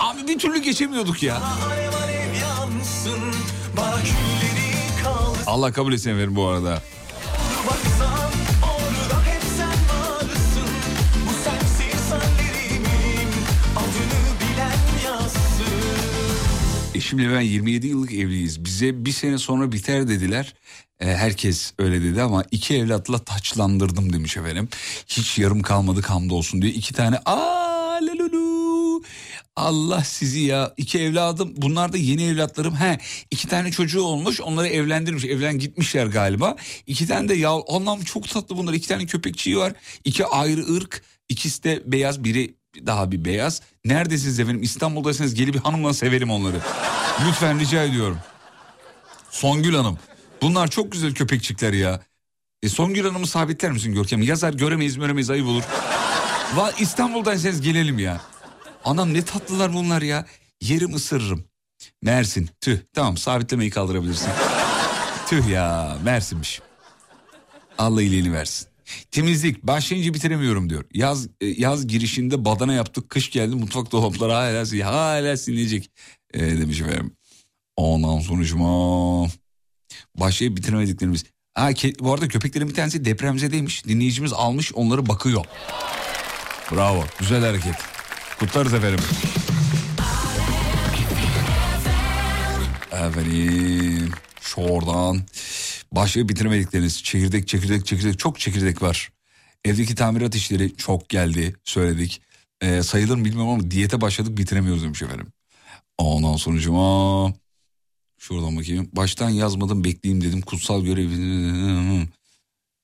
Abi 0.00 0.28
bir 0.28 0.38
türlü 0.38 0.58
geçemiyorduk 0.62 1.22
ya. 1.22 1.42
Allah 5.46 5.72
kabul 5.72 5.92
etsin 5.92 6.10
efendim 6.10 6.36
bu 6.36 6.46
arada. 6.46 6.82
Eşimle 16.96 17.34
ben 17.34 17.40
27 17.40 17.86
yıllık 17.86 18.12
evliyiz. 18.12 18.64
Bize 18.64 19.04
bir 19.04 19.12
sene 19.12 19.38
sonra 19.38 19.72
biter 19.72 20.08
dediler. 20.08 20.54
Ee, 21.00 21.06
herkes 21.06 21.72
öyle 21.78 22.02
dedi 22.02 22.22
ama 22.22 22.44
iki 22.50 22.76
evlatla 22.76 23.18
taçlandırdım 23.18 24.12
demiş 24.12 24.36
efendim. 24.36 24.68
Hiç 25.08 25.38
yarım 25.38 25.62
kalmadık 25.62 26.10
hamdolsun 26.10 26.62
diyor. 26.62 26.74
İki 26.74 26.94
tane 26.94 27.18
aa 27.26 27.98
lelulu. 28.02 29.02
Allah 29.56 30.04
sizi 30.04 30.40
ya 30.40 30.74
iki 30.76 30.98
evladım 30.98 31.54
bunlar 31.56 31.92
da 31.92 31.96
yeni 31.96 32.24
evlatlarım. 32.24 32.74
He 32.74 32.98
iki 33.30 33.48
tane 33.48 33.70
çocuğu 33.70 34.02
olmuş 34.02 34.40
onları 34.40 34.68
evlendirmiş 34.68 35.24
evlen 35.24 35.58
gitmişler 35.58 36.06
galiba. 36.06 36.56
İki 36.86 37.06
tane 37.06 37.28
de 37.28 37.34
ya 37.34 37.50
Allah'ım 37.50 38.04
çok 38.04 38.28
tatlı 38.28 38.56
bunlar 38.56 38.72
iki 38.72 38.88
tane 38.88 39.06
köpekçiği 39.06 39.56
var. 39.56 39.72
İki 40.04 40.26
ayrı 40.26 40.74
ırk 40.74 41.02
ikisi 41.28 41.64
de 41.64 41.82
beyaz 41.86 42.24
biri 42.24 42.54
daha 42.86 43.12
bir 43.12 43.24
beyaz. 43.24 43.62
Neredesiniz 43.84 44.40
efendim 44.40 44.62
İstanbul'daysanız 44.62 45.34
gelip 45.34 45.54
bir 45.54 45.60
hanımla 45.60 45.94
severim 45.94 46.30
onları. 46.30 46.60
Lütfen 47.28 47.60
rica 47.60 47.82
ediyorum. 47.82 48.18
Songül 49.30 49.74
Hanım. 49.74 49.98
Bunlar 50.42 50.68
çok 50.68 50.92
güzel 50.92 51.14
köpekçikler 51.14 51.72
ya. 51.72 52.00
E 52.62 52.68
Songül 52.68 53.04
Hanım'ı 53.04 53.26
sabitler 53.26 53.72
misin 53.72 53.94
Görkem? 53.94 54.22
Yazar 54.22 54.52
göremeyiz 54.52 54.98
göremeyiz 54.98 55.30
ayıp 55.30 55.46
olur. 55.46 55.62
Va 56.54 56.72
İstanbul'daysanız 56.78 57.60
gelelim 57.60 57.98
ya. 57.98 58.20
Anam 58.84 59.14
ne 59.14 59.24
tatlılar 59.24 59.72
bunlar 59.72 60.02
ya. 60.02 60.26
Yerim 60.60 60.94
ısırırım. 60.94 61.44
Mersin. 62.02 62.50
Tüh 62.60 62.78
tamam 62.94 63.16
sabitlemeyi 63.16 63.70
kaldırabilirsin. 63.70 64.30
Tüh 65.26 65.48
ya 65.48 65.96
Mersin'miş. 66.04 66.60
Allah 67.78 68.02
iyiliğini 68.02 68.32
versin. 68.32 68.68
Temizlik 69.10 69.62
başlayınca 69.62 70.14
bitiremiyorum 70.14 70.70
diyor. 70.70 70.84
Yaz 70.94 71.28
e, 71.40 71.46
yaz 71.46 71.86
girişinde 71.86 72.44
badana 72.44 72.72
yaptık 72.72 73.10
kış 73.10 73.30
geldi 73.30 73.56
mutfak 73.56 73.92
dolapları 73.92 74.32
hala 74.32 74.84
hala 74.84 75.36
silinecek 75.36 75.90
e, 76.34 76.40
demiş 76.40 76.80
efendim. 76.80 77.16
Ondan 77.76 78.18
sonucuma 78.18 79.28
başlayıp 80.14 80.56
bitiremediklerimiz. 80.56 81.24
Ha, 81.54 81.72
ke- 81.72 81.98
bu 81.98 82.14
arada 82.14 82.28
köpeklerin 82.28 82.68
bir 82.68 82.74
tanesi 82.74 83.04
depremzedeymiş. 83.04 83.86
Dinleyicimiz 83.86 84.32
almış 84.32 84.72
onları 84.74 85.08
bakıyor. 85.08 85.44
Bravo 86.72 87.04
güzel 87.18 87.40
hareket. 87.40 87.74
Kutlarız 88.38 88.74
efendim. 88.74 89.00
Efendim 92.92 94.12
şuradan 94.40 95.22
başlayıp 95.92 96.30
bitiremedikleriniz 96.30 97.02
çekirdek 97.02 97.48
çekirdek 97.48 97.86
çekirdek 97.86 98.18
çok 98.18 98.40
çekirdek 98.40 98.82
var. 98.82 99.10
Evdeki 99.64 99.94
tamirat 99.94 100.34
işleri 100.34 100.76
çok 100.76 101.08
geldi 101.08 101.54
söyledik. 101.64 102.22
Ee, 102.60 102.82
sayılır 102.82 103.16
mı 103.16 103.24
bilmiyorum 103.24 103.50
ama 103.50 103.70
diyete 103.70 104.00
başladık 104.00 104.38
bitiremiyoruz 104.38 104.82
demiş 104.82 105.02
efendim. 105.02 105.26
Ondan 105.98 106.36
sonucuma 106.36 107.34
şuradan 108.18 108.56
bakayım. 108.56 108.88
Baştan 108.92 109.30
yazmadım 109.30 109.84
bekleyeyim 109.84 110.24
dedim 110.24 110.40
kutsal 110.40 110.84
görev. 110.84 111.10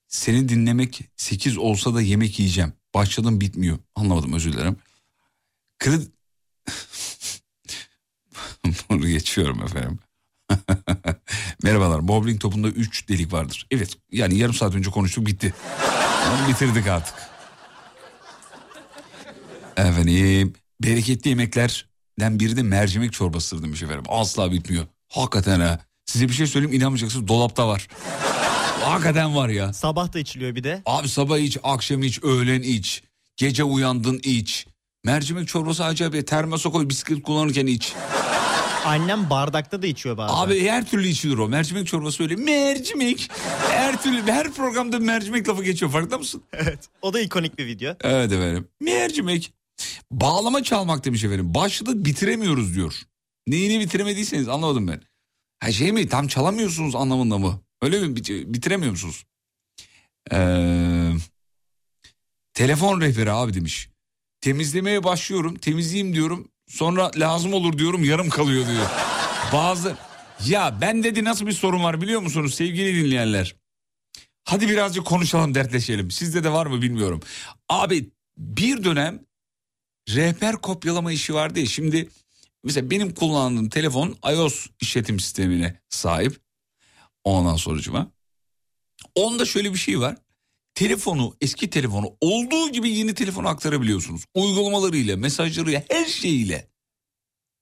Seni 0.08 0.48
dinlemek 0.48 1.00
8 1.16 1.58
olsa 1.58 1.94
da 1.94 2.02
yemek 2.02 2.38
yiyeceğim. 2.38 2.72
Başladım 2.94 3.40
bitmiyor. 3.40 3.78
Anlamadım 3.94 4.32
özür 4.32 4.52
dilerim. 4.52 4.76
Kredi... 5.78 6.04
Bunu 8.90 9.08
geçiyorum 9.08 9.62
efendim. 9.62 9.98
Merhabalar. 11.62 12.08
Bowling 12.08 12.40
topunda 12.40 12.68
3 12.68 13.08
delik 13.08 13.32
vardır. 13.32 13.66
Evet 13.70 13.96
yani 14.12 14.38
yarım 14.38 14.54
saat 14.54 14.74
önce 14.74 14.90
konuştuk 14.90 15.26
bitti. 15.26 15.54
Onu 16.30 16.48
bitirdik 16.48 16.86
artık. 16.86 17.14
Efendim 19.76 20.52
bereketli 20.82 21.28
yemeklerden 21.28 22.40
biri 22.40 22.56
de 22.56 22.62
mercimek 22.62 23.12
çorbasıdır 23.12 23.62
demiş 23.62 23.82
efendim. 23.82 24.04
Asla 24.08 24.52
bitmiyor. 24.52 24.86
Hakikaten 25.08 25.60
ha. 25.60 25.78
Size 26.06 26.28
bir 26.28 26.34
şey 26.34 26.46
söyleyeyim 26.46 26.76
inanmayacaksınız 26.76 27.28
dolapta 27.28 27.68
var. 27.68 27.88
Hakikaten 28.84 29.36
var 29.36 29.48
ya. 29.48 29.72
Sabah 29.72 30.12
da 30.12 30.18
içiliyor 30.18 30.54
bir 30.54 30.64
de. 30.64 30.82
Abi 30.86 31.08
sabah 31.08 31.38
iç, 31.38 31.58
akşam 31.62 32.02
iç, 32.02 32.24
öğlen 32.24 32.62
iç. 32.62 33.02
Gece 33.36 33.64
uyandın 33.64 34.20
iç. 34.24 34.66
Mercimek 35.04 35.48
çorbası 35.48 35.84
acayip. 35.84 36.26
Termosa 36.26 36.70
koy 36.70 36.88
bisiklet 36.88 37.22
kullanırken 37.22 37.66
iç. 37.66 37.92
Annem 38.84 39.30
bardakta 39.30 39.82
da 39.82 39.86
içiyor 39.86 40.16
bazen. 40.16 40.34
Abi 40.36 40.68
her 40.68 40.86
türlü 40.90 41.08
içilir 41.08 41.38
o. 41.38 41.48
Mercimek 41.48 41.86
çorbası 41.86 42.22
öyle. 42.22 42.36
Mercimek. 42.36 43.30
Her 43.70 44.02
türlü 44.02 44.32
her 44.32 44.52
programda 44.52 44.98
mercimek 44.98 45.48
lafı 45.48 45.64
geçiyor 45.64 45.90
farkında 45.90 46.18
mısın? 46.18 46.42
Evet. 46.52 46.88
O 47.02 47.12
da 47.12 47.20
ikonik 47.20 47.58
bir 47.58 47.66
video. 47.66 47.94
Evet 48.00 48.32
efendim. 48.32 48.68
Mercimek. 48.80 49.52
Bağlama 50.10 50.62
çalmak 50.62 51.04
demiş 51.04 51.24
efendim. 51.24 51.54
Başladık 51.54 52.04
bitiremiyoruz 52.06 52.74
diyor. 52.74 52.94
Neyini 53.46 53.80
bitiremediyseniz 53.80 54.48
anlamadım 54.48 54.88
ben. 54.88 55.00
Ha 55.60 55.72
şey 55.72 55.92
mi 55.92 56.08
tam 56.08 56.26
çalamıyorsunuz 56.28 56.94
anlamında 56.94 57.38
mı? 57.38 57.60
Öyle 57.82 58.00
mi 58.00 58.16
Bit- 58.16 58.54
bitiremiyor 58.54 58.90
musunuz? 58.90 59.24
Ee, 60.32 61.12
telefon 62.54 63.00
rehberi 63.00 63.32
abi 63.32 63.54
demiş. 63.54 63.88
Temizlemeye 64.40 65.04
başlıyorum 65.04 65.54
temizleyeyim 65.54 66.14
diyorum. 66.14 66.48
Sonra 66.72 67.10
lazım 67.16 67.54
olur 67.54 67.78
diyorum 67.78 68.04
yarım 68.04 68.28
kalıyor 68.28 68.66
diyor. 68.66 68.86
Bazı 69.52 69.96
ya 70.46 70.78
ben 70.80 71.02
dedi 71.02 71.24
nasıl 71.24 71.46
bir 71.46 71.52
sorun 71.52 71.84
var 71.84 72.00
biliyor 72.00 72.20
musunuz 72.20 72.54
sevgili 72.54 73.04
dinleyenler? 73.04 73.56
Hadi 74.44 74.68
birazcık 74.68 75.04
konuşalım 75.04 75.54
dertleşelim. 75.54 76.10
Sizde 76.10 76.44
de 76.44 76.52
var 76.52 76.66
mı 76.66 76.82
bilmiyorum. 76.82 77.20
Abi 77.68 78.10
bir 78.38 78.84
dönem 78.84 79.24
rehber 80.08 80.56
kopyalama 80.56 81.12
işi 81.12 81.34
vardı 81.34 81.60
ya 81.60 81.66
şimdi 81.66 82.08
mesela 82.64 82.90
benim 82.90 83.14
kullandığım 83.14 83.68
telefon 83.68 84.16
iOS 84.32 84.66
işletim 84.80 85.20
sistemine 85.20 85.80
sahip. 85.88 86.40
Ondan 87.24 87.56
sonucuma. 87.56 88.10
Onda 89.14 89.44
şöyle 89.44 89.72
bir 89.72 89.78
şey 89.78 90.00
var. 90.00 90.16
Telefonu 90.74 91.36
eski 91.40 91.70
telefonu 91.70 92.16
olduğu 92.20 92.72
gibi 92.72 92.90
yeni 92.90 93.14
telefona 93.14 93.48
aktarabiliyorsunuz. 93.48 94.24
Uygulamalarıyla, 94.34 95.16
mesajlarıyla, 95.16 95.82
her 95.90 96.04
şeyiyle. 96.04 96.68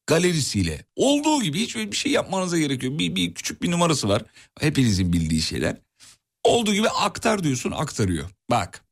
Galerisiyle. 0.07 0.85
Olduğu 0.97 1.43
gibi 1.43 1.61
hiç 1.61 1.77
bir 1.77 1.93
şey 1.93 2.13
yapmanıza 2.13 2.59
gerekiyor. 2.59 2.99
Bir, 2.99 3.17
bir 3.17 3.35
küçük 3.35 3.63
bir 3.63 3.71
numarası 3.71 4.09
var. 4.09 4.23
Hepinizin 4.61 5.13
bildiği 5.13 5.43
şeyler. 5.43 5.77
Olduğu 6.45 6.75
gibi 6.75 6.89
aktar 6.89 7.45
diyorsun 7.45 7.71
aktarıyor. 7.71 8.31
Bak. 8.51 8.85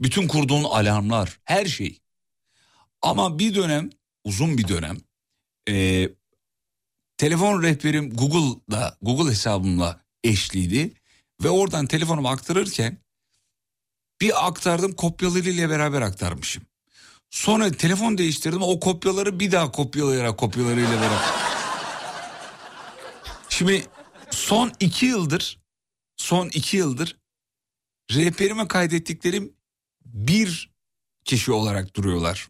Bütün 0.00 0.28
kurduğun 0.28 0.64
alarmlar 0.64 1.38
her 1.44 1.66
şey. 1.66 1.98
Ama 3.02 3.38
bir 3.38 3.54
dönem 3.54 3.90
uzun 4.24 4.58
bir 4.58 4.68
dönem 4.68 4.96
e, 5.68 6.08
telefon 7.16 7.62
rehberim 7.62 8.10
Google'da 8.10 8.98
Google 9.02 9.30
hesabımla 9.30 10.00
eşliydi. 10.24 10.92
Ve 11.42 11.50
oradan 11.50 11.86
telefonumu 11.86 12.28
aktarırken 12.28 12.98
bir 14.20 14.46
aktardım 14.46 14.92
kopyalarıyla 14.92 15.70
beraber 15.70 16.02
aktarmışım. 16.02 16.62
Sonra 17.30 17.70
telefon 17.70 18.18
değiştirdim 18.18 18.62
o 18.62 18.80
kopyaları 18.80 19.40
bir 19.40 19.52
daha 19.52 19.72
kopyalayarak 19.72 20.38
kopyalarıyla 20.38 20.90
beraber. 20.90 21.18
Şimdi 23.48 23.86
son 24.30 24.72
iki 24.80 25.06
yıldır 25.06 25.58
son 26.16 26.48
iki 26.48 26.76
yıldır 26.76 27.16
rehberime 28.14 28.68
kaydettiklerim 28.68 29.52
bir 30.04 30.70
kişi 31.24 31.52
olarak 31.52 31.96
duruyorlar. 31.96 32.48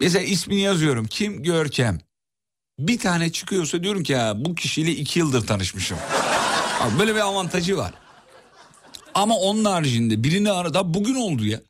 Mesela 0.00 0.24
ismini 0.24 0.60
yazıyorum 0.60 1.06
kim 1.06 1.42
Görkem. 1.42 1.98
Bir 2.78 2.98
tane 2.98 3.32
çıkıyorsa 3.32 3.82
diyorum 3.82 4.02
ki 4.02 4.12
ya 4.12 4.34
bu 4.36 4.54
kişiyle 4.54 4.92
iki 4.92 5.18
yıldır 5.18 5.46
tanışmışım. 5.46 5.98
Böyle 6.98 7.14
bir 7.14 7.20
avantajı 7.20 7.76
var. 7.76 7.94
Ama 9.14 9.36
onun 9.36 9.64
haricinde 9.64 10.24
birini 10.24 10.50
arada 10.50 10.94
bugün 10.94 11.14
oldu 11.14 11.46
ya. 11.46 11.60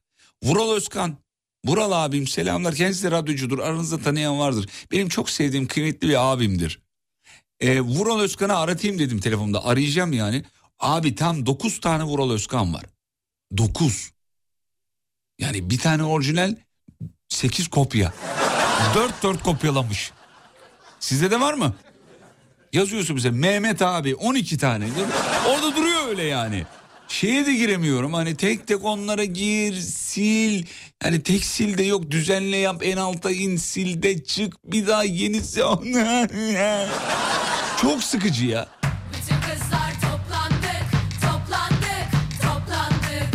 Vural 0.43 0.73
Özkan. 0.73 1.17
Vural 1.65 1.93
abim 1.93 2.27
selamlar. 2.27 2.75
Kendisi 2.75 3.05
de 3.05 3.11
radyocudur. 3.11 3.59
Aranızda 3.59 3.99
tanıyan 3.99 4.39
vardır. 4.39 4.69
Benim 4.93 5.09
çok 5.09 5.31
sevdiğim 5.31 5.67
kıymetli 5.67 6.09
bir 6.09 6.33
abimdir. 6.33 6.81
Ee, 7.61 7.81
Vural 7.81 8.21
Özkan'ı 8.21 8.57
aratayım 8.57 8.99
dedim 8.99 9.21
telefonda. 9.21 9.65
Arayacağım 9.65 10.13
yani. 10.13 10.45
Abi 10.79 11.15
tam 11.15 11.47
9 11.47 11.81
tane 11.81 12.05
Vural 12.05 12.31
Özkan 12.31 12.75
var. 12.75 12.85
9. 13.57 14.11
Yani 15.39 15.71
bir 15.71 15.79
tane 15.79 16.05
orijinal 16.05 16.55
8 17.29 17.69
kopya. 17.69 18.13
4 18.95 19.23
4 19.23 19.43
kopyalamış. 19.43 20.13
Sizde 21.01 21.31
de 21.31 21.41
var 21.41 21.55
mı? 21.55 21.75
Yazıyorsun 22.73 23.17
bize 23.17 23.31
Mehmet 23.31 23.83
abi 23.83 24.15
12 24.15 24.59
tane. 24.59 24.89
Orada 25.49 25.77
duruyor 25.77 26.09
öyle 26.09 26.23
yani. 26.23 26.67
Şeye 27.11 27.47
de 27.47 27.55
giremiyorum 27.55 28.15
hani 28.15 28.37
tek 28.37 28.67
tek 28.67 28.85
onlara 28.85 29.25
gir 29.25 29.75
sil. 30.07 30.55
Yani 31.05 31.23
tek 31.23 31.45
sil 31.53 31.73
de 31.79 31.83
yok 31.83 32.11
düzenle 32.11 32.57
yap 32.57 32.81
en 32.85 32.97
alta 32.97 33.31
in 33.31 33.57
sil 33.71 34.03
de 34.03 34.25
çık 34.25 34.73
bir 34.73 34.87
daha 34.87 35.05
yenisi. 35.05 35.61
Çok 37.83 38.03
sıkıcı 38.03 38.47
ya. 38.47 38.69
Bütün 39.13 39.37
kızlar 39.41 39.93
toplandık, 40.01 40.85
toplandık, 41.21 42.09
toplandık. 42.43 43.29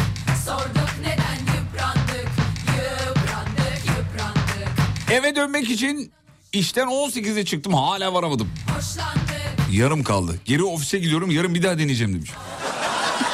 Sorduk 0.45 0.89
neden 1.01 1.37
yıprandık, 1.55 2.27
yıprandık, 2.67 3.85
yıprandık. 3.85 4.69
Eve 5.11 5.35
dönmek 5.35 5.69
için 5.69 6.11
işten 6.53 6.87
18'de 6.87 7.45
çıktım 7.45 7.73
hala 7.73 8.13
varamadım. 8.13 8.49
Hoşlandık, 8.77 9.25
Yarım 9.71 10.03
kaldı. 10.03 10.39
Geri 10.45 10.63
ofise 10.63 10.99
gidiyorum 10.99 11.31
yarın 11.31 11.55
bir 11.55 11.63
daha 11.63 11.77
deneyeceğim 11.77 12.13
demiş. 12.13 12.31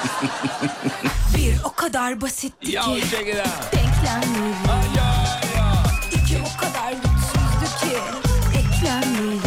bir 1.38 1.54
o 1.64 1.72
kadar 1.74 2.22
basitti 2.22 2.72
Ya 2.72 2.82
ki 2.84 3.04
çek 3.12 3.28
it 3.28 3.36
out. 3.36 3.74
denklemleri. 3.74 4.54
İki 6.12 6.38
o 6.56 6.58
kadar 6.62 6.92
güçsüzdü 6.94 7.80
ki 7.80 7.98
eklemleri. 8.60 9.38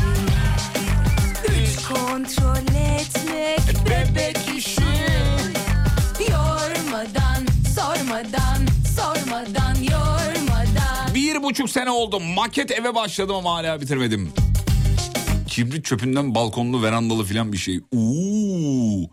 Üç 1.62 1.82
kontrol 1.88 2.74
etmek 2.98 3.60
bebek 3.90 4.38
işi. 4.56 4.80
Yormadan, 6.30 7.46
sormadan, 7.74 8.66
sormadan, 8.96 9.74
yormadan. 9.74 11.14
Bir 11.14 11.42
buçuk 11.42 11.70
sene 11.70 11.90
oldu. 11.90 12.20
Maket 12.20 12.70
eve 12.70 12.94
başladım 12.94 13.36
ama 13.36 13.54
hala 13.54 13.80
bitirmedim. 13.80 14.32
Kibrit 15.48 15.84
çöpünden 15.84 16.34
balkonlu 16.34 16.82
verandalı 16.82 17.24
filan 17.24 17.52
bir 17.52 17.58
şey. 17.58 17.80
Uuu. 17.92 19.10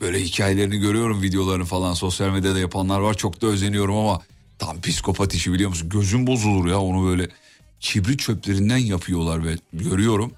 Böyle 0.00 0.20
hikayelerini 0.20 0.78
görüyorum 0.78 1.22
videolarını 1.22 1.64
falan 1.64 1.94
sosyal 1.94 2.30
medyada 2.30 2.58
yapanlar 2.58 3.00
var. 3.00 3.14
Çok 3.14 3.42
da 3.42 3.46
özeniyorum 3.46 3.96
ama 3.96 4.20
tam 4.58 4.80
psikopat 4.80 5.34
işi 5.34 5.52
biliyor 5.52 5.68
musun? 5.70 5.88
Gözüm 5.88 6.26
bozulur 6.26 6.68
ya 6.68 6.80
onu 6.80 7.06
böyle 7.06 7.28
kibrit 7.80 8.20
çöplerinden 8.20 8.76
yapıyorlar 8.76 9.46
ve 9.46 9.56
görüyorum. 9.72 10.32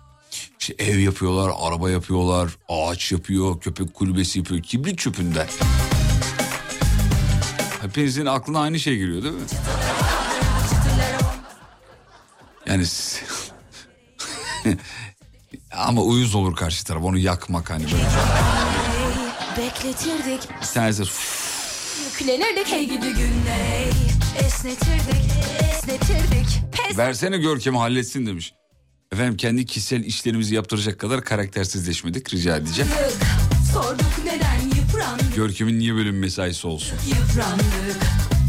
İşte 0.60 0.74
ev 0.78 0.98
yapıyorlar, 0.98 1.52
araba 1.60 1.90
yapıyorlar, 1.90 2.56
ağaç 2.68 3.12
yapıyor, 3.12 3.60
köpek 3.60 3.94
kulübesi 3.94 4.38
yapıyor. 4.38 4.62
Kibrit 4.62 4.98
çöpünden. 4.98 5.46
Hepinizin 7.82 8.26
aklına 8.26 8.60
aynı 8.60 8.80
şey 8.80 8.96
geliyor 8.96 9.22
değil 9.22 9.34
mi? 9.34 9.40
Yani 12.66 12.84
ama 15.72 16.02
uyuz 16.02 16.34
olur 16.34 16.56
karşı 16.56 16.84
taraf 16.84 17.02
onu 17.02 17.18
yakmak 17.18 17.70
hani 17.70 17.84
böyle. 17.84 18.08
Bekletirdik, 19.58 20.40
tanesi 20.74 21.02
yüklenirdik 22.04 22.66
hey 22.72 22.84
gidi 22.88 23.08
günler. 23.08 23.88
Esnetirdik, 24.44 25.30
esnetirdik. 25.72 26.46
Pes 26.72 26.98
versene 26.98 27.38
Görkem'i 27.38 27.78
halletsin 27.78 28.26
demiş. 28.26 28.52
Efendim 29.12 29.36
kendi 29.36 29.66
kişisel 29.66 30.04
işlerimizi 30.04 30.54
yaptıracak 30.54 30.98
kadar 30.98 31.24
karaktersizleşmedik 31.24 32.34
rica 32.34 32.56
edeceğim. 32.56 32.90
Sorduk 33.72 34.06
neden 34.24 34.60
yıprandık, 34.80 35.36
Görkem'in 35.36 35.78
niye 35.78 35.94
bir 35.96 36.10
mesaisi 36.10 36.66
olsun? 36.66 36.98
yıprandık. 37.06 37.96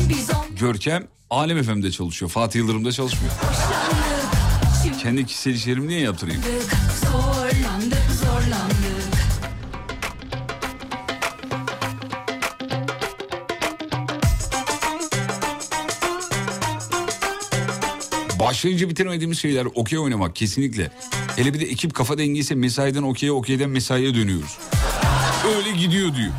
Biz 0.09 0.29
on 0.29 0.55
Görkem 0.59 1.07
Alem 1.29 1.63
FM'de 1.63 1.91
çalışıyor. 1.91 2.31
Fatih 2.31 2.59
Yıldırım'da 2.59 2.91
çalışmıyor. 2.91 3.33
hoşlandık, 3.33 4.83
şimdi 4.83 4.97
Kendi 4.97 5.25
kişisel 5.25 5.53
işlerimi 5.53 5.87
niye 5.87 5.99
yaptırayım? 5.99 6.41
zorlandık, 6.41 6.71
Başlayınca 18.59 18.89
bitiremediğimiz 18.89 19.39
şeyler 19.39 19.67
okey 19.75 19.99
oynamak 19.99 20.35
kesinlikle. 20.35 20.91
Hele 21.35 21.53
bir 21.53 21.59
de 21.59 21.65
ekip 21.65 21.93
kafa 21.93 22.17
dengiyse 22.17 22.55
mesaiden 22.55 23.03
okey'e 23.03 23.31
okeyden 23.31 23.69
mesaiye 23.69 24.15
dönüyoruz. 24.15 24.57
Öyle 25.57 25.71
gidiyor 25.71 26.15
diyor. 26.15 26.31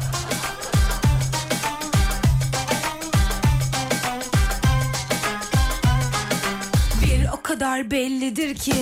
Bir 7.02 7.28
o 7.38 7.42
kadar 7.42 7.90
bellidir 7.90 8.54
ki 8.54 8.74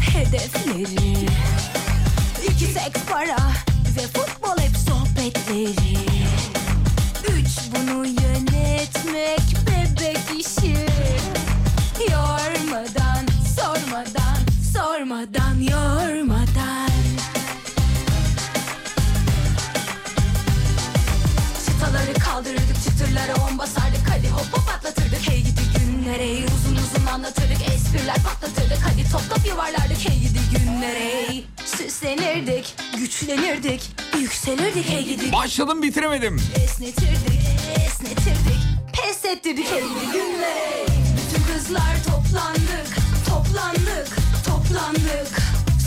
hedefleri 0.00 1.16
İki 2.44 2.64
seks 2.64 3.00
para 3.10 3.38
ve 3.96 4.00
futbol 4.00 4.62
hep 4.62 4.76
sohbetleri 4.76 5.98
Üç 7.28 7.48
bunu 7.72 8.06
yönetmek 8.06 9.40
bebek 9.66 10.40
işi 10.40 10.86
Yormadan, 12.10 12.53
sormadan, 12.74 14.38
sormadan, 14.72 15.60
yormadan. 15.60 16.90
Çıtaları 21.66 22.14
kaldırırdık 22.14 22.76
çıtırlara 22.84 23.34
on 23.34 23.58
basardık. 23.58 24.00
Hadi 24.10 24.28
hop 24.28 24.52
hop 24.52 24.68
atlatırdık 24.76 25.28
hey 25.28 25.42
gidi 25.42 25.60
günlere 25.78 26.46
Uzun 26.46 26.76
uzun 26.76 27.06
anlatırdık. 27.06 27.68
Espriler 27.74 28.16
patlatırdık. 28.16 28.78
Hadi 28.84 29.10
top 29.12 29.30
top 29.30 29.46
yuvarlardık. 29.46 30.08
Hey 30.08 30.18
gidi 30.18 30.38
günlere 30.50 31.42
Süslenirdik, 31.64 32.74
güçlenirdik, 32.96 33.90
yükselirdik. 34.18 34.88
Hey 34.88 35.04
gidi 35.04 35.32
Başladım 35.32 35.82
bitiremedim. 35.82 36.40
Esnetirdik, 36.56 37.40
esnetirdik, 37.76 38.60
pes 38.92 39.24
ettirdik. 39.24 39.66
Hey 39.70 39.82
gidi 39.82 40.12
günlere 40.12 41.03
kızlar 41.64 42.04
toplandık, 42.04 42.86
toplandık, 43.28 44.08
toplandık 44.46 45.28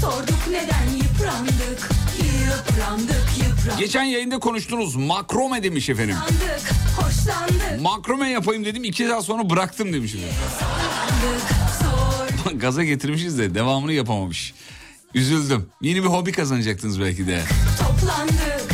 Sorduk 0.01 0.47
neden 0.51 0.95
yıprandık, 0.97 1.89
yıprandık, 2.17 3.25
yıprandık 3.37 3.79
Geçen 3.79 4.03
yayında 4.03 4.39
konuştunuz 4.39 4.95
makrome 4.95 5.63
demiş 5.63 5.89
efendim. 5.89 6.15
Hoşlandık, 6.15 6.61
hoşlandık, 6.97 7.81
Makrome 7.81 8.29
yapayım 8.29 8.65
dedim 8.65 8.83
iki 8.83 9.07
saat 9.07 9.25
sonra 9.25 9.49
bıraktım 9.49 9.93
demiş. 9.93 10.15
efendim. 10.15 10.33
Gaza 12.59 12.83
getirmişiz 12.83 13.37
de 13.39 13.55
devamını 13.55 13.93
yapamamış. 13.93 14.53
Üzüldüm. 15.13 15.69
Yeni 15.81 16.03
bir 16.03 16.07
hobi 16.07 16.31
kazanacaktınız 16.31 17.01
belki 17.01 17.27
de. 17.27 17.43
toplandık, 17.79 18.71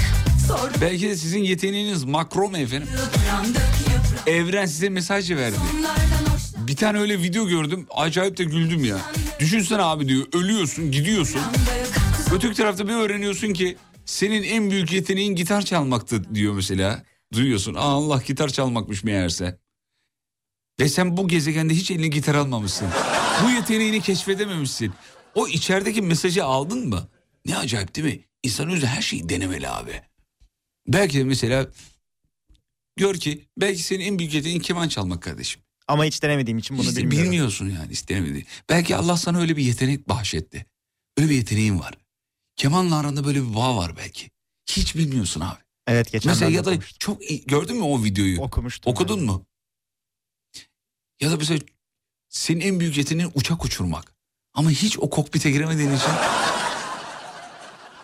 sorduk 0.48 0.82
Belki 0.82 1.10
de 1.10 1.16
sizin 1.16 1.44
yeteneğiniz 1.44 2.04
makrome 2.04 2.60
efendim. 2.60 2.88
yıprandık, 2.92 3.56
yıprandık 3.80 4.28
Evren 4.28 4.66
size 4.66 4.90
mesaj 4.90 5.32
verdi. 5.32 5.58
Hoşlandık, 5.58 6.13
Bir 6.58 6.76
tane 6.76 7.00
öyle 7.00 7.20
video 7.22 7.48
gördüm. 7.48 7.88
Acayip 7.90 8.38
de 8.38 8.44
güldüm 8.44 8.84
ya. 8.84 8.98
Düşünsene 9.40 9.82
abi 9.82 10.08
diyor 10.08 10.26
ölüyorsun 10.34 10.92
gidiyorsun. 10.92 11.42
Öteki 12.34 12.54
tarafta 12.56 12.88
bir 12.88 12.94
öğreniyorsun 12.94 13.54
ki 13.54 13.78
senin 14.06 14.44
en 14.44 14.72
büyük 14.72 14.92
yeteneğin 14.92 15.36
gitar 15.36 15.62
çalmaktı 15.62 16.36
diyor 16.36 16.54
mesela. 16.54 17.04
Duyuyorsun 17.34 17.74
Aa, 17.74 17.80
Allah 17.80 18.22
gitar 18.28 18.50
çalmakmış 18.50 19.04
meğerse. 19.04 19.60
Ve 20.80 20.90
sen 20.90 21.18
bu 21.18 21.28
gezegende 21.28 21.74
hiç 21.74 21.92
eline 21.92 22.08
gitar 22.08 22.36
almamışsın. 22.36 22.88
Bu 23.46 23.50
yeteneğini 23.50 24.02
keşfedememişsin. 24.02 24.94
O 25.36 25.48
içerideki 25.48 26.02
mesajı 26.02 26.44
aldın 26.46 26.90
mı? 26.90 27.08
Ne 27.46 27.58
acayip 27.58 27.96
değil 27.96 28.08
mi? 28.16 28.26
İnsan 28.44 28.70
özü 28.70 28.86
her 28.86 29.02
şeyi 29.02 29.30
denemeli 29.30 29.70
abi. 29.70 30.02
Belki 30.88 31.20
de 31.20 31.24
mesela 31.24 31.68
gör 32.98 33.16
ki 33.16 33.48
belki 33.58 33.84
senin 33.84 34.06
en 34.06 34.20
büyük 34.20 34.34
yeteneğin 34.34 34.60
keman 34.60 34.88
çalmak 34.88 35.22
kardeşim. 35.22 35.62
Ama 35.94 36.06
hiç 36.06 36.24
denemediğim 36.24 36.58
için 36.58 36.78
bunu 36.78 36.88
İşte 36.88 37.02
bilmiyorum. 37.02 37.24
bilmiyorsun 37.26 37.70
yani 37.70 37.92
istemedi. 37.92 38.46
Belki 38.70 38.96
Allah 38.96 39.18
sana 39.18 39.40
öyle 39.40 39.58
bir 39.58 39.64
yetenek 39.64 40.10
bahşetti. 40.10 40.66
Öyle 41.18 41.30
bir 41.30 41.36
yeteneğin 41.36 41.80
var. 41.80 41.94
Kemanla 42.56 42.98
aranda 42.98 43.26
böyle 43.26 43.42
bir 43.44 43.56
bağ 43.56 43.78
var 43.78 43.98
belki. 43.98 44.30
Hiç 44.70 44.96
bilmiyorsun 44.96 45.42
abi. 45.42 45.60
Evet 45.88 46.12
geçen 46.12 46.30
Mesela 46.32 46.52
ya 46.52 46.66
da 46.66 46.70
okumuştum. 46.70 46.98
çok 47.00 47.22
gördün 47.48 47.76
mü 47.76 47.84
o 47.84 48.04
videoyu? 48.04 48.42
okumuştum. 48.42 48.92
Okudun 48.94 49.18
yani. 49.18 49.26
mu? 49.26 49.46
Ya 51.22 51.32
da 51.32 51.38
mesela 51.38 51.60
senin 52.30 52.62
en 52.62 52.80
büyük 52.80 52.98
yeteneğin 52.98 53.32
uçak 53.36 53.66
uçurmak. 53.66 54.14
Ama 54.54 54.70
hiç 54.72 55.00
o 55.00 55.10
kokpite 55.10 55.52
giremediğin 55.52 55.92
için. 55.96 56.12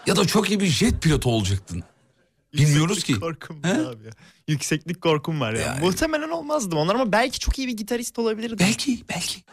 ya 0.08 0.16
da 0.16 0.28
çok 0.28 0.50
iyi 0.50 0.60
bir 0.60 0.68
jet 0.68 1.02
pilotu 1.02 1.30
olacaktın. 1.32 1.84
Bilmiyoruz 2.54 3.04
ki. 3.04 3.20
korkum 3.20 3.64
var 3.64 3.70
abi 3.70 4.06
ya. 4.06 4.12
Yükseklik 4.48 5.02
korkum 5.02 5.40
var 5.42 5.54
ya. 5.54 5.62
Yani. 5.62 5.80
Muhtemelen 5.80 6.30
olmazdım 6.30 6.78
onlar 6.80 6.96
ama 6.96 7.12
belki 7.12 7.40
çok 7.40 7.60
iyi 7.60 7.68
bir 7.68 7.78
gitarist 7.78 8.20
olabilirdim. 8.20 8.58
Belki, 8.60 9.04
belki. 9.10 9.44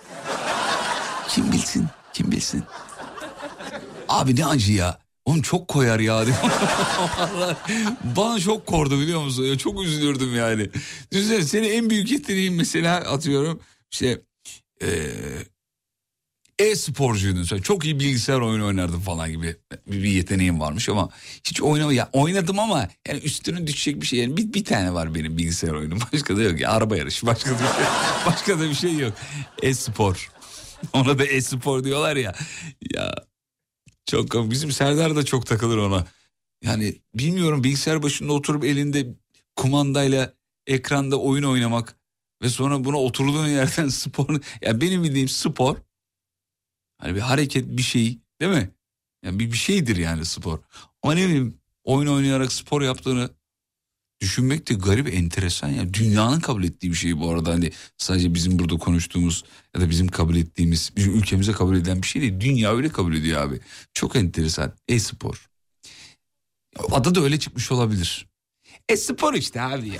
Kim 1.28 1.52
bilsin, 1.52 1.86
kim 2.12 2.30
bilsin. 2.32 2.62
Abi 4.08 4.36
ne 4.36 4.46
acı 4.46 4.72
ya. 4.72 4.98
Oğlum 5.24 5.42
çok 5.42 5.68
koyar 5.68 6.00
ya. 6.00 6.14
Vallahi 7.24 7.56
Bana 8.16 8.40
çok 8.40 8.66
kordu 8.66 9.00
biliyor 9.00 9.20
musun? 9.20 9.44
Ya 9.44 9.58
çok 9.58 9.82
üzülürdüm 9.82 10.36
yani. 10.36 10.70
Düşünsene 11.12 11.42
senin 11.42 11.70
en 11.70 11.90
büyük 11.90 12.10
yeteneğin 12.10 12.54
mesela 12.54 12.96
atıyorum 12.96 13.60
işte 13.90 14.20
eee, 14.82 15.12
e-sporcuydun. 16.58 17.60
Çok 17.60 17.84
iyi 17.84 18.00
bilgisayar 18.00 18.40
oyunu 18.40 18.66
oynardın 18.66 19.00
falan 19.00 19.30
gibi 19.30 19.56
bir, 19.86 20.10
yeteneğin 20.10 20.60
varmış 20.60 20.88
ama 20.88 21.08
hiç 21.44 21.62
oynama 21.62 21.92
ya 21.92 22.10
oynadım 22.12 22.58
ama 22.58 22.88
yani 23.08 23.20
üstüne 23.20 23.66
düşecek 23.66 24.00
bir 24.00 24.06
şey 24.06 24.18
yani 24.18 24.36
bir, 24.36 24.52
bir 24.52 24.64
tane 24.64 24.94
var 24.94 25.14
benim 25.14 25.38
bilgisayar 25.38 25.72
oyunum. 25.72 25.98
Başka 26.12 26.36
da 26.36 26.42
yok 26.42 26.60
ya 26.60 26.70
araba 26.70 26.96
yarışı 26.96 27.26
başka 27.26 27.50
da 27.50 27.54
bir 27.54 27.58
şey, 27.58 27.86
başka 28.26 28.58
da 28.60 28.70
bir 28.70 28.74
şey 28.74 28.96
yok. 28.96 29.12
E-spor. 29.62 30.30
Ona 30.92 31.18
da 31.18 31.24
e-spor 31.24 31.84
diyorlar 31.84 32.16
ya. 32.16 32.34
Ya 32.94 33.14
çok 34.06 34.50
bizim 34.50 34.72
Serdar 34.72 35.16
da 35.16 35.24
çok 35.24 35.46
takılır 35.46 35.76
ona. 35.76 36.06
Yani 36.64 36.96
bilmiyorum 37.14 37.64
bilgisayar 37.64 38.02
başında 38.02 38.32
oturup 38.32 38.64
elinde 38.64 39.06
kumandayla 39.56 40.34
ekranda 40.66 41.16
oyun 41.16 41.42
oynamak 41.42 41.96
ve 42.42 42.48
sonra 42.48 42.84
buna 42.84 42.96
oturduğun 42.96 43.48
yerden 43.48 43.88
spor. 43.88 44.40
Ya 44.62 44.80
benim 44.80 45.04
bildiğim 45.04 45.28
spor 45.28 45.76
hani 46.98 47.14
bir 47.14 47.20
hareket 47.20 47.64
bir 47.68 47.82
şey 47.82 48.18
değil 48.40 48.52
mi? 48.52 48.70
Yani 49.24 49.38
bir, 49.38 49.52
bir 49.52 49.56
şeydir 49.56 49.96
yani 49.96 50.24
spor. 50.24 50.58
Ama 51.02 51.14
ne 51.14 51.26
bileyim 51.26 51.58
oyun 51.84 52.06
oynayarak 52.06 52.52
spor 52.52 52.82
yaptığını 52.82 53.30
düşünmek 54.20 54.68
de 54.68 54.74
garip 54.74 55.14
enteresan 55.14 55.68
ya. 55.68 55.94
Dünyanın 55.94 56.40
kabul 56.40 56.64
ettiği 56.64 56.90
bir 56.90 56.96
şey 56.96 57.20
bu 57.20 57.30
arada. 57.30 57.50
Hani 57.50 57.72
sadece 57.98 58.34
bizim 58.34 58.58
burada 58.58 58.76
konuştuğumuz 58.76 59.44
ya 59.74 59.80
da 59.80 59.90
bizim 59.90 60.08
kabul 60.08 60.36
ettiğimiz, 60.36 60.92
bizim 60.96 61.14
ülkemize 61.14 61.52
kabul 61.52 61.76
edilen 61.76 62.02
bir 62.02 62.06
şey 62.06 62.22
değil. 62.22 62.40
Dünya 62.40 62.76
öyle 62.76 62.88
kabul 62.88 63.14
ediyor 63.14 63.40
abi. 63.40 63.60
Çok 63.94 64.16
enteresan. 64.16 64.72
E-spor. 64.88 65.48
Adı 66.90 67.14
da 67.14 67.20
öyle 67.20 67.38
çıkmış 67.38 67.72
olabilir. 67.72 68.26
E-spor 68.88 69.34
işte 69.34 69.62
abi 69.62 69.88
yani. 69.88 69.98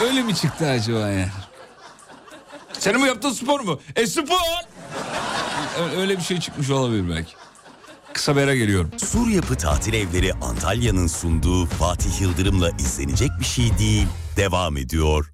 öyle 0.02 0.22
mi 0.22 0.34
çıktı 0.34 0.66
acaba 0.66 0.98
yani? 0.98 1.30
Senin 2.72 3.00
bu 3.00 3.06
yaptığın 3.06 3.32
spor 3.32 3.60
mu? 3.60 3.80
E-spor! 3.96 4.36
Öyle 5.96 6.16
bir 6.16 6.22
şey 6.22 6.40
çıkmış 6.40 6.70
olabilir 6.70 7.10
belki. 7.10 7.32
Kısa 8.12 8.36
bir 8.36 8.40
ara 8.40 8.54
geliyorum. 8.54 8.90
Sur 8.96 9.28
Yapı 9.28 9.56
Tatil 9.56 9.94
Evleri 9.94 10.32
Antalya'nın 10.34 11.06
sunduğu 11.06 11.66
Fatih 11.66 12.20
Yıldırım'la 12.20 12.70
izlenecek 12.70 13.30
bir 13.40 13.44
şey 13.44 13.78
değil. 13.78 14.06
Devam 14.36 14.76
ediyor. 14.76 15.32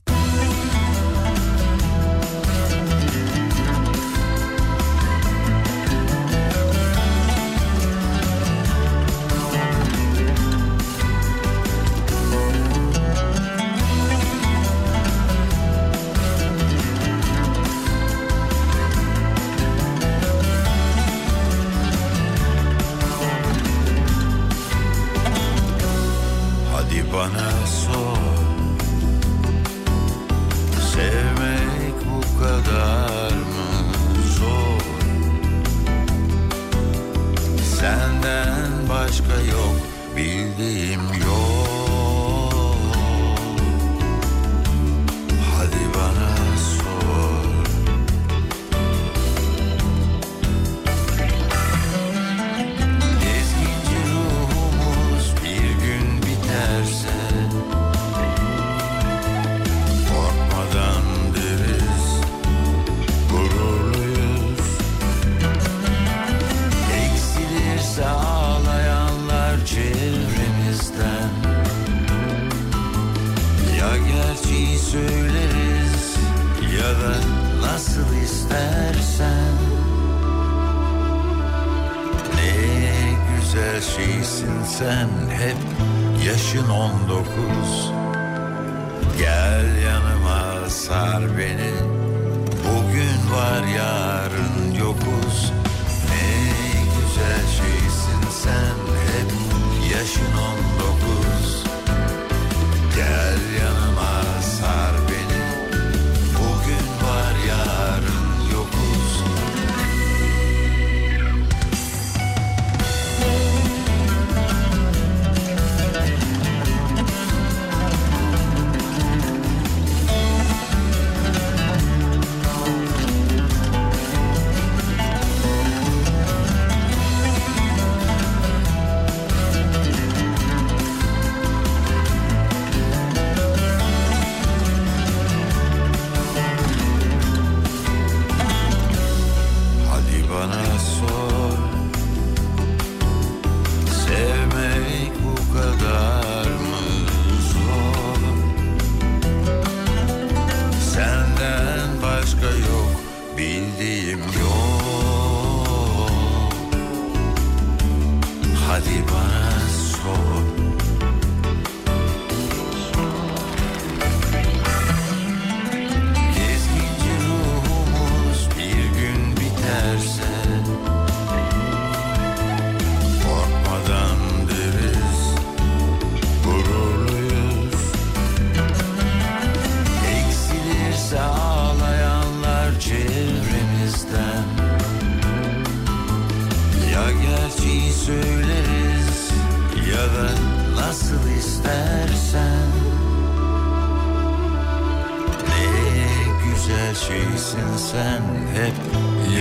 Şeysin 197.58 197.78
sen 197.92 198.22
hep 198.54 198.74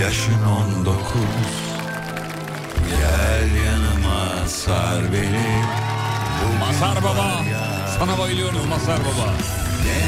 yaşın 0.02 0.42
on 0.44 0.84
dokuz. 0.84 1.52
Gel 2.90 3.64
yanıma 3.66 4.48
sar 4.48 5.12
beni. 5.12 5.64
Masar 6.60 7.04
Baba. 7.04 7.42
Sana 7.98 8.18
bayılıyoruz 8.18 8.66
Masar 8.66 8.98
Baba. 8.98 9.32
Ne 9.84 10.00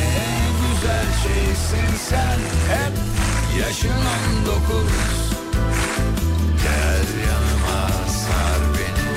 güzel 0.61 1.07
şeysin 1.23 1.97
sen 2.09 2.39
hep 2.69 2.93
yaşın 3.61 3.89
on 3.89 4.47
dokuz. 4.47 4.93
Gel 6.63 7.07
yanıma 7.29 7.89
sar 8.09 8.61
beni. 8.75 9.11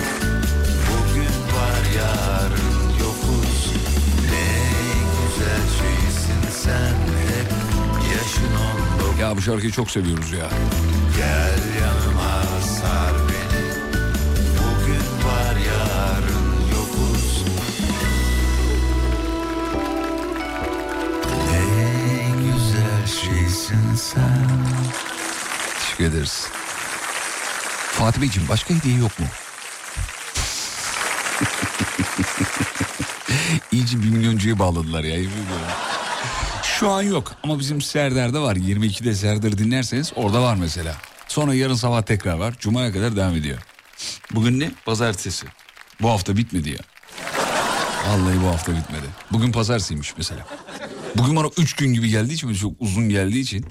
Bugün 0.90 1.36
var 1.56 1.84
yarın 1.98 2.90
yokuz. 3.00 3.74
Ne 4.32 4.50
güzel 5.18 5.64
şeysin 5.80 6.62
sen 6.64 7.23
Ya 9.20 9.38
bu 9.38 9.42
şarkıyı 9.42 9.72
çok 9.72 9.92
seviyoruz 9.92 10.32
ya. 10.32 10.50
Gel 11.18 11.60
yanıma 11.82 12.44
sar 12.62 13.14
beni 13.30 13.64
Bugün 14.58 15.28
var 15.28 15.56
yarın 15.68 16.46
yokuz 16.76 17.44
Ne 21.52 21.64
güzel 22.44 23.08
şeysin 23.08 23.96
sen 23.96 24.48
Teşekkür 25.80 26.04
ederiz. 26.06 26.48
Fatih 27.92 28.22
Beyciğim 28.22 28.50
başka 28.50 28.74
hediye 28.74 28.98
yok 28.98 29.20
mu? 29.20 29.26
İyice 33.72 34.04
bir 34.04 34.10
milyoncuya 34.10 34.60
bağladılar 34.60 35.04
ya. 35.04 35.16
yemin. 35.16 35.30
Şu 36.84 36.90
an 36.90 37.02
yok 37.02 37.36
ama 37.44 37.60
bizim 37.60 37.82
Serdar'da 37.82 38.44
var. 38.44 38.56
22'de 38.56 39.16
Serdar 39.16 39.58
dinlerseniz 39.58 40.12
orada 40.16 40.42
var 40.42 40.56
mesela. 40.56 40.96
Sonra 41.28 41.54
yarın 41.54 41.74
sabah 41.74 42.02
tekrar 42.02 42.38
var. 42.38 42.56
Cuma'ya 42.60 42.92
kadar 42.92 43.16
devam 43.16 43.36
ediyor. 43.36 43.58
Bugün 44.32 44.60
ne? 44.60 44.72
Pazartesi. 44.86 45.46
Bu 46.02 46.10
hafta 46.10 46.38
bitmedi 46.38 46.70
ya. 46.70 46.80
Vallahi 48.08 48.42
bu 48.42 48.48
hafta 48.48 48.72
bitmedi. 48.72 49.06
Bugün 49.32 49.52
pazartesiymiş 49.52 50.18
mesela. 50.18 50.48
Bugün 51.18 51.36
bana 51.36 51.48
3 51.58 51.74
gün 51.74 51.94
gibi 51.94 52.10
geldiği 52.10 52.34
için 52.34 52.54
çok 52.54 52.74
uzun 52.80 53.10
geldiği 53.10 53.40
için. 53.40 53.66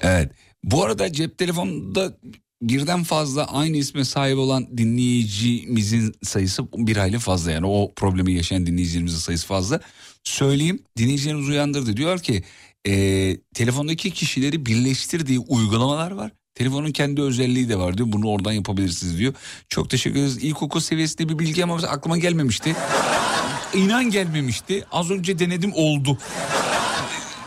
Evet. 0.00 0.32
Bu 0.64 0.84
arada 0.84 1.12
cep 1.12 1.38
telefonunda 1.38 2.18
birden 2.62 3.02
fazla 3.02 3.44
aynı 3.44 3.76
isme 3.76 4.04
sahip 4.04 4.38
olan 4.38 4.78
dinleyicimizin 4.78 6.14
sayısı 6.22 6.72
bir 6.72 6.96
hayli 6.96 7.18
fazla 7.18 7.50
yani 7.50 7.66
o 7.66 7.92
problemi 7.96 8.32
yaşayan 8.32 8.66
dinleyicilerimizin 8.66 9.18
sayısı 9.18 9.46
fazla. 9.46 9.80
Söyleyeyim 10.24 10.82
dinleyicilerimiz 10.96 11.48
uyandırdı 11.48 11.96
diyorlar 11.96 12.22
ki 12.22 12.42
e, 12.88 12.92
telefondaki 13.54 14.10
kişileri 14.10 14.66
birleştirdiği 14.66 15.38
uygulamalar 15.38 16.10
var. 16.10 16.32
Telefonun 16.54 16.92
kendi 16.92 17.22
özelliği 17.22 17.68
de 17.68 17.78
var 17.78 17.98
diyor 17.98 18.08
bunu 18.12 18.28
oradan 18.28 18.52
yapabilirsiniz 18.52 19.18
diyor. 19.18 19.34
Çok 19.68 19.90
teşekkür 19.90 20.18
ederiz. 20.18 20.44
İlkokul 20.44 20.80
seviyesinde 20.80 21.28
bir 21.28 21.38
bilgi 21.38 21.64
ama 21.64 21.76
aklıma 21.76 22.18
gelmemişti. 22.18 22.76
İnan 23.74 24.10
gelmemişti. 24.10 24.84
Az 24.92 25.10
önce 25.10 25.38
denedim 25.38 25.72
oldu. 25.74 26.18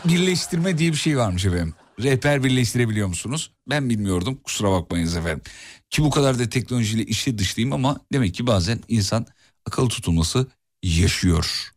Birleştirme 0.04 0.78
diye 0.78 0.92
bir 0.92 0.96
şey 0.96 1.18
varmış 1.18 1.44
efendim. 1.44 1.74
Rehber 2.02 2.44
birleştirebiliyor 2.44 3.08
musunuz? 3.08 3.50
Ben 3.70 3.90
bilmiyordum. 3.90 4.40
Kusura 4.44 4.70
bakmayınız 4.70 5.16
efendim. 5.16 5.42
Ki 5.90 6.02
bu 6.02 6.10
kadar 6.10 6.38
da 6.38 6.48
teknolojiyle 6.48 7.04
işi 7.04 7.38
dışlayayım 7.38 7.72
ama 7.72 8.00
demek 8.12 8.34
ki 8.34 8.46
bazen 8.46 8.80
insan 8.88 9.26
akıl 9.66 9.88
tutulması 9.88 10.46
yaşıyor. 10.82 11.72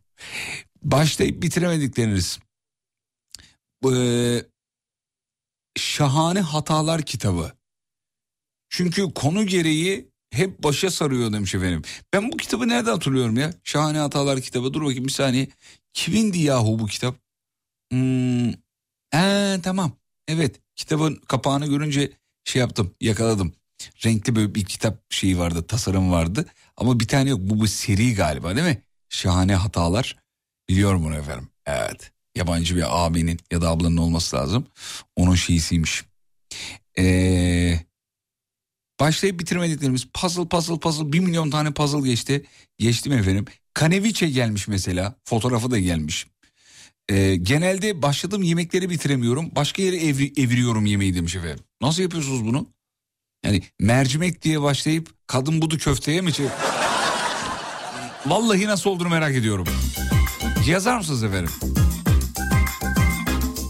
Başlayıp 0.82 1.42
bitiremedikleriniz. 1.42 2.38
Ee, 3.92 4.44
Şahane 5.78 6.40
Hatalar 6.40 7.02
kitabı. 7.02 7.52
Çünkü 8.68 9.14
konu 9.14 9.46
gereği 9.46 10.10
hep 10.30 10.62
başa 10.62 10.90
sarıyor 10.90 11.32
demiş 11.32 11.54
efendim. 11.54 11.82
Ben 12.12 12.32
bu 12.32 12.36
kitabı 12.36 12.68
nerede 12.68 12.90
hatırlıyorum 12.90 13.36
ya? 13.36 13.54
Şahane 13.64 13.98
Hatalar 13.98 14.40
kitabı. 14.40 14.74
Dur 14.74 14.82
bakayım 14.82 15.04
bir 15.04 15.12
saniye. 15.12 15.48
Kimindi 15.92 16.38
yahu 16.38 16.78
bu 16.78 16.86
kitap? 16.86 17.16
Hmm, 17.92 18.48
ee, 19.14 19.60
tamam. 19.62 19.92
Evet 20.28 20.60
kitabın 20.76 21.14
kapağını 21.14 21.66
görünce 21.66 22.12
şey 22.44 22.60
yaptım 22.60 22.94
yakaladım. 23.00 23.52
Renkli 24.04 24.36
böyle 24.36 24.54
bir 24.54 24.64
kitap 24.64 25.12
şeyi 25.12 25.38
vardı 25.38 25.66
tasarım 25.66 26.12
vardı. 26.12 26.46
Ama 26.76 27.00
bir 27.00 27.08
tane 27.08 27.30
yok 27.30 27.40
bu 27.42 27.60
bu 27.60 27.68
seri 27.68 28.14
galiba 28.14 28.56
değil 28.56 28.66
mi? 28.66 28.82
Şahane 29.08 29.54
hatalar. 29.54 30.16
Biliyorum 30.70 31.04
bunu 31.04 31.16
efendim. 31.16 31.48
Evet. 31.66 32.12
Yabancı 32.36 32.76
bir 32.76 33.04
abinin 33.06 33.40
ya 33.50 33.62
da 33.62 33.70
ablanın 33.70 33.96
olması 33.96 34.36
lazım. 34.36 34.66
Onun 35.16 35.34
şeysiymiş. 35.34 36.04
Ee, 36.98 37.80
başlayıp 39.00 39.40
bitirmediklerimiz 39.40 40.04
puzzle 40.14 40.48
puzzle 40.48 40.78
puzzle 40.78 41.12
bir 41.12 41.20
milyon 41.20 41.50
tane 41.50 41.70
puzzle 41.70 42.08
geçti. 42.08 42.46
Geçtim 42.78 43.12
efendim. 43.12 43.44
Kaneviçe 43.74 44.28
gelmiş 44.28 44.68
mesela. 44.68 45.14
Fotoğrafı 45.24 45.70
da 45.70 45.78
gelmiş. 45.78 46.26
Ee, 47.08 47.36
genelde 47.36 48.02
başladığım 48.02 48.42
yemekleri 48.42 48.90
bitiremiyorum. 48.90 49.50
Başka 49.56 49.82
yere 49.82 49.96
evri, 49.96 50.32
eviriyorum 50.36 50.86
yemeği 50.86 51.14
demiş 51.14 51.36
efendim. 51.36 51.64
Nasıl 51.82 52.02
yapıyorsunuz 52.02 52.44
bunu? 52.44 52.66
Yani 53.44 53.62
mercimek 53.80 54.42
diye 54.42 54.62
başlayıp 54.62 55.08
kadın 55.26 55.62
budu 55.62 55.78
köfteye 55.78 56.20
mi 56.20 56.32
çevir? 56.32 56.50
Vallahi 58.26 58.66
nasıl 58.66 58.90
olduğunu 58.90 59.08
merak 59.08 59.34
ediyorum. 59.34 59.66
Yazar 60.66 60.96
mısınız 60.96 61.22
efendim? 61.24 61.52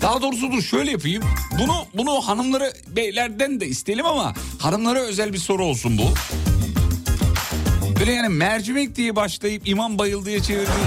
Daha 0.02 0.22
doğrusu 0.22 0.52
dur 0.52 0.62
şöyle 0.62 0.90
yapayım. 0.90 1.24
Bunu 1.58 1.84
bunu 1.94 2.20
hanımları 2.20 2.72
beylerden 2.96 3.60
de 3.60 3.66
isteyelim 3.66 4.06
ama 4.06 4.34
hanımlara 4.58 4.98
özel 5.00 5.32
bir 5.32 5.38
soru 5.38 5.64
olsun 5.64 5.98
bu. 5.98 6.14
Böyle 8.00 8.12
yani 8.12 8.28
mercimek 8.28 8.96
diye 8.96 9.16
başlayıp 9.16 9.68
imam 9.68 9.98
bayıldıya 9.98 10.42
çevirdiği, 10.42 10.86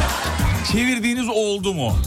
çevirdiğiniz 0.71 1.29
oldu 1.29 1.73
mu? 1.73 1.97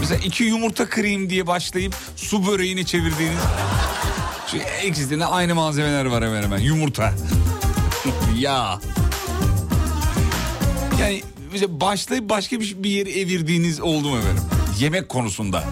Mesela 0.00 0.20
iki 0.24 0.44
yumurta 0.44 0.88
kırayım 0.88 1.30
diye 1.30 1.46
başlayıp 1.46 1.94
su 2.16 2.46
böreğini 2.46 2.86
çevirdiğiniz. 2.86 3.38
Çünkü 4.50 4.64
ikisinde 4.86 5.26
aynı 5.26 5.54
malzemeler 5.54 6.04
var 6.04 6.24
hemen 6.24 6.42
hemen. 6.42 6.58
Yumurta. 6.58 7.12
ya. 8.38 8.80
Yani 11.00 11.22
başlayıp 11.68 12.28
başka 12.30 12.60
bir, 12.60 12.82
bir 12.82 12.90
yere 12.90 13.10
evirdiğiniz 13.10 13.80
oldu 13.80 14.08
mu 14.08 14.18
efendim? 14.18 14.42
Yemek 14.80 15.08
konusunda. 15.08 15.64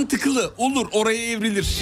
Mantıklı 0.00 0.52
olur 0.56 0.86
oraya 0.92 1.22
evrilir. 1.32 1.78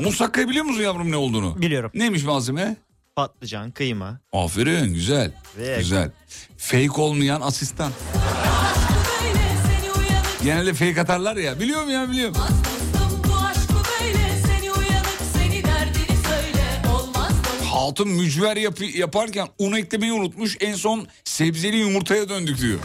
Musakka 0.00 0.48
biliyor 0.48 0.64
musun 0.64 0.82
yavrum 0.82 1.10
ne 1.10 1.16
olduğunu? 1.16 1.62
Biliyorum. 1.62 1.90
Neymiş 1.94 2.24
malzeme? 2.24 2.76
Patlıcan, 3.16 3.70
kıyma. 3.70 4.20
Aferin 4.32 4.94
güzel. 4.94 5.32
Ve- 5.58 5.76
Güzel. 5.78 6.10
Fake 6.58 6.90
olmayan 7.02 7.40
asistan. 7.40 7.92
Genelde 10.44 10.74
fake 10.74 11.00
atarlar 11.00 11.36
ya. 11.36 11.60
Biliyorum 11.60 11.90
ya 11.90 12.10
biliyorum. 12.10 12.36
Hatun 17.72 18.08
mücver 18.08 18.56
yapı- 18.56 18.98
yaparken 18.98 19.48
un 19.58 19.72
eklemeyi 19.72 20.12
unutmuş. 20.12 20.56
En 20.60 20.74
son 20.74 21.06
sebzeli 21.24 21.76
yumurtaya 21.76 22.28
döndük 22.28 22.58
diyor. 22.60 22.78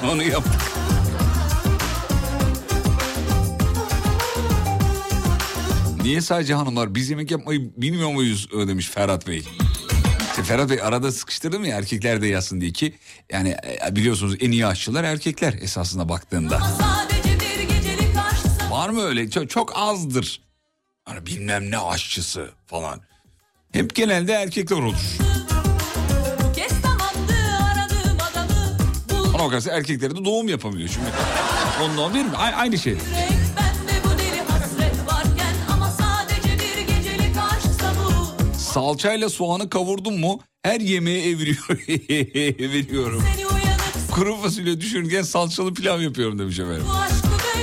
Onu 0.12 0.22
yaptık. 0.22 0.60
Niye 6.06 6.20
sadece 6.20 6.54
hanımlar 6.54 6.94
biz 6.94 7.10
yemek 7.10 7.30
yapmayı 7.30 7.70
bilmiyor 7.76 8.10
muyuz 8.10 8.48
e, 8.52 8.68
demiş 8.68 8.88
Ferhat 8.88 9.26
Bey. 9.26 9.42
İşte 10.30 10.42
Ferhat 10.42 10.70
Bey 10.70 10.82
arada 10.82 11.12
sıkıştırdım 11.12 11.64
ya 11.64 11.76
erkekler 11.76 12.22
de 12.22 12.26
yazsın 12.26 12.60
diye 12.60 12.70
ki 12.70 12.94
yani 13.32 13.56
e, 13.88 13.96
biliyorsunuz 13.96 14.36
en 14.40 14.50
iyi 14.50 14.66
aşçılar 14.66 15.04
erkekler 15.04 15.52
esasında 15.52 16.08
baktığında. 16.08 16.58
Bir 16.58 16.64
Var 18.70 18.88
mı 18.88 19.02
öyle? 19.02 19.30
Çok, 19.30 19.50
çok 19.50 19.72
azdır. 19.76 20.40
Hani 21.04 21.26
bilmem 21.26 21.70
ne 21.70 21.78
aşçısı 21.78 22.50
falan. 22.66 23.00
Hep 23.72 23.94
genelde 23.94 24.32
erkekler 24.32 24.76
olur. 24.76 24.96
Ona 29.34 29.44
bakarsa 29.44 29.70
erkekler 29.70 30.16
de 30.16 30.24
doğum 30.24 30.48
yapamıyor 30.48 30.88
çünkü. 30.88 31.06
Ondan 31.82 32.14
değil 32.14 32.24
mi? 32.26 32.36
A- 32.36 32.56
aynı 32.56 32.78
şey. 32.78 32.96
Salçayla 38.76 39.28
soğanı 39.28 39.70
kavurdum 39.70 40.20
mu 40.20 40.40
her 40.62 40.80
yemeğe 40.80 41.28
eviriyor. 41.28 41.68
eviriyorum. 42.60 43.24
Kuru 44.10 44.36
fasulye 44.36 44.80
düşürürken 44.80 45.22
salçalı 45.22 45.74
pilav 45.74 46.00
yapıyorum 46.00 46.38
demiş 46.38 46.58
efendim. 46.58 46.84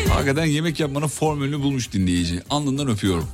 Hakikaten 0.09 0.45
yemek 0.45 0.79
yapmanın 0.79 1.07
formülünü 1.07 1.59
bulmuş 1.59 1.93
dinleyici. 1.93 2.41
Alnından 2.49 2.87
öpüyorum. 2.87 3.27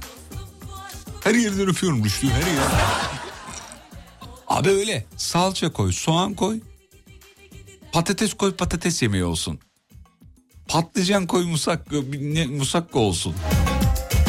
Her 1.24 1.36
yerden 1.36 1.68
öpüyorum 1.68 2.06
Rüştü 2.06 2.28
her 2.28 2.52
yer. 2.54 2.64
Abi 4.48 4.70
öyle 4.70 5.06
salça 5.18 5.74
koy 5.74 5.92
soğan 5.92 6.34
koy. 6.34 6.60
Patates 7.92 8.34
koy 8.34 8.56
patates 8.56 9.02
yemeği 9.02 9.24
olsun. 9.24 9.60
Patlıcan 10.68 11.28
koy 11.28 11.46
musakka, 11.46 11.96
ne, 12.22 12.46
musakka 12.46 13.00
olsun. 13.00 13.36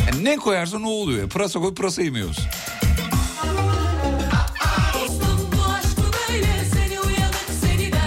Yani 0.06 0.24
ne 0.24 0.36
koyarsan 0.36 0.82
o 0.82 0.90
oluyor. 0.90 1.28
Pırasa 1.28 1.60
koy 1.60 1.74
pırasa 1.74 2.02
yemeği 2.02 2.24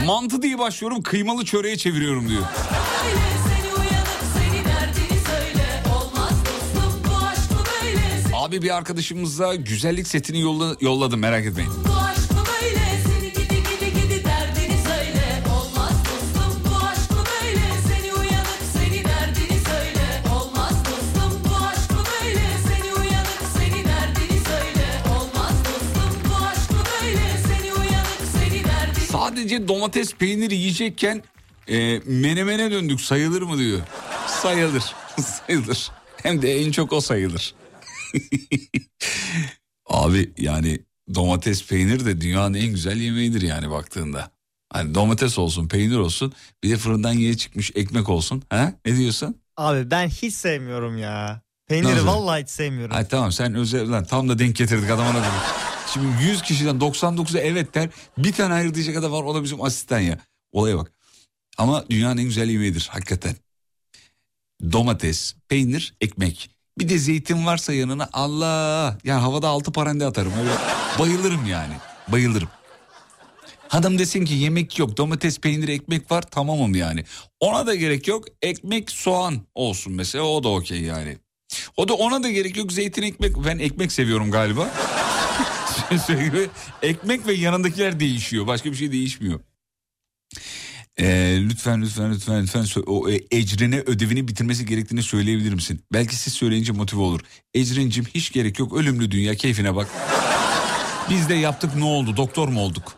Mantı 0.06 0.42
diye 0.42 0.60
başlıyorum 0.60 1.02
kıymalı 1.04 1.46
çöreğe 1.46 1.78
çeviriyorum 1.78 2.30
diyor. 2.30 2.44
Abi 8.34 8.62
bir 8.62 8.78
arkadaşımıza 8.78 9.56
güzellik 9.56 10.08
setini 10.08 10.42
yolla, 10.42 10.76
yolladım 10.82 11.20
merak 11.20 11.46
etmeyin. 11.46 11.72
Sadece 29.34 29.68
domates 29.68 30.14
peyniri 30.14 30.56
yiyecekken 30.56 31.24
e, 31.68 32.00
menemene 32.06 32.72
döndük 32.72 33.02
sayılır 33.02 33.42
mı 33.42 33.58
diyor. 33.58 33.80
Sayılır 34.28 34.84
sayılır. 35.48 35.92
Hem 36.24 36.42
de 36.42 36.62
en 36.62 36.72
çok 36.72 36.94
o 36.94 37.02
sayılır. 37.02 37.56
Abi 39.90 40.34
yani 40.38 40.80
domates 41.16 41.68
peynir 41.68 42.06
de 42.06 42.22
dünyanın 42.22 42.54
en 42.54 42.68
güzel 42.68 42.98
yemeğidir 42.98 43.42
yani 43.42 43.70
baktığında. 43.70 44.32
Hani 44.74 44.96
domates 44.96 45.40
olsun 45.40 45.68
peynir 45.68 45.98
olsun 45.98 46.34
bir 46.64 46.70
de 46.70 46.78
fırından 46.78 47.14
yeni 47.14 47.38
çıkmış 47.38 47.72
ekmek 47.76 48.10
olsun. 48.10 48.44
Ha? 48.50 48.74
Ne 48.86 48.98
diyorsun? 48.98 49.36
Abi 49.58 49.92
ben 49.92 50.08
hiç 50.10 50.34
sevmiyorum 50.34 50.98
ya. 50.98 51.42
Peyniri 51.68 51.92
Nasıl? 51.92 52.08
vallahi 52.08 52.42
hiç 52.42 52.50
sevmiyorum. 52.50 52.96
Ay 52.96 53.08
tamam 53.08 53.32
sen 53.32 53.54
özel 53.56 53.92
lan 53.92 54.06
tam 54.06 54.30
da 54.30 54.40
denk 54.40 54.56
getirdik 54.56 54.90
adamına 54.92 55.20
dedi. 55.20 55.73
Şimdi 55.94 56.24
100 56.24 56.42
kişiden 56.42 56.76
99'u 56.76 57.38
evet 57.38 57.76
der. 57.76 57.90
Bir 58.18 58.34
tane 58.34 58.54
hayır 58.54 58.74
diyecek 58.74 58.96
var 58.96 59.24
o 59.24 59.36
da 59.36 59.44
bizim 59.44 59.62
asistan 59.62 60.00
ya. 60.00 60.18
Olaya 60.52 60.78
bak. 60.78 60.92
Ama 61.58 61.86
dünyanın 61.90 62.18
en 62.18 62.24
güzel 62.24 62.50
yemeğidir 62.50 62.90
hakikaten. 62.92 63.36
Domates, 64.72 65.36
peynir, 65.50 65.94
ekmek. 66.02 66.50
Bir 66.80 66.90
de 66.90 66.98
zeytin 66.98 67.46
varsa 67.46 67.74
yanına 67.74 68.10
Allah. 68.14 68.98
Yani 69.04 69.22
havada 69.22 69.48
altı 69.48 69.72
parende 69.72 70.06
atarım. 70.06 70.34
Öyle 70.40 70.52
bayılırım 71.00 71.46
yani. 71.46 71.74
Bayılırım. 72.08 72.50
Adam 73.72 74.00
desin 74.00 74.26
ki 74.26 74.34
yemek 74.34 74.80
yok 74.80 74.98
domates 74.98 75.40
peynir 75.40 75.68
ekmek 75.68 76.12
var 76.12 76.22
tamamım 76.22 76.76
yani. 76.76 77.04
Ona 77.40 77.68
da 77.68 77.76
gerek 77.76 78.08
yok 78.08 78.26
ekmek 78.42 78.92
soğan 78.92 79.42
olsun 79.56 79.94
mesela 79.94 80.24
o 80.24 80.44
da 80.44 80.50
okey 80.50 80.82
yani. 80.82 81.18
O 81.78 81.88
da 81.88 81.94
ona 81.94 82.24
da 82.24 82.32
gerek 82.32 82.58
yok 82.58 82.72
zeytin 82.72 83.04
ekmek 83.04 83.46
ben 83.46 83.60
ekmek 83.60 83.92
seviyorum 83.92 84.32
galiba. 84.32 84.70
Ekmek 86.82 87.28
ve 87.28 87.34
yanındakiler 87.34 88.00
değişiyor 88.00 88.48
başka 88.48 88.72
bir 88.72 88.76
şey 88.76 88.92
değişmiyor. 88.92 89.40
Ee, 90.98 91.38
lütfen 91.50 91.82
lütfen 91.82 92.14
lütfen 92.14 92.44
lütfen 92.44 92.82
o 92.86 93.10
e, 93.10 93.22
Ecrin'e 93.32 93.80
ödevini 93.80 94.28
bitirmesi 94.28 94.66
gerektiğini 94.66 95.04
söyleyebilir 95.04 95.54
misin? 95.54 95.84
Belki 95.94 96.16
siz 96.16 96.34
söyleyince 96.34 96.72
motive 96.72 97.02
olur. 97.02 97.20
Ecrin'cim 97.54 98.06
hiç 98.06 98.32
gerek 98.32 98.60
yok 98.60 98.74
ölümlü 98.74 99.12
dünya 99.12 99.36
keyfine 99.36 99.76
bak. 99.76 99.88
Biz 101.10 101.30
de 101.30 101.34
yaptık 101.34 101.76
ne 101.76 101.84
oldu 101.84 102.18
doktor 102.18 102.48
mu 102.48 102.62
olduk? 102.62 102.96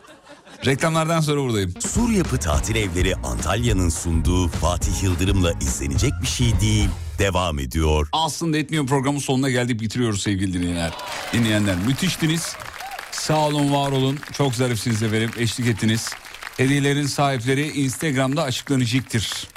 Reklamlardan 0.66 1.20
sonra 1.20 1.40
buradayım. 1.40 1.74
Sur 1.80 2.10
Yapı 2.10 2.38
Tatil 2.38 2.76
Evleri 2.76 3.16
Antalya'nın 3.16 3.88
sunduğu 3.88 4.48
Fatih 4.48 5.02
Yıldırım'la 5.02 5.52
izlenecek 5.52 6.12
bir 6.22 6.26
şey 6.26 6.60
değil. 6.60 6.88
Devam 7.18 7.58
ediyor. 7.58 8.08
Aslında 8.12 8.58
etmiyor 8.58 8.86
programın 8.86 9.18
sonuna 9.18 9.50
geldik 9.50 9.80
bitiriyoruz 9.80 10.22
sevgili 10.22 10.52
dinleyenler. 10.52 10.92
Dinleyenler 11.32 11.76
müthiştiniz. 11.76 12.56
Sağ 13.20 13.38
olun 13.46 13.72
var 13.72 13.92
olun. 13.92 14.18
Çok 14.32 14.54
zarifsiniz 14.54 15.02
efendim. 15.02 15.30
Eşlik 15.38 15.68
ettiniz. 15.68 16.10
Hediyelerin 16.56 17.06
sahipleri 17.06 17.70
Instagram'da 17.70 18.42
açıklanacaktır. 18.42 19.48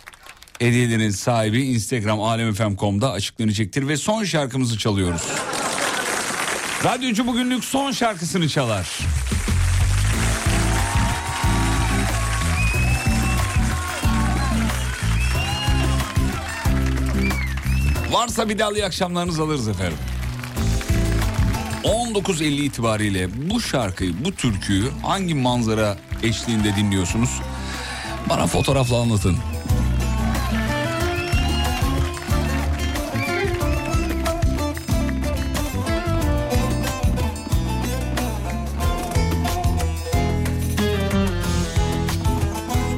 Hediyelerin 0.60 1.10
sahibi 1.10 1.62
Instagram 1.62 2.22
alemfm.com'da 2.22 3.12
açıklanacaktır 3.12 3.88
ve 3.88 3.98
son 3.98 4.24
şarkımızı 4.24 4.78
çalıyoruz. 4.78 5.22
Radyocu 6.84 7.28
bugünlük 7.28 7.64
son 7.64 7.92
şarkısını 7.92 8.50
çalar. 8.50 9.00
Varsa 18.12 18.50
bir 18.50 18.60
daha 18.60 18.72
iyi 18.72 18.86
akşamlarınızı 18.86 19.44
alırız 19.44 19.68
efendim. 19.68 19.98
19.50 21.84 22.44
itibariyle 22.64 23.30
bu 23.52 23.62
şarkıyı, 23.62 24.26
bu 24.26 24.32
türküyü 24.32 24.90
hangi 25.02 25.36
manzara 25.36 25.98
eşliğinde 26.24 26.76
dinliyorsunuz? 26.76 27.30
Bana 28.30 28.48
fotoğrafla 28.48 29.02
anlatın. 29.02 29.38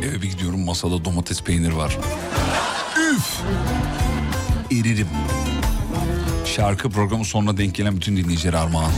Eve 0.04 0.22
bir 0.22 0.30
gidiyorum 0.30 0.66
masada 0.66 1.06
domates 1.06 1.44
peynir 1.44 1.72
var. 1.72 1.98
Üf! 3.12 3.42
Eririm. 4.72 5.08
Şarkı 6.56 6.90
programı 6.90 7.26
sonuna 7.26 7.58
denk 7.58 7.76
gelen 7.76 7.96
bütün 7.96 8.18
dinleyiciler 8.18 8.54
armağan. 8.54 8.92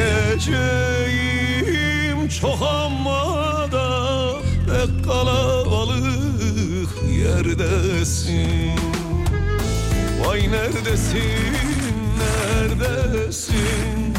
Diyeceğim 0.00 2.28
çok 2.28 2.62
ama 2.62 3.72
da 3.72 4.32
Pek 4.66 5.04
kalabalık 5.04 6.90
yerdesin. 7.18 8.80
Vay 10.24 10.52
neredesin, 10.52 11.54
neredesin? 12.18 14.14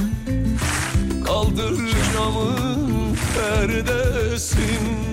Kaldır 1.26 1.78
camın 2.14 3.18
perdesin 3.36 5.11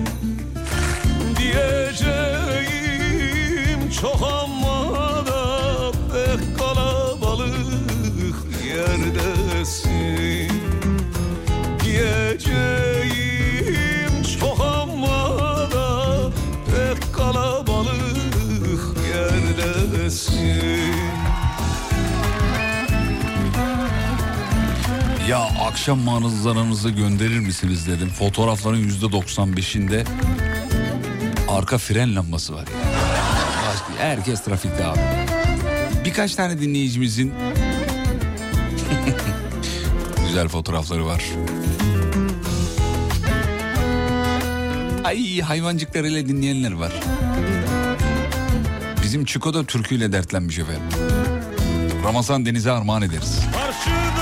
Ya 25.29 25.39
akşam 25.67 25.99
manzaranızı 25.99 26.89
gönderir 26.89 27.39
misiniz 27.39 27.87
dedim. 27.87 28.09
Fotoğrafların 28.09 28.77
yüzde 28.77 29.05
95'inde 29.05 30.03
arka 31.49 31.77
fren 31.77 32.15
lambası 32.15 32.53
var 32.53 32.59
ya. 32.67 32.73
Başka- 33.69 34.03
Herkes 34.03 34.43
trafikte 34.43 34.85
abi. 34.85 34.99
birkaç 36.05 36.35
tane 36.35 36.61
dinleyicimizin 36.61 37.33
güzel 40.27 40.47
fotoğrafları 40.47 41.05
var. 41.05 41.23
Ay 45.03 45.39
hayvancıklarıyla 45.41 46.27
dinleyenler 46.27 46.71
var. 46.71 46.91
Bizim 49.03 49.25
Çiko 49.25 49.53
da 49.53 49.63
türküyle 49.63 50.11
dertlenmiş 50.11 50.59
efendim. 50.59 50.83
Ramazan 52.03 52.45
Deniz'e 52.45 52.71
armağan 52.71 53.01
ederiz. 53.01 53.39
Karşıdan 53.53 54.18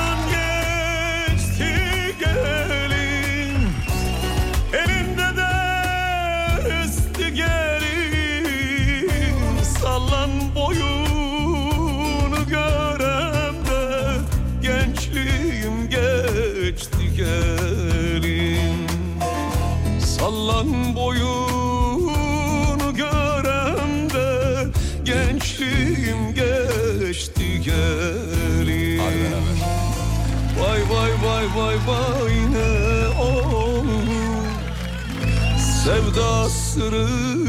vay 31.38 31.48
vay 31.56 31.78
vay 31.88 32.36
ne 32.52 33.08
olur 33.22 33.88
Sevda 35.84 36.50
sırrınan 36.50 37.47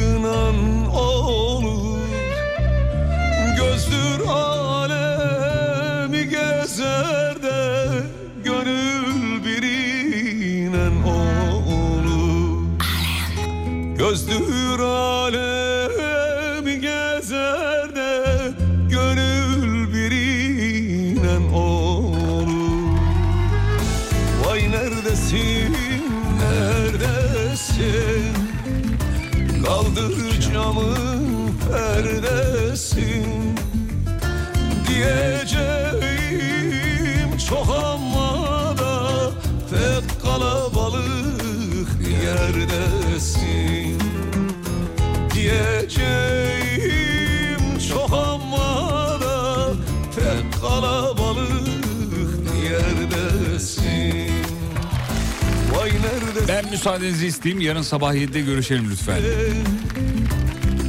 müsaadenizi 56.78 57.26
isteyeyim 57.26 57.60
yarın 57.62 57.82
sabah 57.82 58.14
7'de 58.14 58.40
görüşelim 58.40 58.90
lütfen. 58.90 59.22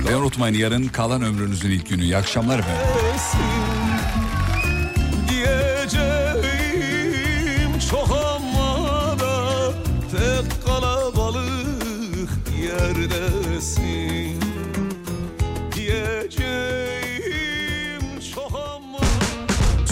Ve 0.07 0.15
unutmayın 0.15 0.55
yarın 0.55 0.87
kalan 0.87 1.21
ömrünüzün 1.21 1.71
ilk 1.71 1.89
günü. 1.89 2.03
İyi 2.03 2.17
akşamlar 2.17 2.59
efendim. 2.59 2.81
Diyeceğim 5.29 6.49
çok 7.91 8.09
ama 8.11 9.19
da 9.19 9.71
Pek 10.11 10.65
kalabalık 10.65 12.29
yerdesin 12.63 14.39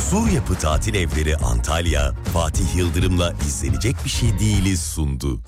Sur 0.09 0.27
Yapı 0.27 0.55
Tatil 0.55 0.95
Evleri 0.95 1.37
Antalya, 1.37 2.11
Fatih 2.33 2.75
Yıldırım'la 2.75 3.33
izlenecek 3.47 3.95
bir 4.05 4.09
şey 4.09 4.39
değiliz 4.39 4.81
sundu. 4.81 5.39